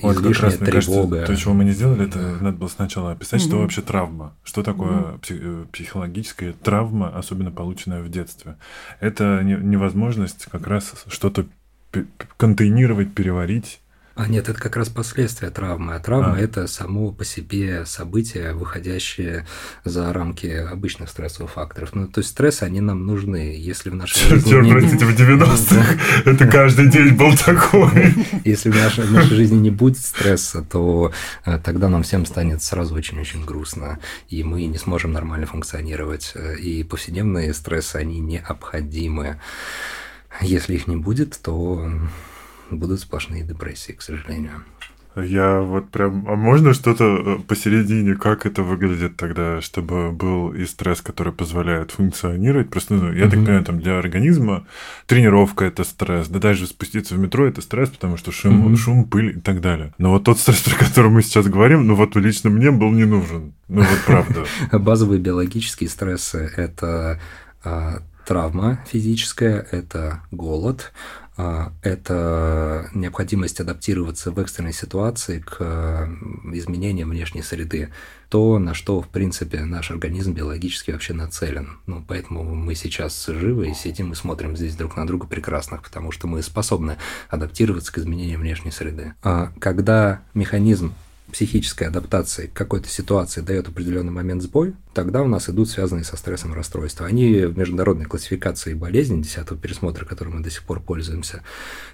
вот 0.00 0.16
как 0.16 0.38
раз, 0.40 0.56
тревога. 0.56 1.16
Кажется, 1.16 1.26
то, 1.26 1.36
чего 1.36 1.54
мы 1.54 1.64
не 1.64 1.72
сделали, 1.72 2.06
это 2.06 2.38
надо 2.40 2.56
было 2.56 2.68
сначала 2.68 3.12
описать, 3.12 3.42
угу. 3.42 3.48
что 3.48 3.58
вообще 3.58 3.82
травма. 3.82 4.34
Что 4.42 4.62
такое 4.62 5.12
угу. 5.12 5.66
психологическая 5.72 6.54
травма, 6.54 7.10
особенно 7.16 7.50
полученная 7.50 8.02
в 8.02 8.08
детстве. 8.08 8.56
Это 9.00 9.42
невозможность 9.42 10.46
как 10.50 10.66
раз 10.66 11.04
что-то 11.08 11.46
контейнировать, 12.36 13.12
переварить 13.12 13.80
а 14.18 14.26
нет, 14.26 14.48
это 14.48 14.58
как 14.58 14.76
раз 14.76 14.88
последствия 14.88 15.50
травмы. 15.50 15.94
А 15.94 16.00
травма 16.00 16.34
а. 16.34 16.40
это 16.40 16.66
само 16.66 17.12
по 17.12 17.24
себе 17.24 17.86
событие, 17.86 18.52
выходящее 18.52 19.46
за 19.84 20.12
рамки 20.12 20.46
обычных 20.46 21.08
стрессовых 21.08 21.52
факторов. 21.52 21.94
Ну, 21.94 22.08
то 22.08 22.18
есть 22.18 22.30
стрессы, 22.30 22.64
они 22.64 22.80
нам 22.80 23.06
нужны. 23.06 23.54
Если 23.56 23.90
в 23.90 23.94
нашей 23.94 24.18
жизни... 24.28 24.54
Не... 24.54 24.72
простите, 24.72 25.04
в 25.04 25.14
90-х 25.14 25.98
это 26.24 26.48
каждый 26.48 26.88
день 26.88 27.14
был 27.14 27.36
такой. 27.36 28.12
Если 28.44 28.70
в 28.70 28.76
нашей, 28.76 29.04
в 29.04 29.12
нашей 29.12 29.36
жизни 29.36 29.56
не 29.56 29.70
будет 29.70 29.98
стресса, 29.98 30.66
то 30.68 31.12
э, 31.44 31.60
тогда 31.62 31.88
нам 31.88 32.02
всем 32.02 32.26
станет 32.26 32.60
сразу 32.60 32.96
очень-очень 32.96 33.44
грустно, 33.44 34.00
и 34.28 34.42
мы 34.42 34.64
не 34.64 34.78
сможем 34.78 35.12
нормально 35.12 35.46
функционировать. 35.46 36.34
И 36.60 36.82
повседневные 36.82 37.54
стрессы, 37.54 37.94
они 37.94 38.18
необходимы. 38.18 39.40
Если 40.40 40.74
их 40.74 40.88
не 40.88 40.96
будет, 40.96 41.38
то 41.40 41.88
будут 42.70 43.00
сплошные 43.00 43.44
депрессии, 43.44 43.92
к 43.92 44.02
сожалению. 44.02 44.64
Я 45.16 45.60
вот 45.60 45.90
прям... 45.90 46.28
А 46.28 46.36
можно 46.36 46.74
что-то 46.74 47.04
э, 47.04 47.38
посередине, 47.46 48.14
как 48.14 48.46
это 48.46 48.62
выглядит 48.62 49.16
тогда, 49.16 49.60
чтобы 49.60 50.12
был 50.12 50.52
и 50.52 50.64
стресс, 50.64 51.00
который 51.00 51.32
позволяет 51.32 51.90
функционировать? 51.90 52.70
Просто, 52.70 52.94
ну, 52.94 53.12
я 53.12 53.24
mm-hmm. 53.24 53.30
так 53.30 53.40
понимаю, 53.40 53.64
там 53.64 53.80
для 53.80 53.98
организма 53.98 54.66
тренировка– 55.06 55.64
это 55.66 55.84
стресс, 55.84 56.28
да 56.28 56.38
даже 56.38 56.66
спуститься 56.66 57.14
в 57.14 57.18
метро– 57.18 57.46
это 57.48 57.62
стресс, 57.62 57.88
потому 57.88 58.16
что 58.16 58.32
шум, 58.32 58.68
mm-hmm. 58.68 58.76
шум, 58.76 59.04
пыль 59.04 59.38
и 59.38 59.40
так 59.40 59.60
далее. 59.60 59.92
Но 59.98 60.12
вот 60.12 60.24
тот 60.24 60.38
стресс, 60.38 60.60
про 60.64 60.76
который 60.76 61.10
мы 61.10 61.22
сейчас 61.22 61.46
говорим, 61.46 61.86
ну 61.86 61.94
вот 61.94 62.14
лично 62.16 62.50
мне 62.50 62.70
был 62.70 62.90
не 62.90 63.04
нужен. 63.04 63.54
Ну 63.68 63.80
вот 63.80 63.98
правда. 64.06 64.44
Базовые 64.72 65.20
биологические 65.20 65.90
стрессы– 65.90 66.52
это 66.56 67.20
а, 67.64 68.02
травма 68.28 68.84
физическая, 68.86 69.66
это 69.70 70.20
голод, 70.30 70.92
это 71.82 72.90
необходимость 72.94 73.60
адаптироваться 73.60 74.32
в 74.32 74.40
экстренной 74.40 74.72
ситуации 74.72 75.38
к 75.38 76.10
изменениям 76.52 77.10
внешней 77.10 77.42
среды. 77.42 77.90
То, 78.28 78.58
на 78.58 78.74
что, 78.74 79.00
в 79.00 79.08
принципе, 79.08 79.64
наш 79.64 79.90
организм 79.90 80.32
биологически 80.32 80.90
вообще 80.90 81.14
нацелен. 81.14 81.78
Ну, 81.86 82.04
поэтому 82.06 82.42
мы 82.42 82.74
сейчас 82.74 83.26
живы 83.26 83.70
и 83.70 83.74
сидим 83.74 84.12
и 84.12 84.16
смотрим 84.16 84.56
здесь 84.56 84.76
друг 84.76 84.96
на 84.96 85.06
друга 85.06 85.26
прекрасных, 85.26 85.82
потому 85.82 86.10
что 86.10 86.26
мы 86.26 86.42
способны 86.42 86.96
адаптироваться 87.30 87.92
к 87.92 87.98
изменениям 87.98 88.40
внешней 88.40 88.72
среды. 88.72 89.14
А 89.22 89.52
когда 89.60 90.22
механизм 90.34 90.92
психической 91.32 91.88
адаптации 91.88 92.46
к 92.46 92.52
какой-то 92.52 92.88
ситуации 92.88 93.40
дает 93.40 93.68
определенный 93.68 94.12
момент 94.12 94.42
сбой, 94.42 94.74
тогда 94.94 95.22
у 95.22 95.26
нас 95.26 95.48
идут 95.48 95.68
связанные 95.68 96.04
со 96.04 96.16
стрессом 96.16 96.54
расстройства. 96.54 97.06
Они 97.06 97.42
в 97.44 97.56
международной 97.56 98.06
классификации 98.06 98.74
болезней 98.74 99.22
10 99.22 99.60
пересмотра, 99.60 100.04
которым 100.04 100.36
мы 100.36 100.42
до 100.42 100.50
сих 100.50 100.62
пор 100.62 100.80
пользуемся, 100.80 101.42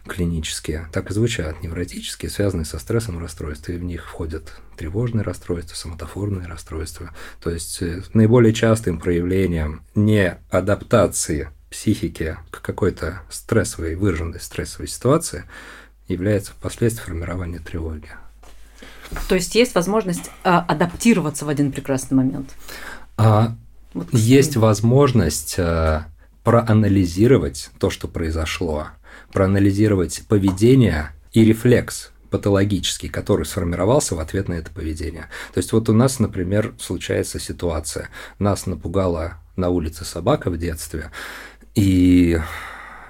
клинические, 0.07 0.89
так 0.93 1.11
и 1.11 1.15
звучат, 1.15 1.63
невротические, 1.63 2.31
связанные 2.31 2.65
со 2.65 2.79
стрессом 2.79 3.19
расстройства, 3.19 3.73
и 3.73 3.77
в 3.77 3.85
них 3.85 4.07
входят 4.07 4.53
тревожные 4.77 5.23
расстройства, 5.23 5.75
соматофорные 5.75 6.47
расстройства. 6.47 7.11
То 7.43 7.51
есть 7.51 7.83
э, 7.83 8.03
наиболее 8.13 8.55
частым 8.55 8.99
проявлением 8.99 9.83
не 9.95 10.39
адаптации 10.51 11.49
психики 11.71 12.37
к 12.51 12.61
какой-то 12.61 13.23
стрессовой, 13.31 13.97
выраженной 13.97 14.41
стрессовой 14.41 14.87
ситуации 14.87 15.45
является 16.07 16.53
впоследствии 16.53 17.05
формирование 17.05 17.59
тревоги. 17.59 18.11
То 19.29 19.35
есть 19.35 19.55
есть 19.55 19.75
возможность 19.75 20.31
а, 20.43 20.61
адаптироваться 20.61 21.45
в 21.45 21.49
один 21.49 21.73
прекрасный 21.73 22.15
момент? 22.15 22.55
А, 23.17 23.55
вот 23.93 24.09
есть 24.13 24.57
возможность 24.57 25.57
а, 25.59 26.07
проанализировать 26.43 27.71
то, 27.79 27.91
что 27.91 28.09
произошло, 28.09 28.89
проанализировать 29.33 30.23
поведение 30.29 31.11
и 31.33 31.45
рефлекс 31.45 32.11
патологический, 32.31 33.09
который 33.09 33.47
сформировался 33.47 34.17
в 34.17 34.21
ответ 34.21 34.49
на 34.49 34.55
это 34.55 34.71
поведение. 34.71 35.27
То 35.53 35.59
есть 35.59 35.73
вот 35.73 35.89
у 35.89 35.93
нас, 35.93 36.19
например, 36.19 36.75
случается 36.81 37.39
ситуация. 37.39 38.09
Нас 38.41 38.67
напугала 38.67 39.35
на 39.55 39.69
улице 39.69 40.05
собака 40.05 40.51
в 40.51 40.59
детстве, 40.59 41.13
и 41.77 42.41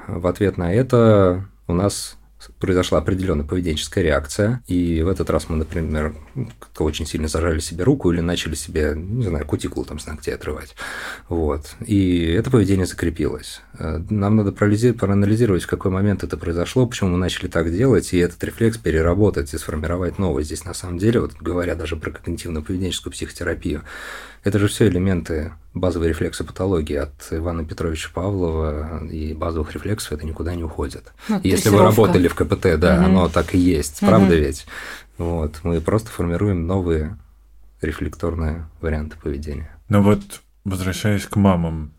в 0.07 0.27
ответ 0.27 0.59
на 0.59 0.73
это 0.73 1.47
у 1.67 1.73
нас 1.73 2.17
произошла 2.65 2.99
определенная 2.99 3.45
поведенческая 3.45 4.03
реакция, 4.03 4.63
и 4.67 5.03
в 5.03 5.09
этот 5.09 5.29
раз 5.29 5.51
мы, 5.51 5.57
например, 5.57 6.15
как-то 6.59 6.85
очень 6.85 7.05
сильно 7.05 7.29
зажали 7.29 7.59
себе 7.59 7.85
руку 7.85 8.11
или 8.11 8.21
начали 8.21 8.55
себе, 8.55 8.95
не 8.97 9.27
знаю, 9.27 9.45
кутикулу 9.45 9.85
там 9.85 9.99
с 9.99 10.07
ногтей 10.07 10.35
отрывать. 10.35 10.75
Вот. 11.29 11.75
И 11.87 12.23
это 12.23 12.51
поведение 12.51 12.87
закрепилось. 12.87 13.61
Э, 13.79 14.03
нам 14.09 14.37
надо 14.37 14.53
проанализировать, 14.53 15.65
в 15.65 15.67
какой 15.67 15.91
момент 15.91 16.25
это 16.25 16.39
произошло, 16.39 16.87
почему 16.87 17.11
мы 17.11 17.19
начали 17.19 17.49
так 17.49 17.71
делать, 17.71 18.15
и 18.15 18.19
этот 18.19 18.43
рефлекс 18.43 18.79
переработать 18.79 19.53
и 19.53 19.59
сформировать 19.59 20.19
новый. 20.19 20.43
Здесь, 20.45 20.65
на 20.65 20.73
самом 20.73 20.97
деле, 20.97 21.21
вот 21.21 21.35
говоря 21.39 21.75
даже 21.75 21.97
про 21.97 22.13
когнитивно-поведенческую 22.13 23.11
психотерапию, 23.11 23.83
это 24.45 24.59
же 24.59 24.69
все 24.69 24.87
элементы 24.87 25.53
базовой 25.73 26.09
рефлексопатологии 26.09 26.97
от 26.97 27.15
Ивана 27.31 27.65
Петровича 27.65 28.11
Павлова 28.13 29.05
и 29.07 29.33
базовых 29.33 29.73
рефлексов 29.73 30.13
это 30.13 30.27
никуда 30.27 30.55
не 30.55 30.63
уходит. 30.63 31.13
Ну, 31.29 31.41
Если 31.43 31.71
вы 31.71 31.79
работали 31.79 32.29
в 32.29 32.35
КПТ, 32.35 32.79
да, 32.79 32.97
угу. 32.97 33.05
оно 33.07 33.29
так 33.29 33.55
и 33.55 33.59
есть, 33.59 34.03
угу. 34.03 34.11
правда 34.11 34.37
ведь? 34.37 34.67
Вот, 35.17 35.61
мы 35.63 35.81
просто 35.81 36.11
формируем 36.11 36.67
новые 36.67 37.17
рефлекторные 37.81 38.67
варианты 38.81 39.17
поведения. 39.17 39.71
Ну 39.89 40.03
вот, 40.03 40.21
возвращаясь 40.65 41.25
к 41.25 41.37
мамам, 41.37 41.94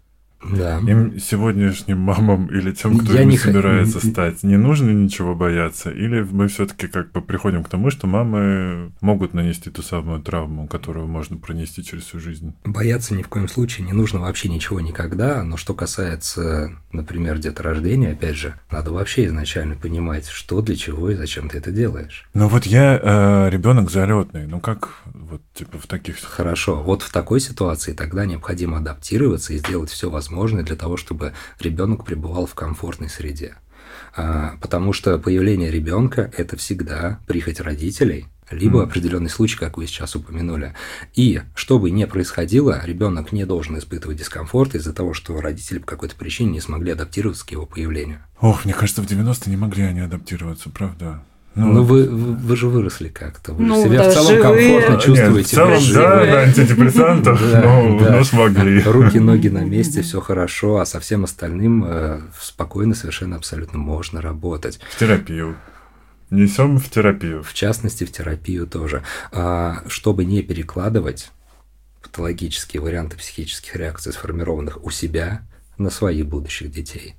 да. 0.52 0.80
Им 0.80 1.20
сегодняшним 1.20 2.00
мамам 2.00 2.48
или 2.48 2.72
тем, 2.72 2.98
кто 2.98 3.14
Я 3.14 3.24
не 3.24 3.38
собирается 3.38 4.00
х... 4.00 4.08
стать, 4.08 4.44
не 4.44 4.58
нужно 4.58 4.92
ничего 4.92 5.36
бояться? 5.36 5.90
Или 5.90 6.22
мы 6.22 6.48
все-таки 6.48 6.88
как 6.88 7.12
бы 7.12 7.22
приходим 7.22 7.64
к 7.64 7.70
тому, 7.70 7.90
что 7.90 8.08
мамы 8.08 8.92
могут 9.02 9.34
нанести 9.34 9.70
ту 9.70 9.82
самую 9.82 10.22
травму, 10.22 10.68
которую 10.68 11.08
можно 11.08 11.38
пронести 11.38 11.84
через 11.84 12.04
всю 12.04 12.20
жизнь? 12.20 12.54
Бояться 12.64 13.16
ни 13.16 13.24
в 13.24 13.28
коем 13.28 13.48
случае 13.48 13.86
не 13.86 13.94
нужно 13.94 14.20
вообще 14.20 14.50
ничего 14.50 14.80
никогда. 14.80 15.44
Но 15.44 15.58
что 15.58 15.74
касается, 15.74 16.72
например, 16.92 17.40
деторождения, 17.40 18.14
опять 18.14 18.36
же, 18.36 18.56
надо 18.72 18.92
вообще 18.92 19.26
изначально 19.26 19.76
понимать, 19.76 20.28
что 20.28 20.62
для 20.62 20.76
чего 20.76 21.10
и 21.10 21.16
зачем 21.16 21.50
ты 21.50 21.58
это 21.58 21.72
делаешь. 21.72 22.28
Ну 22.34 22.48
вот 22.48 22.66
я 22.66 23.00
э, 23.02 23.50
ребенок 23.50 23.90
залетный. 23.90 24.48
Ну 24.48 24.60
как 24.60 24.90
вот 25.06 25.42
типа 25.54 25.80
в 25.80 25.88
таких... 25.88 26.20
Хорошо. 26.22 26.82
Вот 26.84 27.02
в 27.02 27.12
такой 27.12 27.40
ситуации 27.40 27.94
тогда 27.94 28.26
необходимо 28.26 28.78
адаптироваться 28.78 29.54
и 29.54 29.58
сделать 29.58 29.90
все 29.90 30.10
возможное 30.10 30.35
возможное 30.36 30.64
для 30.64 30.76
того, 30.76 30.98
чтобы 30.98 31.34
ребенок 31.60 32.06
пребывал 32.06 32.46
в 32.46 32.54
комфортной 32.54 33.10
среде. 33.10 33.56
А, 34.16 34.56
потому 34.62 34.94
что 34.94 35.18
появление 35.18 35.72
ребенка– 35.72 36.32
это 36.38 36.58
всегда 36.58 37.20
прихоть 37.28 37.60
родителей, 37.60 38.28
либо 38.52 38.82
mm. 38.82 38.84
определенный 38.84 39.30
случай, 39.30 39.58
как 39.58 39.78
вы 39.78 39.88
сейчас 39.88 40.16
упомянули. 40.16 40.74
И 41.16 41.42
что 41.56 41.80
бы 41.80 41.92
ни 41.92 42.06
происходило, 42.06 42.82
ребенок 42.84 43.32
не 43.32 43.46
должен 43.46 43.78
испытывать 43.78 44.18
дискомфорт 44.18 44.76
из-за 44.76 44.94
того, 44.94 45.14
что 45.14 45.40
родители 45.40 45.80
по 45.80 45.86
какой-то 45.86 46.16
причине 46.16 46.52
не 46.52 46.62
смогли 46.62 46.92
адаптироваться 46.92 47.46
к 47.46 47.52
его 47.52 47.66
появлению. 47.66 48.20
Ох, 48.42 48.66
мне 48.66 48.74
кажется, 48.74 49.02
в 49.02 49.06
90-е 49.06 49.52
не 49.52 49.58
могли 49.58 49.84
они 49.84 50.02
адаптироваться, 50.02 50.70
правда. 50.70 51.24
Ну, 51.56 51.72
ну 51.72 51.84
вы, 51.84 52.10
вы 52.10 52.56
же 52.58 52.68
выросли 52.68 53.08
как-то. 53.08 53.54
Вы 53.54 53.64
ну, 53.64 53.82
себя 53.82 54.04
да, 54.04 54.10
в 54.10 54.14
целом 54.14 54.28
живые. 54.28 54.44
комфортно 54.44 55.02
чувствуете. 55.02 55.38
Нет, 55.38 55.46
в 55.46 55.50
целом, 55.50 55.84
да, 55.94 56.26
да, 56.26 56.40
антидепрессантов, 56.42 57.42
но 57.42 58.24
смогли. 58.26 58.82
Руки, 58.82 59.20
ноги 59.20 59.48
на 59.48 59.64
месте, 59.64 60.02
все 60.02 60.20
хорошо, 60.20 60.80
а 60.80 60.86
со 60.86 61.00
всем 61.00 61.24
остальным 61.24 61.86
э, 61.88 62.20
спокойно, 62.40 62.94
совершенно 62.94 63.38
абсолютно 63.38 63.80
можно 63.80 64.22
работать. 64.22 64.80
В 64.92 65.00
терапию. 65.00 65.56
Несем 66.30 66.78
в 66.78 66.90
терапию. 66.90 67.42
В 67.42 67.54
частности, 67.54 68.04
в 68.04 68.12
терапию 68.12 68.68
тоже. 68.68 69.04
А, 69.32 69.84
чтобы 69.88 70.26
не 70.26 70.42
перекладывать 70.42 71.32
патологические 72.02 72.82
варианты 72.82 73.16
психических 73.16 73.76
реакций, 73.76 74.12
сформированных 74.12 74.84
у 74.84 74.90
себя, 74.90 75.42
на 75.78 75.90
своих 75.90 76.26
будущих 76.26 76.72
детей. 76.72 77.16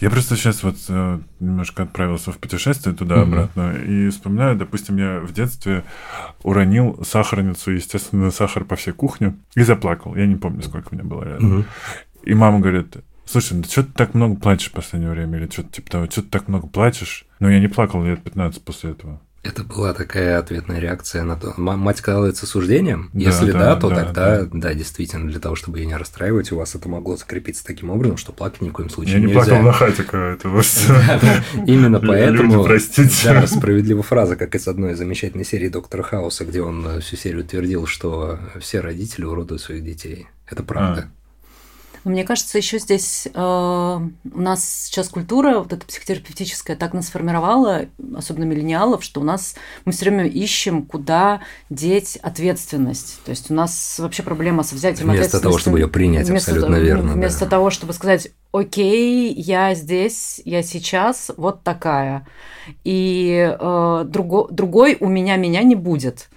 Я 0.00 0.10
просто 0.10 0.36
сейчас 0.36 0.62
вот 0.62 0.76
э, 0.88 1.18
немножко 1.40 1.82
отправился 1.82 2.30
в 2.30 2.38
путешествие 2.38 2.94
туда-обратно 2.94 3.60
mm-hmm. 3.60 4.06
и 4.06 4.10
вспоминаю, 4.10 4.56
допустим, 4.56 4.96
я 4.96 5.20
в 5.20 5.32
детстве 5.32 5.84
уронил 6.42 7.02
сахарницу, 7.04 7.72
естественно, 7.72 8.30
сахар 8.30 8.64
по 8.64 8.76
всей 8.76 8.92
кухне 8.92 9.36
и 9.54 9.62
заплакал. 9.62 10.14
Я 10.14 10.26
не 10.26 10.36
помню, 10.36 10.62
сколько 10.62 10.94
мне 10.94 11.02
было 11.02 11.24
лет. 11.24 11.40
Mm-hmm. 11.40 11.64
И 12.24 12.34
мама 12.34 12.60
говорит, 12.60 12.98
слушай, 13.24 13.54
ну 13.54 13.64
что 13.64 13.82
ты 13.82 13.92
так 13.92 14.14
много 14.14 14.36
плачешь 14.36 14.70
в 14.70 14.72
последнее 14.72 15.10
время? 15.10 15.38
Или 15.38 15.50
что-то 15.50 15.70
типа 15.70 15.90
того, 15.90 16.06
что 16.06 16.22
ты 16.22 16.28
так 16.28 16.48
много 16.48 16.68
плачешь? 16.68 17.26
Но 17.40 17.50
я 17.50 17.58
не 17.58 17.68
плакал 17.68 18.04
лет 18.04 18.22
15 18.22 18.64
после 18.64 18.92
этого. 18.92 19.20
Это 19.48 19.64
была 19.64 19.94
такая 19.94 20.38
ответная 20.38 20.78
реакция 20.78 21.22
на 21.22 21.34
то. 21.34 21.54
Мать 21.56 21.98
сказала 21.98 22.26
суждением? 22.34 23.08
Да, 23.14 23.20
Если 23.20 23.50
да, 23.50 23.58
да 23.58 23.76
то 23.76 23.88
да, 23.88 23.96
тогда, 24.04 24.42
да. 24.42 24.48
да, 24.52 24.74
действительно, 24.74 25.30
для 25.30 25.40
того, 25.40 25.54
чтобы 25.54 25.78
ее 25.78 25.86
не 25.86 25.96
расстраивать, 25.96 26.52
у 26.52 26.58
вас 26.58 26.74
это 26.74 26.86
могло 26.90 27.16
закрепиться 27.16 27.64
таким 27.64 27.88
образом, 27.88 28.18
что 28.18 28.32
плакать 28.32 28.60
ни 28.60 28.68
в 28.68 28.72
коем 28.72 28.90
случае 28.90 29.14
Я 29.14 29.26
не 29.26 29.32
плакал 29.32 29.62
на 29.62 29.72
хатика, 29.72 30.16
это 30.18 30.48
Именно 31.66 31.98
поэтому, 31.98 32.68
да, 33.24 33.46
справедлива 33.46 34.02
фраза, 34.02 34.36
как 34.36 34.54
из 34.54 34.68
одной 34.68 34.94
замечательной 34.94 35.46
серии 35.46 35.68
Доктора 35.68 36.02
Хауса, 36.02 36.44
где 36.44 36.60
он 36.60 36.86
э, 36.86 37.00
всю 37.00 37.16
серию 37.16 37.42
твердил, 37.42 37.86
что 37.86 38.38
все 38.60 38.80
родители 38.80 39.24
уродуют 39.24 39.62
своих 39.62 39.82
детей. 39.82 40.26
Это 40.46 40.62
правда. 40.62 41.08
Мне 42.08 42.24
кажется, 42.24 42.58
еще 42.58 42.78
здесь 42.78 43.28
э, 43.32 43.38
у 43.40 44.40
нас 44.40 44.84
сейчас 44.86 45.08
культура 45.08 45.58
вот 45.58 45.72
эта 45.72 45.86
психотерапевтическая 45.86 46.76
так 46.76 46.94
нас 46.94 47.06
сформировала, 47.06 47.86
особенно 48.16 48.44
миллениалов, 48.44 49.04
что 49.04 49.20
у 49.20 49.24
нас 49.24 49.54
мы 49.84 49.92
все 49.92 50.06
время 50.06 50.26
ищем, 50.26 50.84
куда 50.86 51.42
деть 51.70 52.16
ответственность. 52.16 53.20
То 53.24 53.30
есть 53.30 53.50
у 53.50 53.54
нас 53.54 53.98
вообще 53.98 54.22
проблема 54.22 54.62
со 54.62 54.74
взятием 54.74 55.08
вместо 55.08 55.36
ответственности. 55.36 55.36
Вместо 55.36 55.48
того, 55.48 55.58
чтобы 55.58 55.78
ее 55.78 55.88
принять, 55.88 56.28
вместо 56.28 56.52
абсолютно 56.52 56.76
верно. 56.76 57.12
Вместо 57.12 57.44
да. 57.44 57.50
того, 57.50 57.70
чтобы 57.70 57.92
сказать, 57.92 58.30
окей, 58.52 59.32
я 59.32 59.74
здесь, 59.74 60.40
я 60.44 60.62
сейчас 60.62 61.30
вот 61.36 61.62
такая, 61.62 62.26
и 62.84 63.56
э, 63.58 64.04
друго, 64.06 64.48
другой 64.50 64.96
у 65.00 65.08
меня 65.08 65.36
меня 65.36 65.62
не 65.62 65.74
будет 65.74 66.28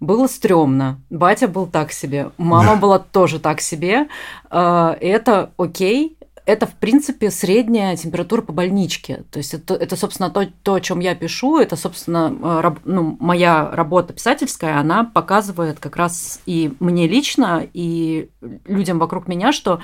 было 0.00 0.26
стрёмно. 0.26 1.00
Батя 1.10 1.46
был 1.46 1.66
так 1.66 1.92
себе, 1.92 2.30
мама 2.38 2.76
была 2.80 2.98
тоже 2.98 3.38
так 3.38 3.60
себе. 3.60 4.08
Э, 4.50 4.96
это 5.00 5.52
окей, 5.56 6.16
это, 6.46 6.66
в 6.66 6.74
принципе, 6.74 7.30
средняя 7.30 7.96
температура 7.96 8.42
по 8.42 8.52
больничке. 8.52 9.24
То 9.30 9.38
есть 9.38 9.54
это, 9.54 9.74
это 9.74 9.96
собственно, 9.96 10.30
то, 10.30 10.48
то, 10.62 10.74
о 10.74 10.80
чем 10.80 11.00
я 11.00 11.14
пишу, 11.14 11.58
это, 11.58 11.76
собственно, 11.76 12.34
э, 12.42 12.60
раб, 12.60 12.80
ну, 12.84 13.16
моя 13.20 13.70
работа 13.70 14.12
писательская, 14.12 14.78
она 14.78 15.04
показывает 15.04 15.78
как 15.78 15.96
раз 15.96 16.40
и 16.46 16.72
мне 16.80 17.06
лично, 17.06 17.66
и 17.72 18.30
людям 18.66 18.98
вокруг 18.98 19.28
меня, 19.28 19.52
что 19.52 19.80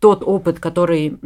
тот 0.00 0.22
опыт, 0.26 0.58
который 0.58 1.16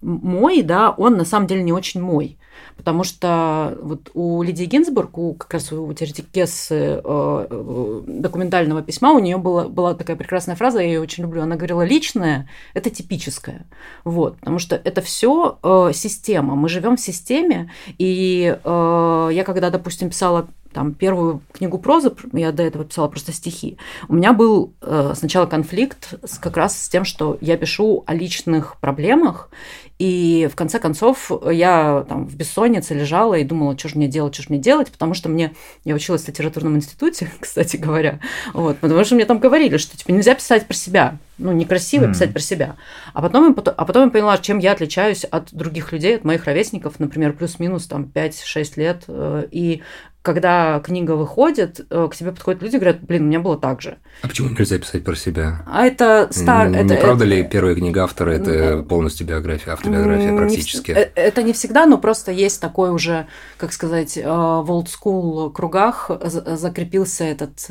мой, 0.00 0.62
да, 0.62 0.90
он 0.90 1.16
на 1.16 1.24
самом 1.24 1.46
деле 1.46 1.62
не 1.62 1.72
очень 1.72 2.02
мой. 2.02 2.36
Потому 2.78 3.02
что 3.02 3.76
вот 3.82 4.10
у 4.14 4.42
Лидии 4.42 4.64
Гинзбург, 4.64 5.18
у 5.18 5.34
как 5.34 5.54
раз 5.54 5.72
у 5.72 5.92
теоретикессы 5.92 6.74
э, 6.74 7.00
э, 7.04 8.02
документального 8.06 8.82
письма, 8.82 9.12
у 9.12 9.18
нее 9.18 9.36
была, 9.36 9.64
была 9.68 9.94
такая 9.94 10.16
прекрасная 10.16 10.54
фраза, 10.54 10.78
я 10.78 10.86
ее 10.86 11.00
очень 11.00 11.24
люблю. 11.24 11.42
Она 11.42 11.56
говорила, 11.56 11.82
личное– 11.82 12.48
это 12.74 12.88
типическое. 12.88 13.66
Вот, 14.04 14.38
потому 14.38 14.60
что 14.60 14.76
это 14.76 15.02
все 15.02 15.58
э, 15.62 15.90
система. 15.92 16.54
Мы 16.54 16.68
живем 16.68 16.96
в 16.96 17.00
системе, 17.00 17.70
и 17.98 18.56
э, 18.62 19.30
я 19.32 19.44
когда, 19.44 19.70
допустим, 19.70 20.10
писала 20.10 20.46
там 20.72 20.94
первую 20.94 21.40
книгу 21.52 21.78
прозы, 21.78 22.12
я 22.32 22.52
до 22.52 22.62
этого 22.62 22.84
писала 22.84 23.08
просто 23.08 23.32
стихи, 23.32 23.78
у 24.08 24.14
меня 24.14 24.32
был 24.32 24.72
э, 24.80 25.14
сначала 25.16 25.46
конфликт 25.46 26.14
с, 26.24 26.38
как 26.38 26.56
раз 26.56 26.80
с 26.80 26.88
тем, 26.88 27.04
что 27.04 27.38
я 27.40 27.56
пишу 27.56 28.04
о 28.06 28.14
личных 28.14 28.76
проблемах, 28.78 29.50
и 29.98 30.48
в 30.52 30.54
конце 30.54 30.78
концов 30.78 31.30
я 31.50 32.04
там 32.08 32.26
в 32.26 32.36
бессоннице 32.36 32.67
лежала 32.68 33.34
и 33.34 33.44
думала, 33.44 33.78
что 33.78 33.88
же 33.88 33.96
мне 33.96 34.08
делать, 34.08 34.34
что 34.34 34.42
же 34.44 34.48
мне 34.50 34.58
делать, 34.58 34.90
потому 34.90 35.14
что 35.14 35.28
мне... 35.28 35.52
Я 35.84 35.94
училась 35.94 36.22
в 36.22 36.28
литературном 36.28 36.76
институте, 36.76 37.30
кстати 37.40 37.76
говоря, 37.76 38.20
вот, 38.52 38.78
потому 38.78 39.04
что 39.04 39.14
мне 39.14 39.24
там 39.24 39.38
говорили, 39.38 39.76
что 39.76 39.96
типа 39.96 40.12
нельзя 40.12 40.34
писать 40.34 40.66
про 40.66 40.74
себя, 40.74 41.18
ну, 41.38 41.52
некрасиво 41.52 42.04
mm. 42.04 42.12
писать 42.12 42.32
про 42.32 42.40
себя. 42.40 42.76
А 43.14 43.22
потом, 43.22 43.56
а 43.56 43.84
потом 43.84 44.04
я 44.04 44.10
поняла, 44.10 44.38
чем 44.38 44.58
я 44.58 44.72
отличаюсь 44.72 45.24
от 45.24 45.52
других 45.52 45.92
людей, 45.92 46.16
от 46.16 46.24
моих 46.24 46.44
ровесников, 46.44 46.98
например, 46.98 47.32
плюс-минус 47.32 47.86
там 47.86 48.10
5-6 48.12 48.72
лет, 48.76 49.04
э, 49.08 49.46
и 49.50 49.82
когда 50.22 50.80
книга 50.80 51.12
выходит, 51.12 51.86
э, 51.88 52.08
к 52.10 52.14
тебе 52.14 52.32
подходят 52.32 52.62
люди 52.62 52.76
и 52.76 52.78
говорят, 52.78 53.00
блин, 53.00 53.22
у 53.22 53.26
меня 53.26 53.40
было 53.40 53.56
так 53.56 53.80
же. 53.80 53.98
А 54.22 54.28
почему 54.28 54.50
нельзя 54.50 54.78
писать 54.78 55.04
про 55.04 55.14
себя? 55.14 55.62
А 55.66 55.86
это 55.86 56.28
стар... 56.30 56.68
Не, 56.68 56.78
это, 56.78 56.96
правда 56.96 57.24
это... 57.24 57.34
ли 57.34 57.44
первая 57.44 57.74
книга 57.74 58.04
автора– 58.04 58.30
это 58.32 58.82
полностью 58.82 59.26
биография, 59.26 59.72
автобиография 59.72 60.36
практически? 60.36 60.90
Не, 60.90 60.98
э, 60.98 61.10
это 61.14 61.42
не 61.42 61.52
всегда, 61.52 61.86
но 61.86 61.96
просто 61.98 62.30
есть 62.30 62.60
такой 62.60 62.90
уже, 62.90 63.26
как 63.56 63.72
сказать, 63.72 64.18
э, 64.18 64.22
в 64.22 64.70
old 64.70 64.88
school 64.88 65.50
кругах 65.52 66.10
закрепился 66.20 67.24
этот, 67.24 67.70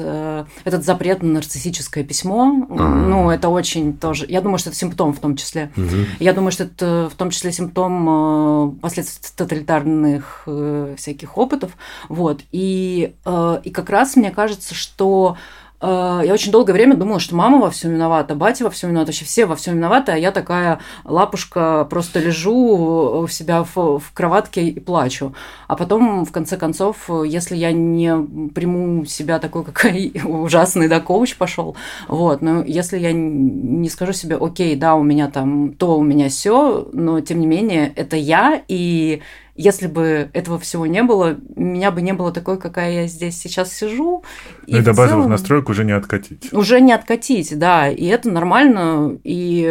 этот 0.63 0.83
запрет 0.83 1.21
на 1.21 1.33
нарциссическое 1.33 2.03
письмо. 2.03 2.67
А-а-а. 2.69 2.87
Ну, 2.87 3.29
это 3.29 3.49
очень 3.49 3.95
тоже... 3.95 4.25
Я 4.27 4.41
думаю, 4.41 4.57
что 4.57 4.69
это 4.69 4.79
симптом 4.79 5.13
в 5.13 5.19
том 5.19 5.35
числе. 5.35 5.71
Угу. 5.77 5.95
Я 6.19 6.33
думаю, 6.33 6.51
что 6.51 6.63
это 6.63 7.09
в 7.11 7.15
том 7.15 7.29
числе 7.29 7.51
симптом 7.51 8.77
последствий 8.81 9.29
тоталитарных 9.35 10.47
всяких 10.97 11.37
опытов. 11.37 11.73
Вот. 12.09 12.36
И, 12.51 13.13
э, 13.25 13.61
и 13.63 13.69
как 13.69 13.89
раз 13.89 14.15
мне 14.15 14.31
кажется, 14.31 14.73
что 14.73 15.37
э, 15.81 16.21
я 16.25 16.33
очень 16.33 16.51
долгое 16.51 16.73
время 16.73 16.95
думала, 16.95 17.19
что 17.19 17.35
мама 17.35 17.59
во 17.59 17.69
всем 17.69 17.91
виновата, 17.91 18.35
батя 18.35 18.63
во 18.63 18.69
всем 18.69 18.89
виновата, 18.89 19.11
вообще 19.11 19.25
все 19.25 19.45
во 19.45 19.55
всем 19.55 19.75
виноваты, 19.75 20.11
а 20.11 20.17
я 20.17 20.31
такая 20.31 20.79
лапушка, 21.03 21.85
просто 21.89 22.19
лежу 22.19 23.21
у 23.21 23.27
себя 23.27 23.63
в, 23.63 23.99
в 23.99 24.11
кроватке 24.13 24.67
и 24.67 24.79
плачу. 24.79 25.33
А 25.67 25.75
потом, 25.75 26.25
в 26.25 26.31
конце 26.31 26.57
концов, 26.57 27.09
если 27.25 27.55
я 27.55 27.71
не 27.71 28.49
приму 28.49 29.05
себя 29.05 29.39
такой, 29.39 29.63
какой 29.63 30.13
ужасный, 30.25 30.87
да, 30.87 30.99
коуч 30.99 31.35
пошел, 31.35 31.75
вот, 32.07 32.41
но 32.41 32.63
если 32.63 32.97
я 32.97 33.11
не 33.13 33.89
скажу 33.89 34.13
себе, 34.13 34.37
окей, 34.37 34.75
да, 34.75 34.95
у 34.95 35.03
меня 35.03 35.29
там 35.29 35.73
то, 35.73 35.97
у 35.97 36.03
меня 36.03 36.29
все, 36.29 36.87
но 36.93 37.19
тем 37.21 37.39
не 37.39 37.47
менее, 37.47 37.91
это 37.95 38.15
я, 38.15 38.61
и 38.67 39.21
если 39.57 39.87
бы 39.87 40.29
этого 40.33 40.59
всего 40.59 40.85
не 40.85 41.01
было, 41.03 41.35
меня 41.55 41.91
бы 41.91 42.01
не 42.01 42.13
было 42.13 42.31
такой, 42.31 42.59
какая 42.59 42.93
я 42.93 43.07
здесь 43.07 43.37
сейчас 43.37 43.73
сижу. 43.73 44.23
Ну 44.67 44.77
и, 44.77 44.79
и 44.79 44.83
до 44.83 44.91
базовых 44.91 45.23
целом... 45.23 45.31
настроек 45.31 45.69
уже 45.69 45.83
не 45.83 45.93
откатить. 45.93 46.53
Уже 46.53 46.79
не 46.79 46.93
откатить, 46.93 47.57
да. 47.57 47.89
И 47.89 48.05
это 48.05 48.29
нормально. 48.29 49.17
И 49.23 49.63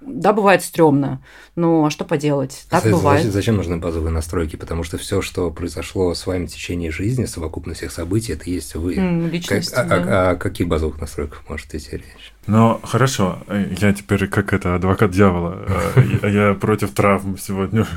да, 0.00 0.32
бывает 0.32 0.62
стрёмно. 0.62 1.22
Ну, 1.54 1.86
а 1.86 1.90
что 1.90 2.04
поделать? 2.04 2.66
Так 2.68 2.82
зачем, 2.82 2.98
бывает. 2.98 3.32
Зачем 3.32 3.56
нужны 3.56 3.76
базовые 3.76 4.12
настройки? 4.12 4.56
Потому 4.56 4.82
что 4.82 4.98
все, 4.98 5.22
что 5.22 5.50
произошло 5.50 6.12
с 6.12 6.26
вами 6.26 6.46
в 6.46 6.52
течение 6.52 6.90
жизни, 6.90 7.24
совокупность 7.24 7.78
всех 7.78 7.92
событий, 7.92 8.32
это 8.32 8.50
есть 8.50 8.74
вы. 8.74 8.94
Личность, 8.94 9.72
как, 9.72 9.88
да. 9.88 9.94
а, 9.94 9.98
а, 9.98 10.28
а 10.28 10.30
о 10.32 10.36
каких 10.36 10.66
базовых 10.66 11.00
настройках 11.00 11.44
может 11.48 11.72
идти 11.74 11.92
речь? 11.92 12.32
Ну, 12.46 12.80
хорошо, 12.82 13.40
я 13.48 13.92
теперь 13.92 14.26
как 14.26 14.54
это, 14.54 14.74
адвокат 14.74 15.10
дьявола, 15.10 15.58
э, 15.96 16.28
я 16.30 16.54
против 16.54 16.92
травм 16.92 17.36
сегодня. 17.38 17.86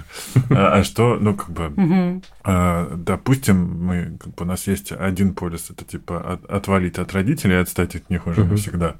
А, 0.49 0.79
а 0.79 0.83
что, 0.83 1.15
ну, 1.15 1.33
как 1.33 1.49
бы, 1.49 2.21
э, 2.43 2.87
допустим, 2.97 3.85
мы, 3.85 4.17
как 4.19 4.35
бы, 4.35 4.43
у 4.43 4.45
нас 4.45 4.67
есть 4.67 4.91
один 4.91 5.33
полис, 5.33 5.69
это 5.69 5.85
типа 5.85 6.39
отвалить 6.49 6.99
от 6.99 7.13
родителей 7.13 7.55
и 7.55 7.59
отстать 7.59 7.95
от 7.95 8.09
них 8.09 8.27
уже 8.27 8.43
навсегда. 8.43 8.95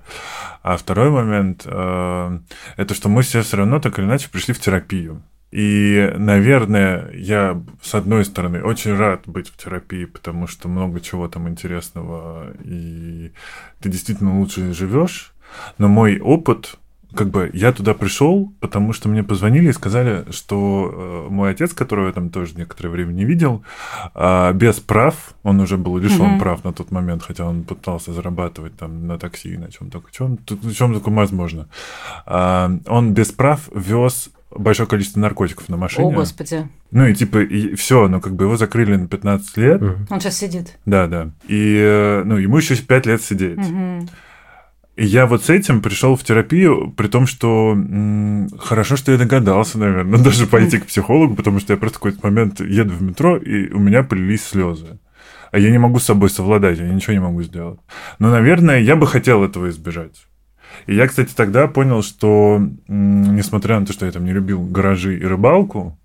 А 0.64 0.78
второй 0.78 1.10
момент, 1.10 1.64
э, 1.66 2.40
это 2.78 2.94
что 2.94 3.10
мы 3.10 3.22
все 3.22 3.42
все 3.42 3.58
равно 3.58 3.80
так 3.80 4.00
или 4.00 4.06
иначе 4.06 4.30
пришли 4.30 4.54
в 4.54 4.60
терапию. 4.60 5.22
И, 5.52 6.14
наверное, 6.18 7.12
я, 7.14 7.62
с 7.82 7.94
одной 7.94 8.24
стороны, 8.24 8.64
очень 8.64 8.96
рад 8.96 9.24
быть 9.26 9.50
в 9.50 9.58
терапии, 9.58 10.06
потому 10.06 10.48
что 10.48 10.70
много 10.70 11.02
чего 11.02 11.28
там 11.28 11.50
интересного, 11.50 12.54
и 12.64 13.32
ты 13.82 13.90
действительно 13.90 14.40
лучше 14.40 14.74
живешь. 14.74 15.34
Но 15.78 15.90
мой 15.90 16.20
опыт, 16.20 16.78
как 17.14 17.30
бы 17.30 17.50
я 17.54 17.74
туда 17.74 17.94
пришел, 17.94 18.54
потому 18.62 18.94
что 18.94 19.10
мне 19.10 19.24
позвонили 19.24 19.70
и 19.70 19.74
сказали, 19.74 20.24
что 20.32 21.28
э, 21.28 21.28
мой 21.30 21.52
отец, 21.52 21.74
которого 21.74 22.08
я 22.08 22.14
там 22.14 22.30
тоже 22.30 22.56
некоторое 22.56 22.88
время 22.88 23.12
не 23.12 23.26
видел, 23.26 23.66
э, 24.16 24.54
без 24.54 24.80
прав, 24.80 25.34
он 25.44 25.60
уже 25.60 25.76
был 25.76 25.98
лишен 25.98 26.36
mm-hmm. 26.36 26.40
прав 26.40 26.64
на 26.64 26.72
тот 26.72 26.92
момент, 26.92 27.24
хотя 27.24 27.46
он 27.46 27.64
пытался 27.64 28.14
зарабатывать 28.14 28.78
там 28.78 29.06
на 29.06 29.20
такси 29.20 29.56
и 29.56 29.58
на 29.58 29.70
чем 29.70 29.90
только 29.90 30.14
чем, 30.14 30.40
на 30.64 30.74
чем 30.74 30.94
только 30.94 31.10
возможно. 31.10 31.68
Э, 32.26 32.70
он 32.88 33.14
без 33.14 33.34
прав 33.34 33.68
вез 33.76 34.30
большое 34.56 34.88
количество 34.88 35.20
наркотиков 35.20 35.70
на 35.70 35.78
машине. 35.78 36.08
О, 36.08 36.12
господи. 36.12 36.68
Ну 36.92 37.08
и 37.08 37.14
типа, 37.14 37.40
и 37.40 37.76
все, 37.76 38.08
ну 38.08 38.20
как 38.22 38.36
бы 38.36 38.46
его 38.46 38.58
закрыли 38.58 38.96
на 38.96 39.08
15 39.08 39.58
лет. 39.58 39.82
Угу. 39.82 39.96
Он 40.10 40.20
сейчас 40.20 40.38
сидит. 40.38 40.78
Да, 40.86 41.08
да. 41.08 41.32
И, 41.48 41.78
э, 41.80 42.24
ну, 42.26 42.38
ему 42.38 42.58
еще 42.58 42.76
5 42.76 43.06
лет 43.06 43.22
сидеть. 43.22 43.58
Угу. 43.58 44.10
И 44.98 45.06
я 45.06 45.26
вот 45.26 45.46
с 45.46 45.50
этим 45.50 45.82
пришел 45.82 46.16
в 46.16 46.24
терапию, 46.24 46.94
при 46.96 47.08
том, 47.08 47.26
что 47.26 47.72
м- 47.72 48.50
хорошо, 48.60 48.98
что 48.98 49.12
я 49.12 49.18
догадался, 49.18 49.80
наверное, 49.80 50.20
даже 50.24 50.48
пойти 50.48 50.80
к 50.80 50.86
психологу, 50.86 51.36
потому 51.36 51.60
что 51.60 51.74
я 51.74 51.78
просто 51.78 51.98
в 51.98 52.02
какой-то 52.02 52.20
момент 52.28 52.60
еду 52.60 52.94
в 52.94 53.02
метро, 53.02 53.38
и 53.38 53.72
у 53.72 53.80
меня 53.80 54.04
полились 54.04 54.44
слезы. 54.44 55.00
А 55.52 55.60
я 55.60 55.70
не 55.70 55.78
могу 55.78 56.00
с 56.00 56.06
собой 56.06 56.30
совладать, 56.30 56.80
я 56.80 56.88
ничего 56.88 57.14
не 57.14 57.20
могу 57.20 57.42
сделать. 57.44 57.80
Но, 58.20 58.30
наверное, 58.30 58.80
я 58.80 58.96
бы 58.96 59.06
хотел 59.08 59.44
этого 59.44 59.70
избежать. 59.70 60.26
И 60.88 60.96
я, 60.96 61.08
кстати, 61.08 61.34
тогда 61.36 61.68
понял, 61.68 62.04
что, 62.04 62.62
несмотря 62.88 63.80
на 63.80 63.86
то, 63.86 63.94
что 63.94 64.06
я 64.06 64.12
там 64.12 64.26
не 64.26 64.34
любил 64.34 64.64
гаражи 64.64 65.18
и 65.18 65.24
рыбалку, 65.24 65.98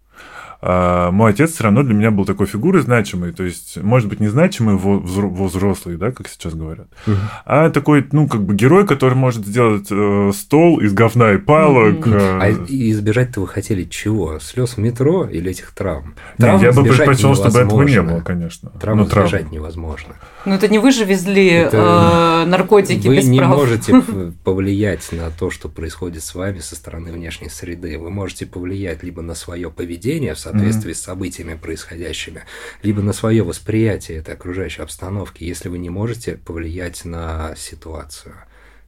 мой 0.62 1.30
отец 1.30 1.52
все 1.52 1.64
равно 1.64 1.82
для 1.82 1.94
меня 1.94 2.10
был 2.10 2.24
такой 2.24 2.46
фигурой 2.46 2.82
значимой, 2.82 3.32
то 3.32 3.44
есть, 3.44 3.76
может 3.82 4.08
быть, 4.08 4.20
не 4.20 4.28
значимый 4.28 4.76
во 4.76 4.98
взрослый, 4.98 5.96
да, 5.96 6.12
как 6.12 6.28
сейчас 6.28 6.54
говорят, 6.54 6.88
угу. 7.06 7.16
а 7.44 7.70
такой, 7.70 8.06
ну, 8.12 8.28
как 8.28 8.42
бы 8.42 8.54
герой, 8.54 8.86
который 8.86 9.14
может 9.14 9.46
сделать 9.46 9.88
э, 9.90 10.30
стол 10.34 10.80
из 10.80 10.92
говна 10.92 11.32
и 11.32 11.38
палок. 11.38 12.06
Э... 12.06 12.38
А 12.40 12.50
избежать-то 12.50 13.40
вы 13.40 13.48
хотели 13.48 13.84
чего? 13.84 14.38
Слез 14.38 14.76
в 14.76 14.78
метро 14.78 15.24
или 15.24 15.50
этих 15.50 15.72
травм? 15.72 16.14
Травм 16.38 16.62
я 16.62 16.72
бы 16.72 16.84
предпочел, 16.84 17.34
чтобы 17.34 17.60
этого 17.60 17.82
не 17.82 18.02
было, 18.02 18.20
конечно. 18.20 18.70
Травм 18.70 19.04
избежать 19.04 19.50
невозможно. 19.50 20.16
Ну, 20.44 20.54
это 20.54 20.68
не 20.68 20.78
вы 20.78 20.92
же 20.92 21.04
везли 21.04 21.48
это... 21.48 22.44
э, 22.44 22.48
наркотики 22.48 23.08
вы 23.08 23.16
без 23.16 23.26
не 23.26 23.38
прав. 23.38 23.56
можете 23.56 24.02
повлиять 24.44 25.10
на 25.12 25.30
то, 25.30 25.50
что 25.50 25.68
происходит 25.68 26.22
с 26.22 26.34
вами 26.34 26.60
со 26.60 26.76
стороны 26.76 27.12
внешней 27.12 27.48
среды. 27.48 27.98
Вы 27.98 28.10
можете 28.10 28.46
повлиять 28.46 29.02
либо 29.02 29.22
на 29.22 29.34
свое 29.34 29.70
поведение 29.70 30.34
в 30.34 30.38
соответствии 30.46 30.92
mm-hmm. 30.92 30.94
с 30.94 31.02
событиями 31.02 31.54
происходящими, 31.54 32.42
либо 32.82 33.02
на 33.02 33.12
свое 33.12 33.42
восприятие 33.42 34.18
этой 34.18 34.34
окружающей 34.34 34.82
обстановки, 34.82 35.44
если 35.44 35.68
вы 35.68 35.78
не 35.78 35.90
можете 35.90 36.36
повлиять 36.36 37.04
на 37.04 37.54
ситуацию. 37.56 38.34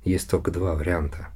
Есть 0.05 0.31
только 0.31 0.51
два 0.51 0.75
варианта. 0.75 1.29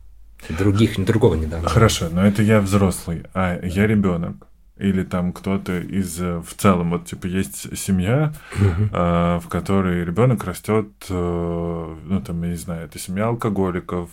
Других, 0.49 1.03
другого 1.05 1.35
не 1.35 1.47
дано. 1.47 1.68
Хорошо, 1.68 2.09
но 2.11 2.27
это 2.27 2.43
я 2.43 2.61
взрослый, 2.61 3.25
а 3.35 3.61
я 3.62 3.87
ребенок 3.87 4.47
или 4.79 5.05
там 5.05 5.33
кто-то 5.33 5.79
из 5.79 6.18
в 6.18 6.55
целом 6.57 6.91
вот 6.91 7.07
типа 7.07 7.27
есть 7.27 7.79
семья, 7.79 8.33
угу. 8.57 8.89
э, 8.93 9.39
в 9.39 9.49
которой 9.49 10.05
ребенок 10.05 10.45
растет, 10.45 10.89
э, 11.09 11.97
ну 12.05 12.20
там 12.20 12.43
я 12.43 12.49
не 12.49 12.57
знаю, 12.57 12.87
это 12.87 12.99
семья 12.99 13.27
алкоголиков, 13.27 14.11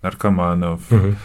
наркоманов. 0.00 0.80
Угу. 0.92 1.16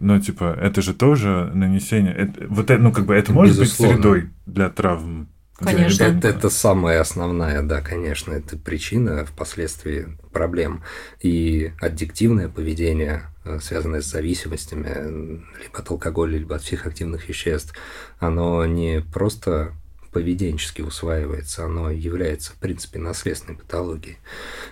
Но 0.00 0.20
типа 0.20 0.56
это 0.60 0.82
же 0.82 0.94
тоже 0.94 1.50
нанесение, 1.54 2.14
это, 2.14 2.46
вот 2.48 2.70
это, 2.70 2.80
ну 2.80 2.92
как 2.92 3.06
бы 3.06 3.14
это 3.14 3.32
может 3.32 3.58
Безусловно. 3.58 3.94
быть 3.94 4.02
средой 4.02 4.30
для 4.46 4.68
травм. 4.70 5.28
Конечно. 5.58 6.04
Это, 6.04 6.28
это 6.28 6.50
самая 6.50 7.00
основная, 7.00 7.62
да, 7.62 7.80
конечно, 7.80 8.32
это 8.32 8.56
причина 8.56 9.24
впоследствии 9.24 10.16
проблем. 10.32 10.84
И 11.20 11.72
аддиктивное 11.80 12.48
поведение, 12.48 13.22
э, 13.44 13.58
связанное 13.60 14.00
с 14.00 14.06
зависимостями, 14.06 15.42
либо 15.60 15.78
от 15.78 15.90
алкоголя, 15.90 16.38
либо 16.38 16.54
от 16.54 16.62
психоактивных 16.62 17.28
веществ, 17.28 17.74
оно 18.20 18.64
не 18.66 19.00
просто 19.12 19.72
поведенчески 20.12 20.80
усваивается, 20.80 21.64
оно 21.64 21.90
является, 21.90 22.52
в 22.52 22.56
принципе, 22.56 23.00
наследственной 23.00 23.58
патологией. 23.58 24.18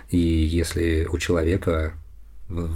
И 0.09 0.17
если 0.17 1.05
у 1.11 1.17
человека 1.17 1.93
в, 2.47 2.71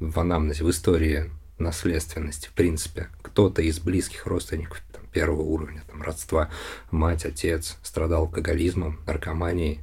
в 0.00 0.18
анамнезе, 0.18 0.64
в 0.64 0.70
истории 0.70 1.30
наследственности, 1.58 2.48
в 2.48 2.52
принципе, 2.52 3.08
кто-то 3.22 3.62
из 3.62 3.78
близких 3.78 4.26
родственников 4.26 4.82
первого 5.12 5.42
уровня, 5.42 5.82
там, 5.88 6.02
родства, 6.02 6.50
мать, 6.90 7.24
отец 7.24 7.78
страдал 7.82 8.22
алкоголизмом, 8.22 9.00
наркоманией, 9.06 9.80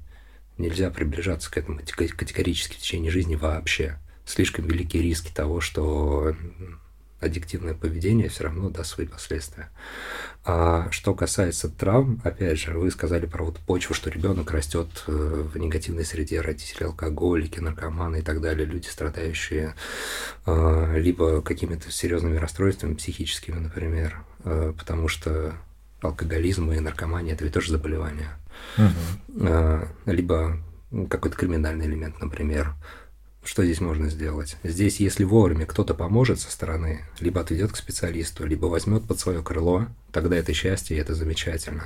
нельзя 0.58 0.90
приближаться 0.90 1.50
к 1.50 1.58
этому 1.58 1.80
категорически 1.80 2.76
в 2.76 2.80
течение 2.80 3.12
жизни 3.12 3.36
вообще. 3.36 3.98
Слишком 4.26 4.66
великие 4.66 5.02
риски 5.02 5.32
того, 5.34 5.62
что 5.62 6.36
аддиктивное 7.22 7.74
поведение 7.74 8.30
все 8.30 8.44
равно 8.46 8.70
даст 8.70 8.92
свои 8.92 9.08
последствия. 9.08 9.70
А 10.44 10.88
что 10.92 11.14
касается 11.14 11.70
травм, 11.70 12.20
опять 12.24 12.60
же, 12.60 12.78
вы 12.78 12.90
сказали 12.90 13.28
про 13.28 13.46
вот 13.46 13.60
почву, 13.60 13.94
что 13.94 14.10
ребенок 14.10 14.52
растет 14.52 14.88
э, 15.08 15.12
в 15.12 15.58
негативной 15.58 16.04
среде, 16.04 16.42
родители 16.42 16.84
алкоголики, 16.84 17.60
наркоманы 17.60 18.20
и 18.20 18.22
так 18.22 18.42
далее, 18.42 18.66
люди, 18.66 18.88
страдающие 18.88 19.76
э, 20.48 21.00
либо 21.00 21.42
какими-то 21.42 21.92
серьезными 21.92 22.38
расстройствами 22.38 22.96
психическими, 22.96 23.60
например, 23.60 24.24
э, 24.44 24.74
потому 24.78 25.08
что 25.08 25.54
алкоголизм 26.02 26.72
и 26.72 26.80
наркомания– 26.80 27.34
это 27.36 27.44
ведь 27.44 27.54
тоже 27.54 27.72
заболевания. 27.72 28.30
Угу. 28.78 29.88
Либо 30.08 30.58
какой-то 31.10 31.38
криминальный 31.38 31.86
элемент, 31.86 32.20
например. 32.20 32.74
Что 33.44 33.66
здесь 33.66 33.82
можно 33.82 34.10
сделать? 34.10 34.56
Здесь, 34.64 35.00
если 35.00 35.24
вовремя 35.24 35.66
кто-то 35.66 35.96
поможет 35.96 36.40
со 36.40 36.52
стороны, 36.52 37.02
либо 37.20 37.42
отведет 37.42 37.72
к 37.72 37.78
специалисту, 37.78 38.46
либо 38.46 38.68
возьмет 38.68 39.04
под 39.06 39.20
свое 39.20 39.42
крыло, 39.42 39.88
тогда 40.12 40.36
это 40.36 40.54
счастье, 40.54 40.96
и 40.96 41.00
это 41.00 41.16
замечательно. 41.16 41.86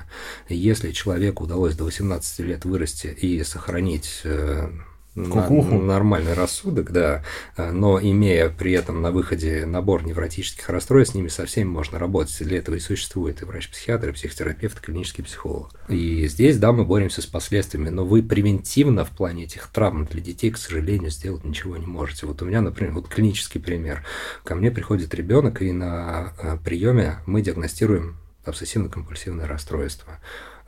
Если 0.49 0.91
человеку 0.91 1.45
удалось 1.45 1.75
до 1.75 1.85
18 1.85 2.39
лет 2.39 2.65
вырасти 2.65 3.07
и 3.07 3.41
сохранить 3.43 4.21
э, 4.25 4.69
Кукуху. 5.15 5.75
нормальный 5.75 6.33
рассудок, 6.33 6.91
да, 6.91 7.23
но 7.57 7.99
имея 8.01 8.49
при 8.49 8.73
этом 8.73 9.01
на 9.01 9.11
выходе 9.11 9.65
набор 9.65 10.05
невротических 10.05 10.69
расстройств, 10.69 11.13
с 11.13 11.15
ними 11.15 11.29
со 11.29 11.45
всеми 11.45 11.69
можно 11.69 11.97
работать. 11.99 12.37
Для 12.39 12.57
этого 12.57 12.75
и 12.75 12.79
существует 12.79 13.41
и 13.41 13.45
врач-психиатр, 13.45 14.09
и 14.09 14.11
психотерапевт, 14.11 14.79
и 14.79 14.81
клинический 14.81 15.23
психолог. 15.23 15.71
И 15.87 16.27
здесь, 16.27 16.57
да, 16.57 16.73
мы 16.73 16.83
боремся 16.83 17.21
с 17.21 17.25
последствиями, 17.25 17.89
но 17.89 18.05
вы 18.05 18.23
превентивно 18.23 19.05
в 19.05 19.11
плане 19.11 19.45
этих 19.45 19.67
травм 19.67 20.05
для 20.05 20.21
детей, 20.21 20.51
к 20.51 20.57
сожалению, 20.57 21.11
сделать 21.11 21.45
ничего 21.45 21.77
не 21.77 21.85
можете. 21.85 22.25
Вот 22.25 22.41
у 22.41 22.45
меня, 22.45 22.61
например, 22.61 22.93
вот 22.93 23.07
клинический 23.07 23.61
пример. 23.61 24.03
Ко 24.43 24.55
мне 24.55 24.69
приходит 24.69 25.13
ребенок, 25.13 25.61
и 25.61 25.71
на 25.71 26.33
э, 26.41 26.57
приеме 26.63 27.19
мы 27.25 27.41
диагностируем 27.41 28.17
обсессивно-компульсивное 28.45 29.47
расстройство. 29.47 30.19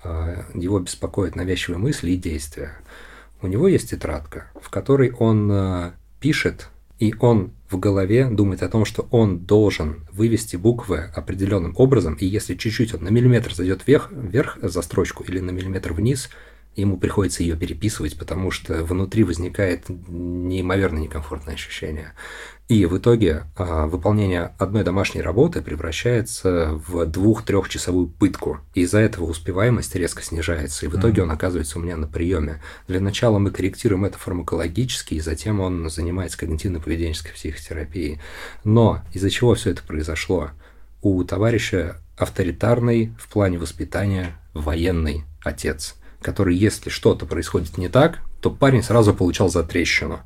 Э, 0.04 0.44
его 0.54 0.80
беспокоят 0.80 1.36
навязчивые 1.36 1.80
мысли 1.80 2.12
и 2.12 2.18
действия 2.18 2.78
у 3.42 3.48
него 3.48 3.68
есть 3.68 3.92
тетрадка, 3.92 4.52
в 4.60 4.70
которой 4.70 5.12
он 5.12 5.52
э, 5.52 5.92
пишет, 6.20 6.70
и 7.00 7.14
он 7.20 7.52
в 7.70 7.78
голове 7.78 8.28
думает 8.30 8.64
о 8.64 8.70
том, 8.70 8.86
что 8.86 9.08
он 9.12 9.40
должен 9.40 10.08
вывести 10.12 10.56
буквы 10.56 11.10
определенным 11.16 11.74
образом, 11.78 12.16
и 12.16 12.26
если 12.26 12.56
чуть-чуть 12.56 12.94
он 12.94 13.04
на 13.04 13.10
миллиметр 13.10 13.54
зайдет 13.54 13.86
вверх, 13.86 14.12
вверх 14.12 14.58
за 14.62 14.82
строчку 14.82 15.24
или 15.24 15.40
на 15.40 15.52
миллиметр 15.52 15.94
вниз, 15.94 16.30
ему 16.82 16.98
приходится 16.98 17.44
ее 17.44 17.56
переписывать, 17.56 18.18
потому 18.18 18.52
что 18.52 18.84
внутри 18.84 19.24
возникает 19.24 19.86
неимоверно 19.90 21.00
некомфортное 21.00 21.56
ощущение. 21.56 22.14
И 22.68 22.86
в 22.86 22.98
итоге 22.98 23.46
а, 23.56 23.88
выполнение 23.88 24.54
одной 24.58 24.84
домашней 24.84 25.22
работы 25.22 25.62
превращается 25.62 26.82
в 26.88 27.06
двух-трехчасовую 27.06 28.08
пытку. 28.08 28.60
И 28.74 28.82
из-за 28.82 29.00
этого 29.00 29.26
успеваемость 29.26 29.96
резко 29.96 30.22
снижается. 30.22 30.86
И 30.86 30.90
в 30.90 31.00
итоге 31.00 31.24
он 31.24 31.32
оказывается 31.32 31.80
у 31.80 31.82
меня 31.82 31.96
на 31.96 32.08
приеме. 32.08 32.62
Для 32.90 33.00
начала 33.00 33.40
мы 33.40 33.52
корректируем 33.52 34.04
это 34.04 34.18
фармакологически, 34.18 35.14
и 35.14 35.22
затем 35.22 35.62
он 35.62 35.90
занимается 35.90 36.38
когнитивно-поведенческой 36.40 37.34
психотерапией. 37.34 38.20
Но 38.66 39.02
из-за 39.14 39.30
чего 39.30 39.56
все 39.56 39.72
это 39.72 39.82
произошло? 39.84 40.50
У 41.02 41.24
товарища 41.24 42.02
авторитарный 42.18 43.14
в 43.18 43.30
плане 43.30 43.60
воспитания 43.60 44.36
военный 44.54 45.24
отец 45.42 45.96
который, 46.22 46.56
если 46.56 46.90
что-то 46.90 47.26
происходит 47.26 47.78
не 47.78 47.90
так, 47.90 48.20
то 48.42 48.50
парень 48.52 48.84
сразу 48.84 49.14
получал 49.14 49.50
затрещину. 49.50 50.22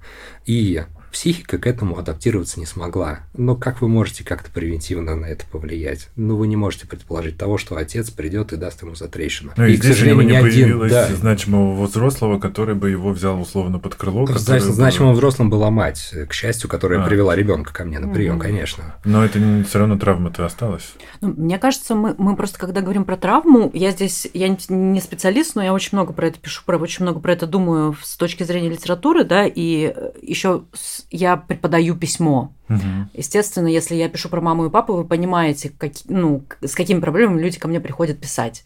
И 0.45 0.83
Психика 1.11 1.57
к 1.57 1.67
этому 1.67 1.97
адаптироваться 1.97 2.59
не 2.59 2.65
смогла. 2.65 3.19
Но 3.33 3.55
как 3.55 3.81
вы 3.81 3.87
можете 3.87 4.23
как-то 4.23 4.49
превентивно 4.49 5.15
на 5.15 5.25
это 5.25 5.45
повлиять? 5.45 6.09
Ну, 6.15 6.37
вы 6.37 6.47
не 6.47 6.55
можете 6.55 6.87
предположить 6.87 7.37
того, 7.37 7.57
что 7.57 7.75
отец 7.75 8.09
придет 8.09 8.53
и 8.53 8.57
даст 8.57 8.81
ему 8.81 8.95
затрещину. 8.95 9.51
Ну, 9.57 9.65
и, 9.65 9.73
и 9.73 9.77
к 9.77 9.83
сожалению, 9.83 10.25
не 10.25 10.35
один... 10.35 10.87
Да. 10.87 11.07
значимого 11.07 11.85
взрослого, 11.85 12.39
который 12.39 12.75
бы 12.75 12.89
его 12.89 13.11
взял 13.11 13.39
условно 13.39 13.79
под 13.79 13.95
крыло. 13.95 14.25
Значит, 14.25 14.67
бы... 14.67 14.73
Значимым 14.73 15.13
взрослым 15.13 15.49
была 15.49 15.69
мать, 15.69 16.13
к 16.27 16.33
счастью, 16.33 16.69
которая 16.69 17.01
а. 17.03 17.05
привела 17.05 17.35
ребенка 17.35 17.73
ко 17.73 17.83
мне 17.83 17.99
на 17.99 18.11
прием, 18.11 18.37
mm 18.37 18.41
конечно. 18.41 18.95
Но 19.05 19.23
это 19.23 19.39
не, 19.39 19.63
все 19.63 19.79
равно 19.79 19.97
травма-то 19.97 20.45
осталась. 20.45 20.93
Ну, 21.21 21.33
мне 21.35 21.59
кажется, 21.59 21.95
мы, 21.95 22.15
мы 22.17 22.35
просто, 22.35 22.57
когда 22.57 22.81
говорим 22.81 23.05
про 23.05 23.17
травму, 23.17 23.69
я 23.73 23.91
здесь, 23.91 24.27
я 24.33 24.55
не 24.69 25.01
специалист, 25.01 25.55
но 25.55 25.63
я 25.63 25.73
очень 25.73 25.89
много 25.93 26.13
про 26.13 26.27
это 26.27 26.39
пишу, 26.39 26.63
про, 26.65 26.77
очень 26.77 27.03
много 27.03 27.19
про 27.19 27.33
это 27.33 27.47
думаю 27.47 27.95
с 28.01 28.17
точки 28.17 28.43
зрения 28.43 28.69
литературы, 28.69 29.23
да, 29.23 29.45
и 29.45 29.93
еще 30.21 30.63
я 31.09 31.37
преподаю 31.37 31.95
письмо. 31.95 32.53
Угу. 32.69 32.79
Естественно, 33.13 33.67
если 33.67 33.95
я 33.95 34.09
пишу 34.09 34.29
про 34.29 34.41
маму 34.41 34.65
и 34.65 34.69
папу, 34.69 34.93
вы 34.93 35.05
понимаете, 35.05 35.69
как, 35.69 35.93
ну, 36.05 36.43
с 36.61 36.75
какими 36.75 36.99
проблемами 36.99 37.41
люди 37.41 37.59
ко 37.59 37.67
мне 37.67 37.79
приходят 37.79 38.19
писать. 38.19 38.63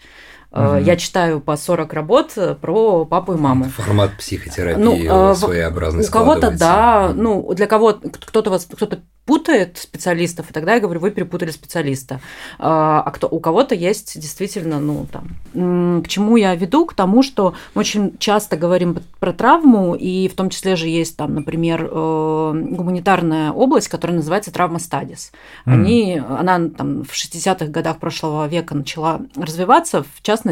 Угу. 0.56 0.78
Я 0.78 0.96
читаю 0.96 1.42
по 1.42 1.58
40 1.58 1.94
работ 1.94 2.32
э, 2.38 2.56
про 2.56 3.04
папу 3.06 3.34
и 3.34 3.38
маму. 3.38 3.66
Формат 3.66 4.18
психотерапии 4.18 5.08
ну, 5.08 5.36
своеобразный 5.36 6.06
У 6.06 6.12
кого-то, 6.12 6.52
да, 6.52 7.12
ну, 7.14 7.54
для 7.54 7.68
кого-то, 7.68 8.10
кто-то 8.10 8.52
вас, 8.52 8.66
кто-то 8.66 9.02
путает 9.26 9.78
специалистов, 9.78 10.50
и 10.50 10.54
тогда 10.54 10.76
я 10.76 10.80
говорю, 10.80 11.00
вы 11.00 11.10
перепутали 11.10 11.50
специалиста. 11.50 12.22
А, 12.60 13.10
кто, 13.12 13.28
у 13.28 13.40
кого-то 13.40 13.74
есть 13.74 14.20
действительно, 14.20 14.80
ну, 14.80 15.08
там, 15.12 16.04
к 16.04 16.08
чему 16.08 16.38
я 16.38 16.56
веду? 16.56 16.86
К 16.86 16.94
тому, 16.94 17.24
что 17.24 17.56
мы 17.74 17.80
очень 17.80 18.18
часто 18.20 18.56
говорим 18.56 19.00
про 19.20 19.34
травму, 19.34 19.96
и 19.96 20.28
в 20.28 20.36
том 20.36 20.50
числе 20.50 20.76
же 20.76 20.88
есть 20.88 21.18
там, 21.18 21.34
например, 21.34 21.90
э, 21.92 22.52
гуманитарная 22.70 23.52
область, 23.52 23.88
которая 23.88 24.18
называется 24.18 24.52
травма 24.52 24.78
стадис. 24.78 25.32
Они, 25.66 26.18
mm. 26.18 26.40
Она 26.40 26.70
там 26.70 27.04
в 27.04 27.14
60-х 27.14 27.66
годах 27.66 27.98
прошлого 27.98 28.48
века 28.48 28.76
начала 28.76 29.22
развиваться, 29.36 30.04
в 30.04 30.22
частности, 30.22 30.45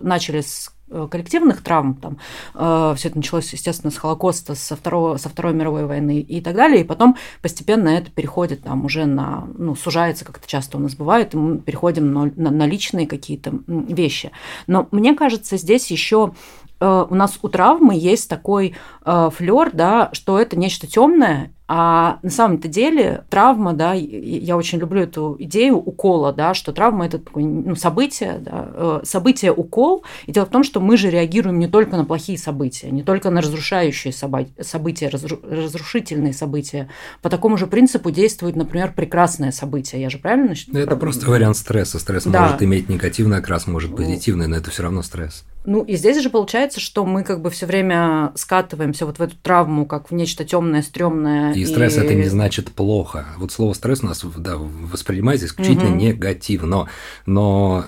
начали 0.00 0.40
с 0.40 0.72
Э, 0.92 1.08
коллективных 1.10 1.62
травм, 1.62 1.94
там, 1.94 2.18
э, 2.54 2.94
все 2.96 3.08
это 3.08 3.16
началось, 3.16 3.50
естественно, 3.52 3.90
с 3.90 3.96
Холокоста, 3.96 4.54
со, 4.54 4.76
второго, 4.76 5.16
со 5.16 5.30
Второй 5.30 5.54
мировой 5.54 5.86
войны 5.86 6.20
и 6.20 6.42
так 6.42 6.54
далее, 6.54 6.82
и 6.82 6.84
потом 6.84 7.16
постепенно 7.40 7.88
это 7.88 8.10
переходит 8.10 8.62
там 8.62 8.84
уже 8.84 9.06
на, 9.06 9.48
ну, 9.56 9.74
сужается, 9.74 10.26
как 10.26 10.36
это 10.36 10.46
часто 10.46 10.76
у 10.76 10.80
нас 10.80 10.94
бывает, 10.94 11.32
и 11.32 11.38
мы 11.38 11.58
переходим 11.58 12.12
на, 12.12 12.30
на, 12.36 12.50
на 12.50 12.66
личные 12.66 13.06
какие-то 13.06 13.54
вещи. 13.66 14.32
Но 14.66 14.86
мне 14.90 15.14
кажется, 15.14 15.56
здесь 15.56 15.90
еще 15.90 16.34
э, 16.78 17.06
у 17.08 17.14
нас 17.14 17.38
у 17.40 17.48
травмы 17.48 17.94
есть 17.94 18.28
такой 18.28 18.74
э, 19.06 19.30
флер, 19.34 19.70
да, 19.72 20.10
что 20.12 20.38
это 20.38 20.58
нечто 20.58 20.86
темное, 20.86 21.54
а 21.74 22.18
на 22.22 22.28
самом-то 22.28 22.68
деле 22.68 23.24
травма, 23.30 23.72
да, 23.72 23.94
я 23.94 24.58
очень 24.58 24.78
люблю 24.78 25.00
эту 25.00 25.36
идею 25.38 25.78
укола, 25.78 26.30
да, 26.34 26.52
что 26.52 26.70
травма 26.70 27.06
это 27.06 27.18
такое 27.18 27.44
ну, 27.44 27.74
событие, 27.76 28.40
да, 28.40 28.68
э, 28.74 29.00
событие 29.04 29.54
укол. 29.54 30.04
И 30.26 30.32
дело 30.32 30.44
в 30.44 30.50
том, 30.50 30.64
что 30.64 30.80
мы 30.80 30.98
же 30.98 31.08
реагируем 31.08 31.58
не 31.58 31.68
только 31.68 31.96
на 31.96 32.04
плохие 32.04 32.36
события, 32.36 32.90
не 32.90 33.02
только 33.02 33.30
на 33.30 33.40
разрушающие 33.40 34.12
события, 34.12 35.08
разрушительные 35.08 36.34
события. 36.34 36.90
По 37.22 37.30
такому 37.30 37.56
же 37.56 37.66
принципу 37.66 38.10
действует, 38.10 38.54
например, 38.54 38.92
прекрасное 38.94 39.50
событие. 39.50 40.02
Я 40.02 40.10
же 40.10 40.18
правильно? 40.18 40.52
Ну, 40.66 40.78
это 40.78 40.96
просто 40.96 41.26
вариант 41.30 41.56
стресса. 41.56 41.98
Стресс 41.98 42.24
да. 42.24 42.42
может 42.42 42.62
иметь 42.62 42.90
негативный 42.90 43.38
окрас, 43.38 43.66
может 43.66 43.96
позитивный, 43.96 44.46
но 44.46 44.56
это 44.56 44.70
все 44.70 44.82
равно 44.82 45.00
стресс. 45.00 45.46
Ну 45.64 45.82
и 45.82 45.96
здесь 45.96 46.20
же 46.20 46.30
получается, 46.30 46.80
что 46.80 47.04
мы 47.04 47.22
как 47.22 47.40
бы 47.40 47.50
все 47.50 47.66
время 47.66 48.32
скатываемся 48.34 49.06
вот 49.06 49.18
в 49.18 49.22
эту 49.22 49.36
травму, 49.36 49.86
как 49.86 50.10
в 50.10 50.14
нечто 50.14 50.44
темное, 50.44 50.82
стрёмное. 50.82 51.52
И, 51.52 51.60
и 51.60 51.66
стресс 51.66 51.96
это 51.96 52.14
не 52.14 52.28
значит 52.28 52.72
плохо. 52.72 53.26
Вот 53.38 53.52
слово 53.52 53.72
стресс 53.72 54.02
у 54.02 54.06
нас 54.06 54.24
да, 54.36 54.56
воспринимается 54.56 55.46
исключительно 55.46 55.90
угу. 55.90 55.96
негативно, 55.96 56.88
но 57.26 57.84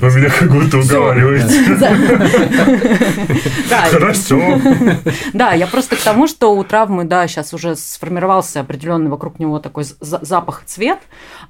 вы 0.00 0.16
меня 0.16 0.30
как 0.30 0.50
будто 0.50 0.78
уговариваете. 0.78 1.48
Хорошо. 3.90 4.60
Да, 5.32 5.52
я 5.52 5.66
просто 5.66 5.96
к 5.96 6.00
тому, 6.00 6.28
что 6.28 6.54
у 6.54 6.64
травмы, 6.64 7.04
да, 7.04 7.26
сейчас 7.26 7.54
уже 7.54 7.76
сформировался 7.76 8.60
определенный 8.60 9.10
вокруг 9.10 9.38
него 9.38 9.58
такой 9.58 9.84
запах 10.00 10.62
цвет, 10.66 10.98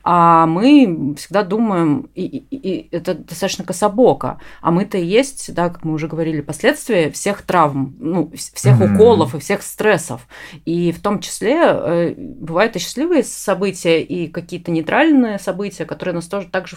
а 0.03 0.47
мы 0.47 1.14
всегда 1.18 1.43
думаем, 1.43 2.09
и 2.14 2.89
это 2.93 3.14
достаточно 3.14 3.64
кособоко, 3.64 4.39
а 4.62 4.70
мы-то 4.70 4.99
и 4.99 5.05
есть, 5.05 5.53
да, 5.55 5.68
как 5.68 5.84
мы 5.84 5.95
уже 5.95 6.09
говорили, 6.09 6.41
последствия 6.41 7.11
всех 7.11 7.43
травм, 7.43 7.97
ну, 7.99 8.32
всех 8.55 8.80
уколов 8.80 9.34
и 9.34 9.41
всех 9.41 9.62
стрессов. 9.62 10.22
И 10.64 10.93
в 10.93 11.01
том 11.01 11.20
числе 11.20 11.57
э, 11.61 12.14
бывают 12.16 12.76
и 12.76 12.78
счастливые 12.78 13.24
события, 13.24 14.01
и 14.01 14.28
какие-то 14.28 14.70
нейтральные 14.70 15.39
события, 15.39 15.84
которые 15.84 16.14
нас 16.14 16.26
тоже 16.26 16.49
также 16.49 16.76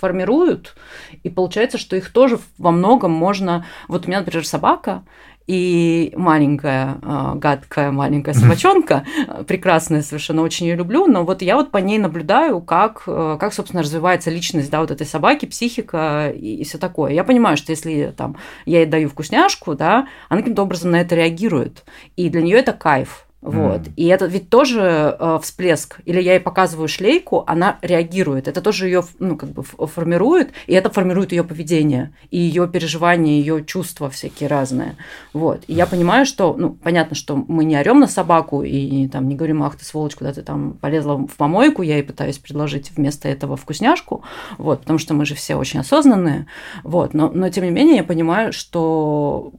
формируют, 0.00 0.74
и 1.22 1.30
получается, 1.30 1.78
что 1.78 1.96
их 1.96 2.12
тоже 2.12 2.38
во 2.58 2.70
многом 2.70 3.12
можно... 3.12 3.66
Вот 3.88 4.04
у 4.04 4.08
меня, 4.08 4.20
например, 4.20 4.46
собака, 4.46 5.04
и 5.46 6.12
маленькая, 6.16 6.98
а, 7.02 7.34
гадкая 7.34 7.90
маленькая 7.90 8.32
собачонка, 8.34 9.04
прекрасная 9.46 10.02
совершенно, 10.02 10.42
очень 10.42 10.66
ее 10.66 10.76
люблю, 10.76 11.06
но 11.06 11.24
вот 11.24 11.42
я 11.42 11.56
вот 11.56 11.70
по 11.70 11.78
ней 11.78 11.98
наблюдаю, 11.98 12.60
как, 12.60 13.02
э, 13.06 13.36
как 13.40 13.52
собственно, 13.52 13.82
развивается 13.82 14.30
личность, 14.30 14.70
да, 14.70 14.80
вот 14.80 14.90
этой 14.90 15.06
собаки, 15.06 15.46
психика 15.46 16.30
и, 16.34 16.56
и 16.56 16.64
все 16.64 16.78
такое. 16.78 17.12
Я 17.12 17.24
понимаю, 17.24 17.56
что 17.56 17.72
если 17.72 18.14
там 18.16 18.36
я 18.66 18.80
ей 18.80 18.86
даю 18.86 19.08
вкусняшку, 19.08 19.74
да, 19.74 20.06
она 20.28 20.40
каким-то 20.40 20.62
образом 20.62 20.92
на 20.92 21.00
это 21.00 21.14
реагирует, 21.14 21.84
и 22.16 22.28
для 22.28 22.42
нее 22.42 22.58
это 22.58 22.72
кайф. 22.72 23.26
Вот. 23.42 23.80
Mm. 23.80 23.92
И 23.96 24.06
это 24.06 24.26
ведь 24.26 24.50
тоже 24.50 25.16
э, 25.18 25.38
всплеск. 25.42 25.98
Или 26.04 26.22
я 26.22 26.34
ей 26.34 26.40
показываю 26.40 26.86
шлейку, 26.86 27.42
она 27.48 27.76
реагирует. 27.82 28.46
Это 28.46 28.60
тоже 28.60 28.86
ее 28.86 29.02
ну, 29.18 29.36
как 29.36 29.50
бы 29.50 29.64
формирует, 29.64 30.52
и 30.68 30.74
это 30.74 30.90
формирует 30.90 31.32
ее 31.32 31.42
поведение, 31.42 32.14
и 32.30 32.38
ее 32.38 32.68
переживания, 32.68 33.32
ее 33.32 33.64
чувства 33.64 34.08
всякие 34.10 34.48
разные. 34.48 34.94
Вот. 35.32 35.64
И 35.66 35.74
я 35.74 35.86
понимаю, 35.86 36.24
что, 36.24 36.54
ну, 36.56 36.70
понятно, 36.70 37.16
что 37.16 37.34
мы 37.34 37.64
не 37.64 37.76
орем 37.76 37.98
на 37.98 38.06
собаку 38.06 38.62
и 38.62 39.08
там 39.08 39.28
не 39.28 39.34
говорим, 39.34 39.64
ах 39.64 39.76
ты 39.76 39.84
сволочь, 39.84 40.14
куда 40.14 40.32
ты 40.32 40.42
там 40.42 40.74
полезла 40.74 41.16
в 41.16 41.34
помойку, 41.36 41.82
я 41.82 41.96
ей 41.96 42.04
пытаюсь 42.04 42.38
предложить 42.38 42.92
вместо 42.96 43.28
этого 43.28 43.56
вкусняшку, 43.56 44.22
вот, 44.56 44.82
потому 44.82 45.00
что 45.00 45.14
мы 45.14 45.24
же 45.24 45.34
все 45.34 45.56
очень 45.56 45.80
осознанные. 45.80 46.46
Вот. 46.84 47.12
Но, 47.12 47.28
но 47.28 47.48
тем 47.48 47.64
не 47.64 47.70
менее 47.70 47.96
я 47.96 48.04
понимаю, 48.04 48.52
что 48.52 49.52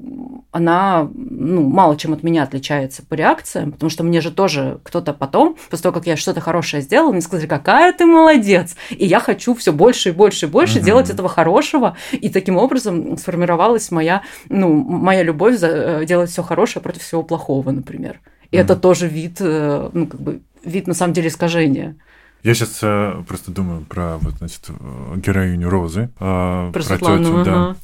она 0.52 1.10
ну, 1.14 1.68
мало 1.68 1.98
чем 1.98 2.14
от 2.14 2.24
меня 2.24 2.44
отличается 2.44 3.04
по 3.04 3.16
реакциям, 3.16 3.73
потому 3.74 3.90
что 3.90 4.04
мне 4.04 4.22
же 4.22 4.32
тоже 4.32 4.80
кто-то 4.84 5.14
потом, 5.14 5.58
после 5.70 5.84
того, 5.84 5.94
как 5.94 6.08
я 6.08 6.16
что-то 6.16 6.42
хорошее 6.42 6.82
сделала, 6.82 7.12
мне 7.12 7.22
сказали, 7.22 7.48
какая 7.48 7.94
ты 7.94 8.06
молодец, 8.06 8.76
и 8.90 9.06
я 9.06 9.20
хочу 9.20 9.54
все 9.56 9.74
больше 9.74 10.10
и 10.10 10.12
больше 10.12 10.46
и 10.46 10.50
больше 10.50 10.80
mm-hmm. 10.80 10.84
делать 10.84 11.10
этого 11.10 11.30
хорошего, 11.30 11.98
и 12.12 12.30
таким 12.30 12.58
образом 12.58 13.18
сформировалась 13.18 13.92
моя, 13.92 14.24
ну, 14.50 14.74
моя 14.74 15.24
любовь 15.24 15.58
за, 15.58 15.68
э, 15.68 16.06
делать 16.06 16.30
все 16.30 16.44
хорошее 16.44 16.82
против 16.82 17.02
всего 17.02 17.24
плохого, 17.24 17.72
например. 17.72 18.20
И 18.52 18.56
mm-hmm. 18.56 18.62
это 18.62 18.76
тоже 18.76 19.08
вид, 19.08 19.38
э, 19.40 19.90
ну, 19.94 20.08
как 20.08 20.22
бы, 20.22 20.42
вид 20.64 20.88
на 20.88 20.94
самом 20.94 21.14
деле 21.14 21.28
искажения. 21.28 21.96
Я 22.44 22.54
сейчас 22.56 22.80
э, 22.82 23.24
просто 23.26 23.52
думаю 23.52 23.86
про 23.86 24.18
вот, 24.18 24.34
значит, 24.34 24.70
героиню 25.16 25.70
Розы, 25.70 26.10
э, 26.20 26.70
про, 26.72 26.72
про 26.72 26.98
тетю, 26.98 27.40
ага. 27.40 27.44
да, 27.44 27.76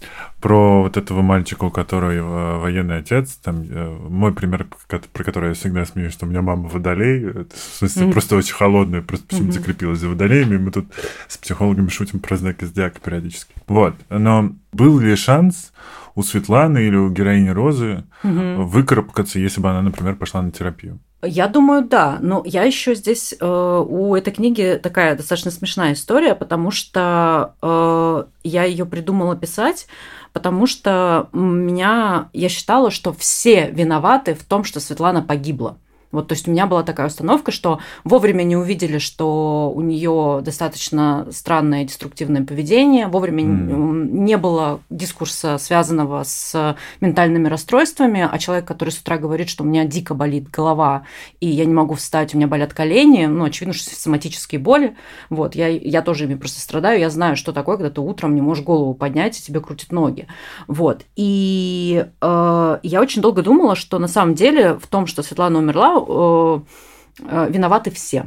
про 0.42 0.84
вот 0.84 0.98
этого 0.98 1.22
мальчика, 1.22 1.66
у 1.66 1.70
которого 1.70 2.12
э, 2.12 2.58
военный 2.60 2.98
отец. 2.98 3.36
Там 3.36 3.64
э, 3.70 3.98
мой 4.10 4.34
пример, 4.34 4.68
про 4.88 5.24
который 5.24 5.50
я 5.50 5.54
всегда 5.54 5.86
смеюсь, 5.86 6.14
что 6.14 6.26
у 6.26 6.30
меня 6.30 6.42
мама 6.42 6.70
водолей, 6.70 7.30
это, 7.30 7.56
в 7.56 7.78
смысле 7.78 8.04
mm-hmm. 8.04 8.12
просто 8.12 8.36
очень 8.38 8.54
холодная, 8.54 9.02
просто 9.02 9.28
почему-то 9.28 9.58
mm-hmm. 9.58 9.60
закрепилась 9.60 10.00
за 10.00 10.10
водолеями, 10.10 10.56
и 10.56 10.60
мы 10.60 10.72
тут 10.72 10.88
с 11.28 11.38
психологами 11.38 11.90
шутим 11.90 12.20
про 12.20 12.38
знаки 12.38 12.66
зодиака 12.66 13.00
периодически. 13.00 13.54
Вот, 13.68 13.96
но 14.10 14.52
был 14.72 15.00
ли 15.00 15.16
шанс 15.16 15.74
у 16.16 16.24
Светланы 16.24 16.80
или 16.80 16.96
у 16.96 17.10
героини 17.10 17.50
Розы 17.50 18.04
mm-hmm. 18.24 18.64
выкарабкаться, 18.64 19.40
если 19.40 19.62
бы 19.62 19.70
она, 19.70 19.82
например, 19.82 20.16
пошла 20.16 20.42
на 20.42 20.52
терапию? 20.52 21.00
Я 21.22 21.48
думаю, 21.48 21.84
да. 21.84 22.18
Но 22.22 22.44
я 22.46 22.64
еще 22.64 22.96
здесь 22.96 23.36
э, 23.38 23.46
у 23.88 24.16
этой 24.16 24.32
книги 24.32 24.80
такая 24.82 25.16
достаточно 25.16 25.52
смешная 25.52 25.94
история, 25.94 26.34
потому 26.34 26.72
что 26.72 27.56
э, 27.62 28.24
я 28.44 28.64
ее 28.64 28.86
придумала 28.86 29.36
писать, 29.36 29.88
потому 30.32 30.66
что 30.66 31.28
меня 31.34 32.30
я 32.32 32.48
считала, 32.48 32.90
что 32.90 33.12
все 33.12 33.70
виноваты 33.70 34.34
в 34.34 34.44
том, 34.46 34.64
что 34.64 34.80
Светлана 34.80 35.22
погибла. 35.22 35.78
Вот, 36.12 36.28
то 36.28 36.34
есть 36.34 36.48
у 36.48 36.52
меня 36.52 36.66
была 36.66 36.82
такая 36.82 37.08
установка, 37.08 37.52
что 37.52 37.80
вовремя 38.04 38.42
не 38.44 38.58
увидели, 38.58 38.98
что 38.98 39.72
у 39.74 39.82
нее 39.82 40.42
достаточно 40.44 41.28
странное 41.32 41.84
деструктивное 41.84 42.44
поведение, 42.44 43.08
вовремя 43.08 43.44
mm. 43.44 44.10
не 44.12 44.38
было 44.38 44.80
дискурса, 44.90 45.60
связанного 45.60 46.24
с 46.24 46.76
ментальными 47.00 47.48
расстройствами, 47.48 48.28
а 48.30 48.40
человек, 48.40 48.66
который 48.66 48.90
с 48.90 48.98
утра 48.98 49.18
говорит, 49.18 49.50
что 49.50 49.64
у 49.64 49.68
меня 49.68 49.86
дико 49.86 50.16
болит 50.16 50.50
голова, 50.50 51.04
и 51.40 51.48
я 51.48 51.66
не 51.66 51.74
могу 51.74 51.94
встать, 51.94 52.34
у 52.34 52.38
меня 52.38 52.48
болят 52.48 52.74
колени, 52.74 53.26
ну, 53.26 53.46
очевидно, 53.46 53.74
что 53.74 53.96
соматические 53.96 54.60
боли, 54.60 54.96
вот, 55.30 55.54
я, 55.54 55.68
я 55.68 56.02
тоже 56.02 56.24
ими 56.24 56.36
просто 56.36 56.60
страдаю, 56.60 57.00
я 57.00 57.12
знаю, 57.12 57.36
что 57.36 57.54
такое, 57.54 57.78
когда 57.78 57.92
ты 57.92 58.02
утром 58.02 58.34
не 58.34 58.42
можешь 58.42 58.64
голову 58.64 58.96
поднять, 58.96 59.40
и 59.40 59.44
тебе 59.44 59.60
крутят 59.60 59.92
ноги, 59.92 60.28
вот, 60.68 61.04
и 61.16 62.06
э, 62.20 62.80
я 62.82 63.02
очень 63.02 63.22
долго 63.22 63.44
думала, 63.44 63.76
что 63.76 64.00
на 64.00 64.08
самом 64.08 64.34
деле 64.34 64.74
в 64.74 64.88
том, 64.88 65.06
что 65.06 65.22
Светлана 65.22 65.60
умерла, 65.60 65.99
виноваты 66.08 67.92
все. 67.92 68.26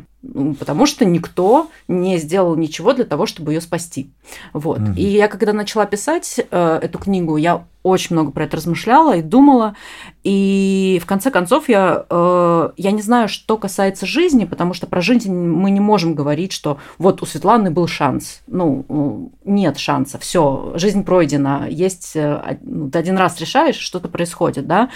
Потому 0.59 0.87
что 0.87 1.05
никто 1.05 1.71
не 1.89 2.19
сделал 2.19 2.55
ничего 2.57 2.93
для 2.93 3.05
того, 3.05 3.27
чтобы 3.27 3.53
ее 3.53 3.61
спасти. 3.61 4.11
Вот. 4.53 4.79
Угу. 4.79 4.93
И 4.97 5.03
я, 5.03 5.29
когда 5.29 5.53
начала 5.53 5.85
писать 5.85 6.41
э, 6.51 6.79
эту 6.83 6.99
книгу, 6.99 7.37
я 7.37 7.65
очень 7.83 8.15
много 8.15 8.31
про 8.31 8.45
это 8.45 8.57
размышляла 8.57 9.17
и 9.17 9.23
думала. 9.23 9.75
И 10.23 11.01
в 11.03 11.07
конце 11.07 11.31
концов 11.31 11.69
я, 11.69 12.07
э, 12.09 12.71
я 12.77 12.91
не 12.93 13.03
знаю, 13.03 13.29
что 13.29 13.57
касается 13.57 14.07
жизни, 14.07 14.45
потому 14.45 14.73
что 14.73 14.87
про 14.87 15.01
жизнь 15.01 15.35
мы 15.35 15.71
не 15.71 15.81
можем 15.81 16.15
говорить, 16.15 16.53
что 16.53 16.79
вот 16.99 17.23
у 17.23 17.27
Светланы 17.27 17.71
был 17.73 17.89
шанс. 17.89 18.43
Ну, 18.47 19.33
нет 19.45 19.79
шанса, 19.79 20.19
все, 20.19 20.73
жизнь 20.77 21.05
пройдена. 21.05 21.67
Есть 21.69 22.13
э, 22.15 22.59
ну, 22.63 22.89
ты 22.89 22.99
один 22.99 23.17
раз 23.17 23.41
решаешь, 23.41 23.77
что-то 23.77 24.09
происходит, 24.09 24.67
да. 24.69 24.91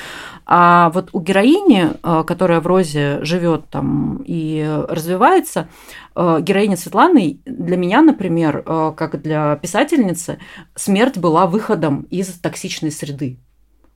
А 0.47 0.91
вот 0.91 1.09
у 1.13 1.21
героини, 1.21 1.91
э, 2.03 2.25
которая 2.25 2.61
в 2.61 2.67
Розе 2.69 3.19
живет 3.23 3.69
там 3.69 4.23
и 4.25 4.65
развивается, 4.89 5.16
э, 6.15 6.39
героиня 6.41 6.77
Светланы 6.77 7.41
для 7.45 7.77
меня, 7.77 8.03
например, 8.03 8.63
э, 8.65 8.93
как 8.97 9.21
для 9.23 9.57
писательницы, 9.57 10.39
смерть 10.75 11.19
была 11.19 11.47
выходом 11.47 12.03
из 12.11 12.29
токсичной 12.29 12.91
среды. 12.91 13.39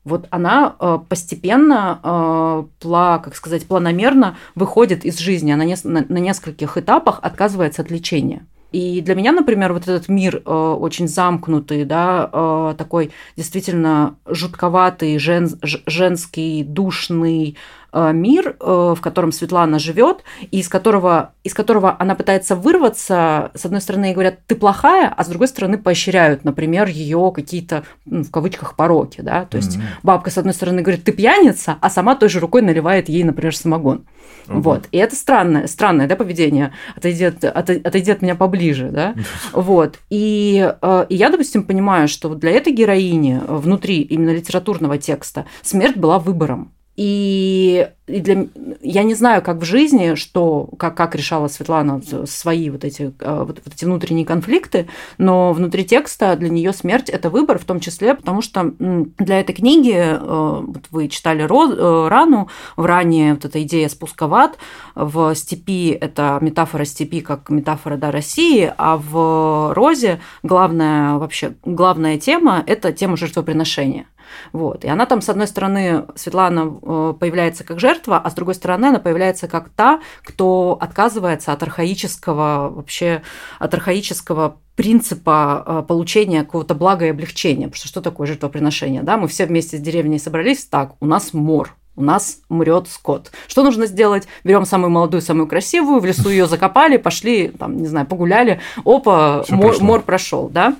Вот 0.04 0.26
она 0.30 0.76
э, 0.78 0.98
постепенно, 1.08 2.66
как 2.80 3.36
сказать, 3.36 3.66
планомерно 3.66 4.38
выходит 4.54 5.04
из 5.04 5.18
жизни. 5.18 5.52
Она 5.52 5.64
на 5.84 6.18
нескольких 6.18 6.78
этапах 6.78 7.20
отказывается 7.22 7.82
от 7.82 7.90
лечения. 7.90 8.46
И 8.72 9.00
для 9.00 9.14
меня, 9.14 9.32
например, 9.32 9.72
вот 9.72 9.82
этот 9.82 10.08
мир 10.08 10.42
э, 10.44 10.50
очень 10.50 11.08
замкнутый, 11.08 11.84
да, 11.84 12.30
э, 12.32 12.74
такой 12.78 13.10
действительно 13.36 14.16
жутковатый, 14.26 15.18
жен, 15.18 15.48
женский, 15.62 16.62
душный, 16.62 17.56
мир, 17.92 18.56
э, 18.60 18.94
в 18.96 19.00
котором 19.00 19.32
Светлана 19.32 19.78
живет, 19.78 20.24
и 20.50 20.60
из 20.60 20.68
которого, 20.68 21.32
из 21.44 21.54
которого 21.54 21.96
она 21.98 22.14
пытается 22.14 22.56
вырваться. 22.56 23.50
С 23.54 23.64
одной 23.64 23.80
стороны, 23.80 24.12
говорят, 24.12 24.38
ты 24.46 24.54
плохая, 24.54 25.12
а 25.14 25.24
с 25.24 25.28
другой 25.28 25.48
стороны, 25.48 25.78
поощряют, 25.78 26.44
например, 26.44 26.88
ее 26.88 27.32
какие-то, 27.34 27.84
ну, 28.06 28.22
в 28.22 28.30
кавычках, 28.30 28.76
пороки. 28.76 29.20
Да? 29.20 29.44
То 29.44 29.56
есть 29.56 29.76
mm-hmm. 29.76 30.00
бабка, 30.02 30.30
с 30.30 30.38
одной 30.38 30.54
стороны, 30.54 30.82
говорит, 30.82 31.04
ты 31.04 31.12
пьяница, 31.12 31.76
а 31.80 31.90
сама 31.90 32.14
той 32.14 32.28
же 32.28 32.40
рукой 32.40 32.62
наливает 32.62 33.08
ей, 33.08 33.24
например, 33.24 33.54
самогон. 33.56 34.04
Uh-huh. 34.46 34.60
Вот. 34.60 34.88
И 34.90 34.98
это 34.98 35.14
странное, 35.14 35.66
странное 35.66 36.08
да, 36.08 36.16
поведение. 36.16 36.72
Отойди 36.96 37.24
от, 37.24 37.44
от, 37.44 37.70
отойди 37.70 38.10
от 38.10 38.22
меня 38.22 38.34
поближе. 38.34 38.90
Да? 38.90 39.14
вот. 39.52 39.98
И, 40.10 40.72
э, 40.80 41.06
и 41.08 41.14
я, 41.14 41.30
допустим, 41.30 41.62
понимаю, 41.62 42.08
что 42.08 42.34
для 42.34 42.50
этой 42.50 42.72
героини 42.72 43.40
внутри 43.46 44.02
именно 44.02 44.30
литературного 44.30 44.98
текста 44.98 45.46
смерть 45.62 45.96
была 45.96 46.18
выбором. 46.18 46.72
И, 47.02 47.88
и 48.08 48.20
для, 48.20 48.46
я 48.82 49.04
не 49.04 49.14
знаю, 49.14 49.40
как 49.40 49.56
в 49.56 49.64
жизни, 49.64 50.16
что, 50.16 50.68
как, 50.78 50.98
как 50.98 51.14
решала 51.14 51.48
Светлана 51.48 52.02
свои 52.26 52.68
вот 52.68 52.84
эти, 52.84 53.14
э, 53.20 53.38
вот, 53.38 53.62
вот 53.64 53.74
эти 53.74 53.86
внутренние 53.86 54.26
конфликты, 54.26 54.86
но 55.16 55.54
внутри 55.54 55.86
текста 55.86 56.36
для 56.36 56.50
нее 56.50 56.74
смерть– 56.74 57.08
это 57.08 57.30
выбор, 57.30 57.58
в 57.58 57.64
том 57.64 57.80
числе, 57.80 58.16
потому 58.16 58.42
что 58.42 58.74
для 58.78 59.40
этой 59.40 59.54
книги, 59.54 59.94
э, 59.96 60.18
вот 60.20 60.88
вы 60.90 61.08
читали 61.08 61.44
э, 61.44 62.08
Рану, 62.08 62.48
в 62.76 62.84
Ране 62.84 63.32
вот 63.32 63.46
эта 63.46 63.62
идея 63.62 63.88
спусковат, 63.88 64.58
в 64.94 65.34
степи– 65.34 65.92
это 66.00 66.36
метафора 66.42 66.84
степи 66.84 67.22
как 67.22 67.48
метафора 67.48 67.96
да, 67.96 68.10
России, 68.10 68.70
а 68.76 68.98
в 68.98 69.72
Розе 69.72 70.20
главная 70.42 71.14
вообще 71.14 71.54
главная 71.64 72.18
тема– 72.18 72.62
это 72.66 72.92
тема 72.92 73.16
жертвоприношения– 73.16 74.04
вот. 74.52 74.84
И 74.84 74.88
она 74.88 75.06
там, 75.06 75.20
с 75.20 75.28
одной 75.28 75.46
стороны, 75.46 76.06
Светлана 76.14 76.78
э, 76.82 77.14
появляется 77.18 77.64
как 77.64 77.80
жертва, 77.80 78.18
а 78.18 78.30
с 78.30 78.34
другой 78.34 78.54
стороны, 78.54 78.86
она 78.86 78.98
появляется 78.98 79.48
как 79.48 79.68
та, 79.70 80.00
кто 80.22 80.78
отказывается 80.80 81.52
от 81.52 81.62
архаического, 81.62 82.70
вообще, 82.70 83.22
от 83.58 83.74
архаического 83.74 84.56
принципа 84.76 85.64
э, 85.66 85.82
получения 85.86 86.42
какого-то 86.42 86.74
блага 86.74 87.06
и 87.06 87.10
облегчения. 87.10 87.66
Потому 87.66 87.76
что 87.76 87.88
что 87.88 88.00
такое 88.00 88.26
жертвоприношение? 88.26 89.02
Да? 89.02 89.16
Мы 89.16 89.28
все 89.28 89.46
вместе 89.46 89.76
с 89.76 89.80
деревней 89.80 90.18
собрались, 90.18 90.64
так, 90.64 90.94
у 91.00 91.06
нас 91.06 91.34
мор, 91.34 91.74
у 91.96 92.02
нас 92.02 92.40
умрет 92.48 92.88
скот. 92.88 93.30
Что 93.46 93.62
нужно 93.62 93.86
сделать? 93.86 94.26
Берем 94.44 94.64
самую 94.64 94.90
молодую, 94.90 95.20
самую 95.20 95.46
красивую, 95.46 96.00
в 96.00 96.04
лесу 96.04 96.28
ее 96.28 96.46
закопали, 96.46 96.96
пошли, 96.96 97.48
там, 97.48 97.76
не 97.76 97.86
знаю, 97.86 98.06
погуляли, 98.06 98.60
опа, 98.84 99.44
мор, 99.50 99.80
мор 99.80 100.02
прошел, 100.02 100.48
да. 100.48 100.76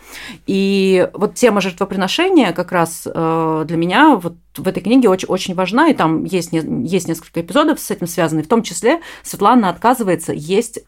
И 0.46 1.08
вот 1.12 1.34
тема 1.34 1.60
жертвоприношения 1.60 2.52
как 2.52 2.72
раз 2.72 3.06
э, 3.06 3.64
для 3.66 3.76
меня 3.76 4.16
вот 4.16 4.36
в 4.56 4.66
этой 4.66 4.82
книге 4.82 5.08
очень, 5.08 5.28
очень 5.28 5.54
важна, 5.54 5.88
и 5.88 5.94
там 5.94 6.24
есть, 6.24 6.52
есть 6.52 7.08
несколько 7.08 7.40
эпизодов 7.40 7.80
с 7.80 7.90
этим 7.90 8.06
связанных. 8.06 8.46
В 8.46 8.48
том 8.48 8.62
числе 8.62 9.00
Светлана 9.22 9.68
отказывается 9.68 10.32
есть 10.32 10.80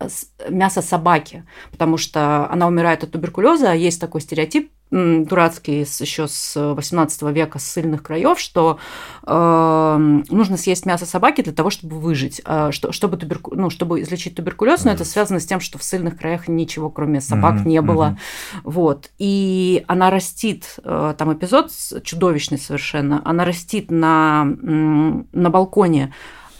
мясо 0.48 0.82
собаки, 0.82 1.44
потому 1.70 1.96
что 1.96 2.48
она 2.50 2.66
умирает 2.66 3.04
от 3.04 3.12
туберкулеза, 3.12 3.70
а 3.70 3.74
есть 3.74 4.00
такой 4.00 4.20
стереотип 4.20 4.70
дурацкий 4.92 5.80
еще 5.80 6.28
с 6.28 6.74
18 6.74 7.22
века 7.22 7.58
с 7.58 7.64
сильных 7.64 8.02
краев, 8.02 8.38
что 8.38 8.78
э, 9.26 10.22
нужно 10.28 10.56
съесть 10.58 10.84
мясо 10.84 11.06
собаки 11.06 11.40
для 11.40 11.54
того, 11.54 11.70
чтобы 11.70 11.98
выжить, 11.98 12.42
э, 12.44 12.68
что, 12.72 12.92
чтобы, 12.92 13.16
туберку... 13.16 13.54
ну, 13.54 13.70
чтобы 13.70 14.02
излечить 14.02 14.34
туберкулез, 14.34 14.84
но 14.84 14.92
это 14.92 15.06
связано 15.06 15.40
с 15.40 15.46
тем, 15.46 15.60
что 15.60 15.78
в 15.78 15.82
сильных 15.82 16.18
краях 16.18 16.46
ничего, 16.46 16.90
кроме 16.90 17.22
собак, 17.22 17.54
mm-hmm. 17.54 17.68
не 17.68 17.80
было. 17.80 18.04
Mm-hmm. 18.04 18.60
Вот. 18.64 19.10
И 19.18 19.82
она 19.86 20.10
растит, 20.10 20.76
э, 20.84 21.14
там 21.16 21.32
эпизод 21.32 21.72
чудовищный 22.04 22.58
совершенно, 22.58 23.22
она 23.24 23.46
растит 23.46 23.90
на, 23.90 24.44
на 24.44 25.50
балконе 25.50 26.12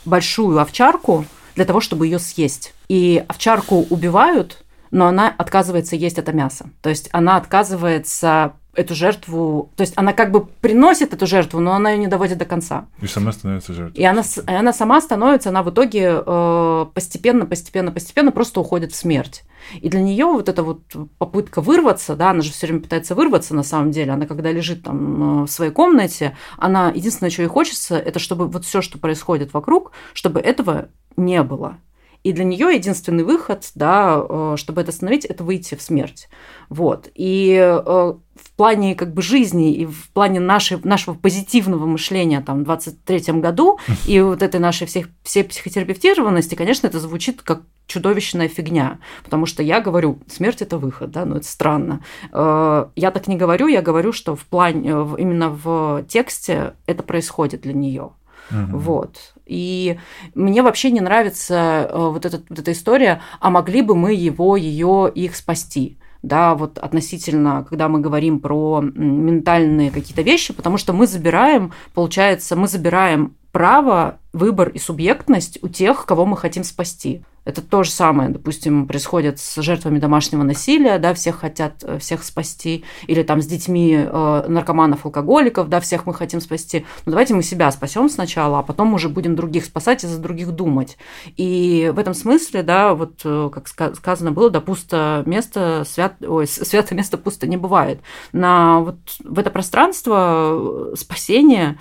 большую 0.07 0.59
овчарку 0.59 1.27
для 1.55 1.67
того, 1.67 1.81
чтобы 1.81 2.07
ее 2.07 2.19
съесть. 2.19 2.73
И 2.89 3.23
овчарку 3.29 3.87
убивают, 3.91 4.65
но 4.93 5.07
она 5.07 5.35
отказывается 5.37 5.97
есть 5.97 6.19
это 6.19 6.33
мясо. 6.33 6.71
То 6.83 6.91
есть 6.91 7.09
она 7.13 7.37
отказывается 7.37 8.53
эту 8.75 8.95
жертву, 8.95 9.71
то 9.77 9.83
есть 9.83 9.93
она 9.97 10.13
как 10.13 10.31
бы 10.31 10.47
приносит 10.47 11.13
эту 11.13 11.27
жертву, 11.27 11.61
но 11.61 11.73
она 11.73 11.91
ее 11.91 11.99
не 11.99 12.07
доводит 12.07 12.39
до 12.39 12.45
конца. 12.45 12.87
И 13.03 13.07
сама 13.07 13.33
становится 13.33 13.75
жертвой. 13.75 14.01
И 14.01 14.05
она, 14.05 14.23
и 14.23 14.51
она 14.51 14.73
сама 14.73 15.01
становится, 15.01 15.51
она 15.51 15.63
в 15.63 15.71
итоге 15.71 16.23
э, 16.25 16.87
постепенно, 16.95 17.45
постепенно, 17.45 17.91
постепенно 17.91 18.33
просто 18.33 18.61
уходит 18.61 18.93
в 18.93 18.97
смерть. 18.97 19.45
И 19.81 19.91
для 19.91 20.01
нее 20.01 20.25
вот 20.27 20.49
эта 20.49 20.63
вот 20.63 20.83
попытка 21.19 21.61
вырваться, 21.61 22.17
да, 22.17 22.31
она 22.31 22.41
же 22.41 22.51
все 22.51 22.67
время 22.67 22.81
пытается 22.81 23.15
вырваться 23.15 23.55
на 23.55 23.63
самом 23.63 23.91
деле, 23.91 24.13
она 24.13 24.27
когда 24.27 24.51
лежит 24.51 24.83
там 24.85 25.43
э, 25.43 25.47
в 25.47 25.51
своей 25.51 25.73
комнате, 25.73 26.37
она 26.57 26.91
единственное, 26.91 27.31
что 27.31 27.43
ей 27.43 27.49
хочется, 27.49 27.99
это 27.99 28.19
чтобы 28.19 28.49
вот 28.49 28.65
все, 28.65 28.81
что 28.81 28.99
происходит 28.99 29.53
вокруг, 29.53 29.93
чтобы 30.15 30.41
этого 30.41 30.89
не 31.17 31.43
было. 31.43 31.77
И 32.23 32.33
для 32.33 32.45
нее 32.45 32.75
единственный 32.75 33.25
выход, 33.25 33.71
да, 33.75 34.25
э, 34.29 34.55
чтобы 34.57 34.81
это 34.81 34.91
остановить, 34.91 35.25
это 35.25 35.43
выйти 35.43 35.75
в 35.75 35.83
смерть. 35.83 36.29
Вот. 36.69 37.11
И 37.15 37.55
э, 37.55 37.83
в 37.85 38.53
плане 38.57 38.95
как 38.95 39.13
бы 39.13 39.23
жизни 39.23 39.75
и 39.75 39.87
в 39.87 40.09
плане 40.11 40.39
нашей, 40.39 40.79
нашего 40.85 41.15
позитивного 41.15 41.85
мышления 41.85 42.41
там, 42.41 42.61
в 42.61 42.65
23 42.65 43.41
году 43.41 43.79
и 44.07 44.21
вот 44.21 44.43
этой 44.43 44.61
нашей 44.61 44.87
всех, 44.87 45.09
всей 45.23 45.43
психотерапевтированности, 45.43 46.55
конечно, 46.55 46.87
это 46.87 47.01
звучит 47.01 47.43
как 47.43 47.63
чудовищная 47.89 48.49
фигня, 48.49 49.01
потому 49.25 49.45
что 49.45 49.63
я 49.63 49.81
говорю, 49.81 50.21
смерть 50.29 50.63
это 50.63 50.79
выход, 50.79 51.11
да, 51.11 51.25
но 51.25 51.39
это 51.39 51.47
странно. 51.47 52.05
Э, 52.33 52.87
я 52.95 53.11
так 53.11 53.27
не 53.27 53.37
говорю, 53.37 53.67
я 53.67 53.83
говорю, 53.83 54.13
что 54.13 54.37
в 54.37 54.45
плане, 54.45 54.91
именно 55.19 55.51
в 55.51 56.05
тексте 56.09 56.75
это 56.87 57.03
происходит 57.03 57.63
для 57.63 57.73
нее. 57.73 58.13
Угу. 58.51 58.79
Вот. 58.79 59.32
И 59.47 59.99
мне 60.35 60.63
вообще 60.63 60.91
не 60.91 61.01
нравится 61.01 61.89
э, 61.91 62.09
вот, 62.09 62.25
этот, 62.25 62.49
вот 62.49 62.59
эта 62.59 62.73
история, 62.73 63.21
а 63.41 63.51
могли 63.51 63.83
бы 63.83 63.95
мы 63.95 64.15
его, 64.15 64.57
ее, 64.57 65.11
их 65.15 65.37
спасти 65.37 65.99
да, 66.23 66.55
вот 66.55 66.79
относительно, 66.79 67.67
когда 67.69 67.89
мы 67.89 68.01
говорим 68.01 68.39
про 68.39 68.81
ментальные 68.81 69.91
какие-то 69.91 70.23
вещи, 70.23 70.53
потому 70.53 70.79
что 70.79 70.93
мы 70.93 71.07
забираем, 71.07 71.73
получается, 71.95 72.55
мы 72.55 72.69
забираем 72.69 73.35
право, 73.51 74.19
выбор 74.33 74.69
и 74.69 74.79
субъектность 74.79 75.59
у 75.63 75.69
тех, 75.69 76.07
кого 76.07 76.25
мы 76.25 76.37
хотим 76.37 76.65
спасти. 76.65 77.25
Это 77.45 77.61
то 77.61 77.83
же 77.83 77.91
самое, 77.91 78.31
допустим, 78.31 78.87
происходит 78.87 79.41
с 79.41 79.61
жертвами 79.61 79.99
домашнего 79.99 80.45
насилия, 80.45 80.99
да, 80.99 81.13
всех 81.13 81.41
хотят 81.41 81.83
э, 81.83 81.99
всех 81.99 82.23
спасти, 82.23 82.85
или 83.09 83.25
там 83.25 83.43
с 83.43 83.47
детьми 83.47 83.97
э, 83.97 84.45
наркоманов, 84.47 85.05
алкоголиков, 85.05 85.69
да, 85.69 85.81
всех 85.81 86.07
мы 86.07 86.15
хотим 86.15 86.41
спасти. 86.41 86.87
Ну, 87.05 87.11
давайте 87.11 87.35
мы 87.35 87.43
себя 87.43 87.71
спасем 87.73 88.09
сначала, 88.09 88.61
а 88.61 88.63
потом 88.63 88.95
уже 88.95 89.09
будем 89.09 89.35
других 89.35 89.65
спасать 89.65 90.05
и 90.05 90.07
за 90.07 90.19
других 90.19 90.53
думать. 90.53 90.97
И 91.37 91.91
в 91.93 91.99
этом 91.99 92.15
смысле, 92.15 92.63
да, 92.63 92.95
вот 92.95 93.23
э, 93.25 93.51
как 93.53 93.97
сказано 93.97 94.31
было, 94.31 94.49
да, 94.49 94.61
пусто 94.61 95.25
место, 95.27 95.83
свят... 95.85 96.15
Ой, 96.21 96.47
святое 96.47 96.97
место 96.97 97.19
пусто 97.19 97.49
не 97.49 97.57
бывает. 97.57 98.01
На 98.33 98.79
вот 98.81 98.99
в 99.25 99.39
это 99.39 99.51
пространство 99.51 100.93
спасения, 100.95 101.81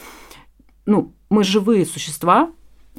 ну, 0.87 1.13
мы 1.29 1.43
живые 1.43 1.85
существа, 1.85 2.49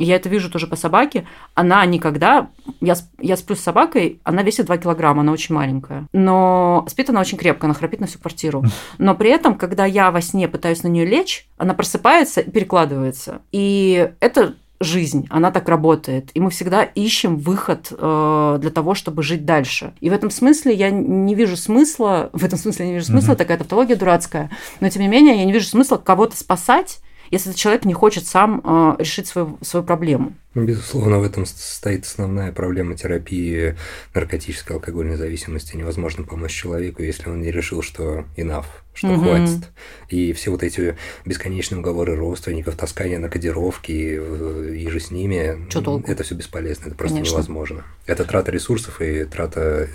я 0.05 0.17
это 0.17 0.29
вижу 0.29 0.51
тоже 0.51 0.67
по 0.67 0.77
собаке, 0.77 1.27
она 1.55 1.85
никогда... 1.87 2.49
Я, 2.81 2.95
я 3.19 3.37
сплю 3.37 3.57
с 3.57 3.61
собакой, 3.61 4.21
она 4.25 4.43
весит 4.43 4.67
2 4.67 4.79
килограмма, 4.79 5.21
она 5.21 5.33
очень 5.33 5.55
маленькая. 5.55 6.07
Но 6.13 6.85
спит 6.89 7.11
она 7.11 7.21
очень 7.21 7.39
крепко, 7.39 7.67
она 7.67 7.75
храпит 7.75 8.01
на 8.01 8.07
всю 8.07 8.19
квартиру. 8.19 8.65
Но 8.99 9.15
при 9.15 9.31
этом, 9.31 9.57
когда 9.57 9.85
я 9.85 10.11
во 10.11 10.21
сне 10.21 10.49
пытаюсь 10.49 10.83
на 10.83 10.89
нее 10.89 11.05
лечь, 11.05 11.47
она 11.59 11.75
просыпается 11.75 12.41
и 12.41 12.51
перекладывается. 12.51 13.43
И 13.53 14.11
это 14.21 14.55
жизнь, 14.83 15.27
она 15.31 15.51
так 15.51 15.69
работает. 15.69 16.31
И 16.35 16.41
мы 16.41 16.51
всегда 16.51 16.83
ищем 16.83 17.37
выход 17.37 17.89
э, 17.91 18.59
для 18.61 18.71
того, 18.71 18.95
чтобы 18.95 19.23
жить 19.23 19.45
дальше. 19.45 19.95
И 20.01 20.11
в 20.11 20.13
этом 20.13 20.31
смысле 20.31 20.75
я 20.75 20.91
не 20.91 21.35
вижу 21.35 21.57
смысла, 21.57 22.31
в 22.33 22.45
этом 22.45 22.59
смысле 22.59 22.87
я 22.87 22.89
не 22.91 22.95
вижу 22.95 23.07
смысла, 23.07 23.33
mm-hmm. 23.33 23.37
такая 23.37 23.59
тавтология 23.59 23.97
дурацкая, 23.97 24.51
но 24.81 24.89
тем 24.89 25.03
не 25.03 25.09
менее 25.09 25.37
я 25.37 25.45
не 25.45 25.53
вижу 25.53 25.67
смысла 25.67 25.97
кого-то 25.97 26.37
спасать, 26.37 27.01
если 27.33 27.53
человек 27.53 27.87
не 27.87 27.95
хочет 27.95 28.27
сам 28.27 28.61
э, 28.63 28.97
решить 28.99 29.27
свою, 29.27 29.59
свою 29.63 29.85
проблему. 29.85 30.35
Ну, 30.55 30.65
безусловно, 30.65 31.19
в 31.19 31.23
этом 31.23 31.47
стоит 31.47 32.05
основная 32.05 32.53
проблема 32.53 32.95
терапии 32.95 33.77
наркотической 34.15 34.77
алкогольной 34.77 35.17
зависимости. 35.17 35.77
Невозможно 35.77 36.25
помочь 36.25 36.53
человеку, 36.53 37.03
если 37.03 37.31
он 37.31 37.41
не 37.41 37.51
решил, 37.51 37.83
что 37.83 38.25
enough, 38.37 38.67
что 38.95 39.09
угу. 39.09 39.23
хватит. 39.23 39.71
И 40.09 40.33
все 40.35 40.51
вот 40.51 40.63
эти 40.63 40.97
бесконечные 41.25 41.79
уговоры 41.79 42.15
родственников, 42.15 42.77
таскание 42.77 43.19
на 43.19 43.31
кодировки 43.31 43.91
и 43.91 44.89
же 44.89 45.01
с 45.01 45.11
ними, 45.11 45.67
это 46.07 46.23
все 46.23 46.35
бесполезно, 46.35 46.89
это 46.89 46.97
просто 46.97 47.17
Конечно. 47.17 47.35
невозможно. 47.37 47.85
Это 48.07 48.25
трата 48.25 48.51
ресурсов 48.51 49.01
и 49.01 49.25
трата 49.25 49.89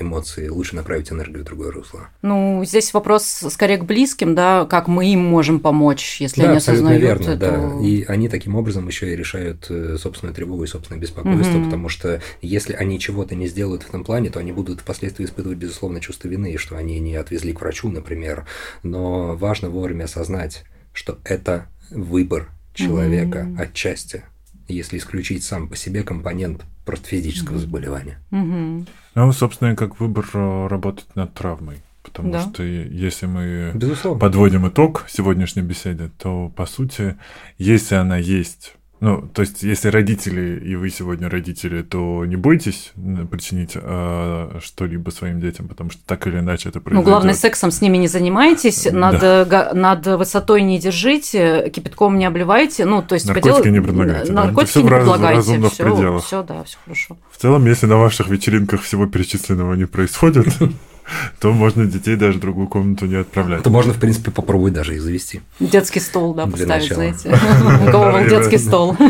эмоций. 0.00 0.48
Лучше 0.48 0.74
направить 0.74 1.12
энергию 1.12 1.42
в 1.42 1.44
другое 1.46 1.70
русло. 1.70 2.08
Ну, 2.22 2.64
здесь 2.64 2.92
вопрос 2.92 3.24
скорее 3.50 3.78
к 3.78 3.84
близким, 3.84 4.34
да, 4.34 4.66
как 4.68 4.88
мы 4.88 5.12
им 5.12 5.20
можем 5.20 5.60
помочь, 5.60 6.20
если 6.20 6.42
да, 6.42 6.48
они 6.48 6.56
осознают 6.56 7.02
верно, 7.02 7.30
эту... 7.30 7.38
да. 7.38 7.78
И 7.80 8.02
они 8.04 8.28
таким 8.28 8.56
образом 8.56 8.88
еще 8.88 9.12
и 9.12 9.16
решают 9.16 9.66
э, 9.68 9.91
собственную 9.98 10.34
тревогу 10.34 10.64
и 10.64 10.66
собственное 10.66 11.00
беспокойство, 11.00 11.58
угу. 11.58 11.64
потому 11.64 11.88
что 11.88 12.20
если 12.40 12.72
они 12.72 12.98
чего-то 12.98 13.34
не 13.34 13.46
сделают 13.46 13.82
в 13.82 13.88
этом 13.88 14.04
плане, 14.04 14.30
то 14.30 14.40
они 14.40 14.52
будут 14.52 14.80
впоследствии 14.80 15.24
испытывать, 15.24 15.58
безусловно, 15.58 16.00
чувство 16.00 16.28
вины, 16.28 16.56
что 16.58 16.76
они 16.76 16.98
не 17.00 17.16
отвезли 17.16 17.52
к 17.52 17.60
врачу, 17.60 17.88
например. 17.88 18.46
Но 18.82 19.36
важно 19.36 19.70
вовремя 19.70 20.04
осознать, 20.04 20.64
что 20.92 21.18
это 21.24 21.66
выбор 21.90 22.48
человека 22.74 23.46
угу. 23.48 23.62
отчасти, 23.62 24.24
если 24.68 24.98
исключить 24.98 25.44
сам 25.44 25.68
по 25.68 25.76
себе 25.76 26.02
компонент 26.02 26.62
просто 26.84 27.08
физического 27.08 27.56
угу. 27.56 27.62
заболевания. 27.62 28.18
Угу. 28.30 28.86
Ну, 29.14 29.32
собственно, 29.32 29.76
как 29.76 30.00
выбор 30.00 30.28
э, 30.32 30.66
работать 30.68 31.14
над 31.14 31.34
травмой. 31.34 31.82
Потому 32.02 32.32
да. 32.32 32.40
что 32.40 32.62
если 32.62 33.26
мы 33.26 33.72
Безусловно. 33.74 34.18
подводим 34.18 34.68
итог 34.68 35.06
сегодняшней 35.08 35.62
беседы, 35.62 36.10
то 36.18 36.52
по 36.54 36.66
сути, 36.66 37.16
если 37.58 37.94
она 37.94 38.16
есть 38.16 38.74
ну, 39.02 39.20
то 39.20 39.42
есть, 39.42 39.64
если 39.64 39.88
родители, 39.88 40.62
и 40.64 40.76
вы 40.76 40.88
сегодня 40.88 41.28
родители, 41.28 41.82
то 41.82 42.24
не 42.24 42.36
бойтесь 42.36 42.92
причинить 43.32 43.72
а, 43.74 44.60
что-либо 44.62 45.10
своим 45.10 45.40
детям, 45.40 45.66
потому 45.66 45.90
что 45.90 46.00
так 46.06 46.24
или 46.28 46.38
иначе 46.38 46.68
это 46.68 46.80
произойдет. 46.80 47.04
Ну, 47.04 47.10
главное, 47.10 47.34
сексом 47.34 47.72
с 47.72 47.80
ними 47.80 47.96
не 47.96 48.06
занимайтесь, 48.06 48.86
над, 48.92 49.18
да. 49.18 49.72
над 49.74 50.06
высотой 50.06 50.62
не 50.62 50.78
держите, 50.78 51.68
кипятком 51.74 52.16
не 52.16 52.26
обливайте, 52.26 52.84
ну, 52.84 53.02
то 53.02 53.16
есть... 53.16 53.26
Наркотики 53.26 53.64
дел... 53.64 53.72
не 53.72 53.80
предлагайте. 53.80 54.30
Наркотики 54.30 54.78
да? 54.78 54.82
не 54.82 54.88
предлагайте. 54.88 55.68
Все, 55.68 56.18
все, 56.20 56.42
да, 56.44 56.62
все 56.62 56.78
хорошо. 56.84 57.18
В 57.32 57.38
целом, 57.38 57.66
если 57.66 57.86
на 57.86 57.96
ваших 57.96 58.28
вечеринках 58.28 58.82
всего 58.82 59.08
перечисленного 59.08 59.74
не 59.74 59.86
происходит, 59.86 60.46
то 61.40 61.52
можно 61.52 61.86
детей 61.86 62.16
даже 62.16 62.38
в 62.38 62.40
другую 62.40 62.68
комнату 62.68 63.06
не 63.06 63.16
отправлять. 63.16 63.62
То 63.62 63.70
можно, 63.70 63.92
в 63.92 63.98
принципе, 63.98 64.30
попробовать 64.30 64.74
даже 64.74 64.94
их 64.94 65.02
завести. 65.02 65.40
Детский 65.60 66.00
стол, 66.00 66.34
да, 66.34 66.46
поставить, 66.46 66.92
знаете. 66.92 67.30
У 67.88 67.90
кого 67.90 68.12
был 68.12 68.28
детский 68.28 68.58
стол. 68.58 68.96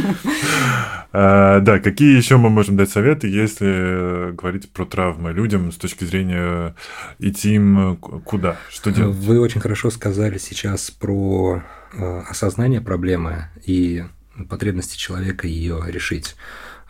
А, 1.14 1.61
да, 1.61 1.78
какие 1.78 2.16
еще 2.16 2.38
мы 2.38 2.49
можем 2.49 2.78
дать 2.78 2.88
советы, 2.88 3.28
если 3.28 4.34
говорить 4.34 4.70
про 4.70 4.86
травмы 4.86 5.32
людям 5.32 5.70
с 5.70 5.76
точки 5.76 6.05
зрения 6.05 6.74
идти 7.18 7.57
им 7.57 7.99
куда, 7.99 8.57
что 8.70 8.90
делать? 8.90 9.14
Вы 9.16 9.38
очень 9.38 9.61
хорошо 9.61 9.90
сказали 9.90 10.38
сейчас 10.38 10.90
про 10.90 11.62
а, 11.93 12.24
осознание 12.30 12.80
проблемы 12.80 13.49
и 13.66 14.05
потребности 14.49 14.97
человека 14.97 15.47
ее 15.47 15.82
решить. 15.86 16.34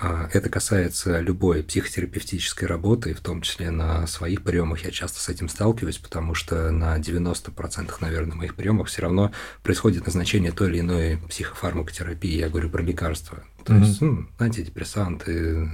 А, 0.04 0.28
это 0.32 0.48
касается 0.48 1.20
любой 1.20 1.62
психотерапевтической 1.62 2.66
работы, 2.66 3.14
в 3.14 3.20
том 3.20 3.40
числе 3.40 3.70
на 3.70 4.04
своих 4.08 4.42
приемах 4.42 4.84
я 4.84 4.90
часто 4.90 5.20
с 5.20 5.28
этим 5.28 5.48
сталкиваюсь, 5.48 5.98
потому 5.98 6.34
что 6.34 6.72
на 6.72 6.98
90%, 6.98 7.94
наверное, 8.00 8.36
моих 8.36 8.56
приемах 8.56 8.88
все 8.88 9.02
равно 9.02 9.30
происходит 9.62 10.04
назначение 10.04 10.50
той 10.50 10.70
или 10.70 10.80
иной 10.80 11.18
психофармакотерапии. 11.28 12.36
Я 12.36 12.48
говорю 12.48 12.68
про 12.68 12.82
лекарства. 12.82 13.44
То 13.64 13.74
mm-hmm. 13.74 13.84
есть, 13.84 14.00
ну, 14.00 14.26
антидепрессанты, 14.40 15.70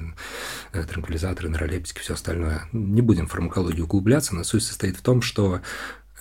э, 0.74 0.84
транквилизаторы, 0.84 1.48
нейролептики, 1.48 2.00
все 2.00 2.12
остальное. 2.12 2.68
Не 2.72 3.00
будем 3.00 3.28
в 3.28 3.30
фармакологию 3.30 3.86
углубляться, 3.86 4.34
но 4.34 4.44
суть 4.44 4.62
состоит 4.62 4.98
в 4.98 5.00
том, 5.00 5.22
что 5.22 5.62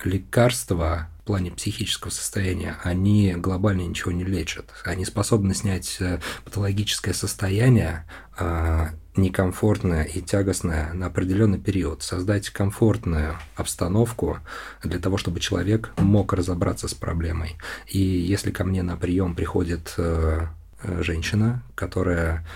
лекарства 0.02 1.10
плане 1.28 1.50
психического 1.50 2.10
состояния, 2.10 2.78
они 2.82 3.34
глобально 3.36 3.82
ничего 3.82 4.12
не 4.12 4.24
лечат. 4.24 4.72
Они 4.82 5.04
способны 5.04 5.54
снять 5.54 5.98
э, 6.00 6.20
патологическое 6.46 7.12
состояние, 7.12 8.06
а, 8.38 8.92
некомфортное 9.14 10.04
и 10.04 10.22
тягостное 10.22 10.90
на 10.94 11.04
определенный 11.04 11.58
период, 11.58 12.02
создать 12.02 12.48
комфортную 12.48 13.36
обстановку 13.56 14.38
для 14.82 14.98
того, 14.98 15.18
чтобы 15.18 15.38
человек 15.40 15.90
мог 15.98 16.32
разобраться 16.32 16.88
с 16.88 16.94
проблемой. 16.94 17.58
И 17.86 17.98
если 17.98 18.50
ко 18.50 18.64
мне 18.64 18.82
на 18.82 18.96
прием 18.96 19.34
приходит 19.34 19.92
э, 19.98 20.46
э, 20.82 21.02
женщина, 21.02 21.62
которая 21.74 22.46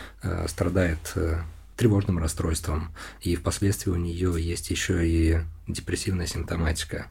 страдает 0.47 1.15
тревожным 1.77 2.19
расстройством, 2.19 2.95
и 3.21 3.37
впоследствии 3.37 3.91
у 3.91 3.97
нее 3.97 4.35
есть 4.39 4.71
еще 4.71 5.07
и 5.07 5.41
депрессивная 5.67 6.27
симптоматика. 6.27 7.09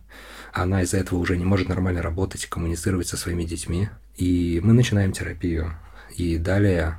Она 0.52 0.82
из-за 0.84 0.98
этого 0.98 1.20
уже 1.20 1.38
не 1.38 1.46
может 1.46 1.70
нормально 1.70 2.02
работать, 2.02 2.46
коммуницировать 2.46 3.08
со 3.08 3.18
своими 3.18 3.44
детьми. 3.44 3.90
И 4.18 4.60
мы 4.64 4.74
начинаем 4.74 5.12
терапию. 5.12 5.74
И 6.16 6.38
далее 6.38 6.98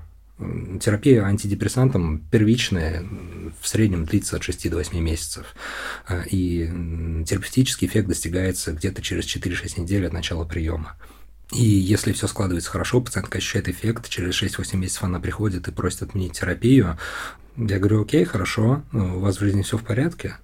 терапия 0.81 1.25
антидепрессантом 1.25 2.21
первичная 2.31 3.05
в 3.61 3.69
среднем 3.69 4.05
длится 4.05 4.37
от 4.37 4.43
6 4.43 4.71
до 4.71 4.77
8 4.77 4.99
месяцев. 4.99 5.55
Э, 6.09 6.25
и 6.29 6.67
терапевтический 7.27 7.87
эффект 7.87 8.09
достигается 8.09 8.73
где-то 8.73 9.03
через 9.03 9.25
4-6 9.25 9.81
недель 9.81 10.07
от 10.07 10.13
начала 10.13 10.45
приема. 10.45 10.97
И 11.53 11.63
если 11.63 12.13
все 12.13 12.27
складывается 12.27 12.71
хорошо, 12.71 13.01
пациентка 13.01 13.39
ощущает 13.39 13.69
эффект, 13.69 14.09
через 14.09 14.43
6-8 14.43 14.77
месяцев 14.77 15.05
она 15.05 15.21
приходит 15.21 15.69
и 15.69 15.73
просит 15.73 16.03
отменить 16.03 16.33
терапию. 16.33 16.99
Я 17.57 17.79
говорю, 17.79 18.03
окей, 18.03 18.25
хорошо, 18.25 18.83
у 18.93 19.19
вас 19.19 19.37
в 19.37 19.41
жизни 19.41 19.63
все 19.63 19.77
в 19.77 19.85
порядке, 19.85 20.37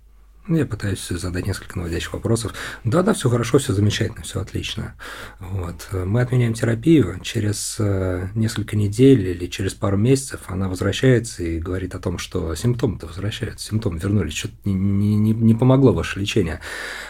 я 0.57 0.67
пытаюсь 0.67 1.07
задать 1.09 1.47
несколько 1.47 1.79
наводящих 1.79 2.13
вопросов. 2.13 2.55
Да-да, 2.85 3.13
все 3.13 3.29
хорошо, 3.29 3.59
все 3.59 3.73
замечательно, 3.73 4.23
все 4.23 4.41
отлично. 4.41 4.95
Вот. 5.39 5.89
Мы 5.93 6.21
отменяем 6.21 6.55
терапию. 6.55 7.21
Через 7.23 7.77
э, 7.79 8.29
несколько 8.35 8.77
недель 8.77 9.29
или 9.29 9.47
через 9.47 9.75
пару 9.75 9.97
месяцев 9.97 10.41
она 10.47 10.69
возвращается 10.69 11.43
и 11.43 11.59
говорит 11.59 11.95
о 11.95 11.99
том, 11.99 12.19
что 12.19 12.55
симптомы-то 12.55 13.07
возвращаются, 13.07 13.69
симптомы 13.69 13.99
вернулись, 13.99 14.35
что-то 14.35 14.55
не, 14.65 15.17
не, 15.17 15.33
не 15.33 15.55
помогло 15.55 15.93
ваше 15.93 16.21
лечение. 16.21 16.61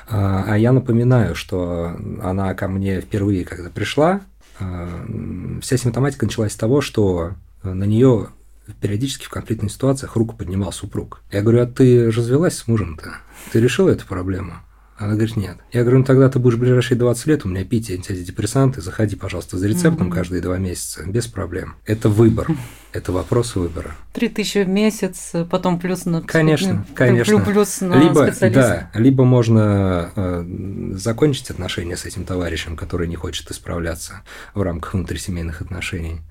А, 0.09 0.45
а 0.49 0.59
я 0.59 0.73
напоминаю, 0.73 1.35
что 1.35 1.97
она 2.23 2.55
ко 2.55 2.69
мне 2.69 3.01
впервые, 3.01 3.45
когда 3.45 3.71
пришла, 3.71 4.23
э, 4.59 5.59
вся 5.63 5.77
симптоматика 5.77 6.27
началась 6.27 6.53
с 6.53 6.57
того, 6.57 6.81
что 6.81 7.35
на 7.63 7.85
нее 7.85 8.29
периодически 8.75 9.25
в 9.25 9.31
конфликтных 9.31 9.73
ситуациях 9.73 10.17
руку 10.17 10.37
поднимал 10.37 10.73
супруг. 10.73 11.23
Я 11.31 11.43
говорю, 11.43 11.63
а 11.63 11.67
ты 11.67 12.11
развелась 12.11 12.57
с 12.57 12.67
мужем-то? 12.67 13.17
Ты 13.53 13.61
решила 13.61 13.91
эту 13.91 14.07
проблему? 14.07 14.55
Она 14.99 15.15
говорит, 15.15 15.37
нет. 15.37 15.59
Я 15.71 15.83
говорю, 15.83 15.99
ну 15.99 16.05
тогда 16.05 16.29
ты 16.29 16.41
будешь 16.41 16.57
в 16.57 16.59
ближайшие 16.59 16.99
20 16.99 17.27
лет 17.27 17.45
у 17.45 17.49
меня 17.49 17.65
пить 17.65 17.89
антидепрессанты, 17.89 18.81
заходи, 18.81 19.15
пожалуйста, 19.15 19.57
за 19.57 19.69
рецептом 19.69 20.09
mm-hmm. 20.09 20.15
каждые 20.15 20.43
два 20.43 20.59
месяца, 20.59 21.05
без 21.07 21.29
проблем. 21.29 21.77
Это 21.87 22.09
выбор, 22.09 22.49
это 22.93 23.13
вопрос 23.13 23.55
выбора. 23.55 23.95
Три 24.13 24.29
тысячи 24.29 24.65
в 24.65 24.69
месяц, 24.69 25.33
потом 25.51 25.79
плюс 25.79 26.05
на 26.05 26.23
Конечно, 26.23 26.85
конечно. 26.97 27.39
Плюс 27.39 27.81
на 27.81 27.95
либо, 27.95 28.33
да, 28.51 28.91
либо 28.95 29.25
можно 29.25 30.11
э, 30.17 30.93
закончить 30.95 31.51
отношения 31.51 31.97
с 31.97 32.05
этим 32.05 32.25
товарищем, 32.25 32.77
который 32.77 33.07
не 33.07 33.17
хочет 33.17 33.49
исправляться 33.53 34.23
в 34.55 34.63
рамках 34.63 34.95
внутрисемейных 34.95 35.61
отношений, 35.61 36.23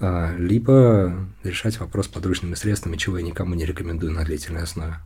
э, 0.00 0.34
либо 0.38 1.14
решать 1.42 1.78
вопрос 1.78 2.08
подручными 2.08 2.54
средствами, 2.54 2.96
чего 2.96 3.18
я 3.18 3.22
никому 3.22 3.54
не 3.54 3.66
рекомендую 3.66 4.12
на 4.12 4.24
длительной 4.24 4.62
основе. 4.62 4.96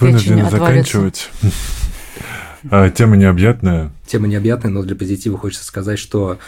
Вынуждены 0.00 0.50
заканчивать. 0.50 1.30
А, 2.70 2.90
тема 2.90 3.16
необъятная. 3.16 3.90
Тема 4.06 4.26
необъятная, 4.28 4.70
но 4.70 4.82
для 4.82 4.96
позитива 4.96 5.38
хочется 5.38 5.64
сказать, 5.64 5.98
что 5.98 6.38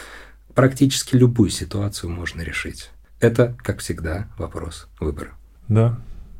практически 0.53 1.15
любую 1.15 1.49
ситуацию 1.49 2.09
можно 2.09 2.41
решить. 2.41 2.91
Это, 3.19 3.55
как 3.63 3.79
всегда, 3.79 4.27
вопрос 4.37 4.87
выбора. 4.99 5.31
Да, 5.67 5.97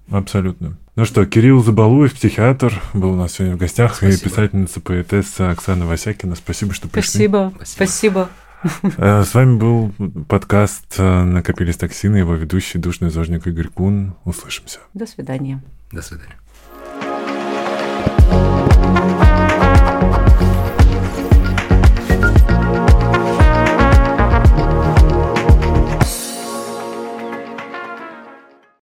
абсолютно. 0.10 0.78
Ну 0.96 1.06
что, 1.06 1.26
Кирилл 1.26 1.64
Забалуев, 1.64 2.14
психиатр, 2.14 2.82
был 2.94 3.12
у 3.12 3.16
нас 3.16 3.34
сегодня 3.34 3.56
в 3.56 3.60
гостях, 3.60 3.96
Спасибо. 3.96 4.20
и 4.20 4.24
писательница, 4.24 4.82
поэтесса 4.82 5.50
Оксана 5.52 5.86
Васякина. 5.86 6.36
Спасибо, 6.36 6.74
что 6.74 6.88
пришли. 6.88 7.12
Спасибо. 7.12 7.54
Спасибо. 7.64 8.30
Э, 8.98 9.24
с 9.24 9.34
вами 9.34 9.58
был 9.58 9.94
подкаст 10.28 10.96
э, 10.98 11.24
«Накопились 11.24 11.78
токсины», 11.78 12.18
его 12.18 12.36
ведущий, 12.36 12.78
душный 12.78 13.10
зожник 13.10 13.48
Игорь 13.48 13.70
Кун. 13.70 14.16
Услышимся. 14.26 14.80
До 14.94 15.06
свидания. 15.06 15.64
До 15.92 16.02
свидания. 16.02 16.36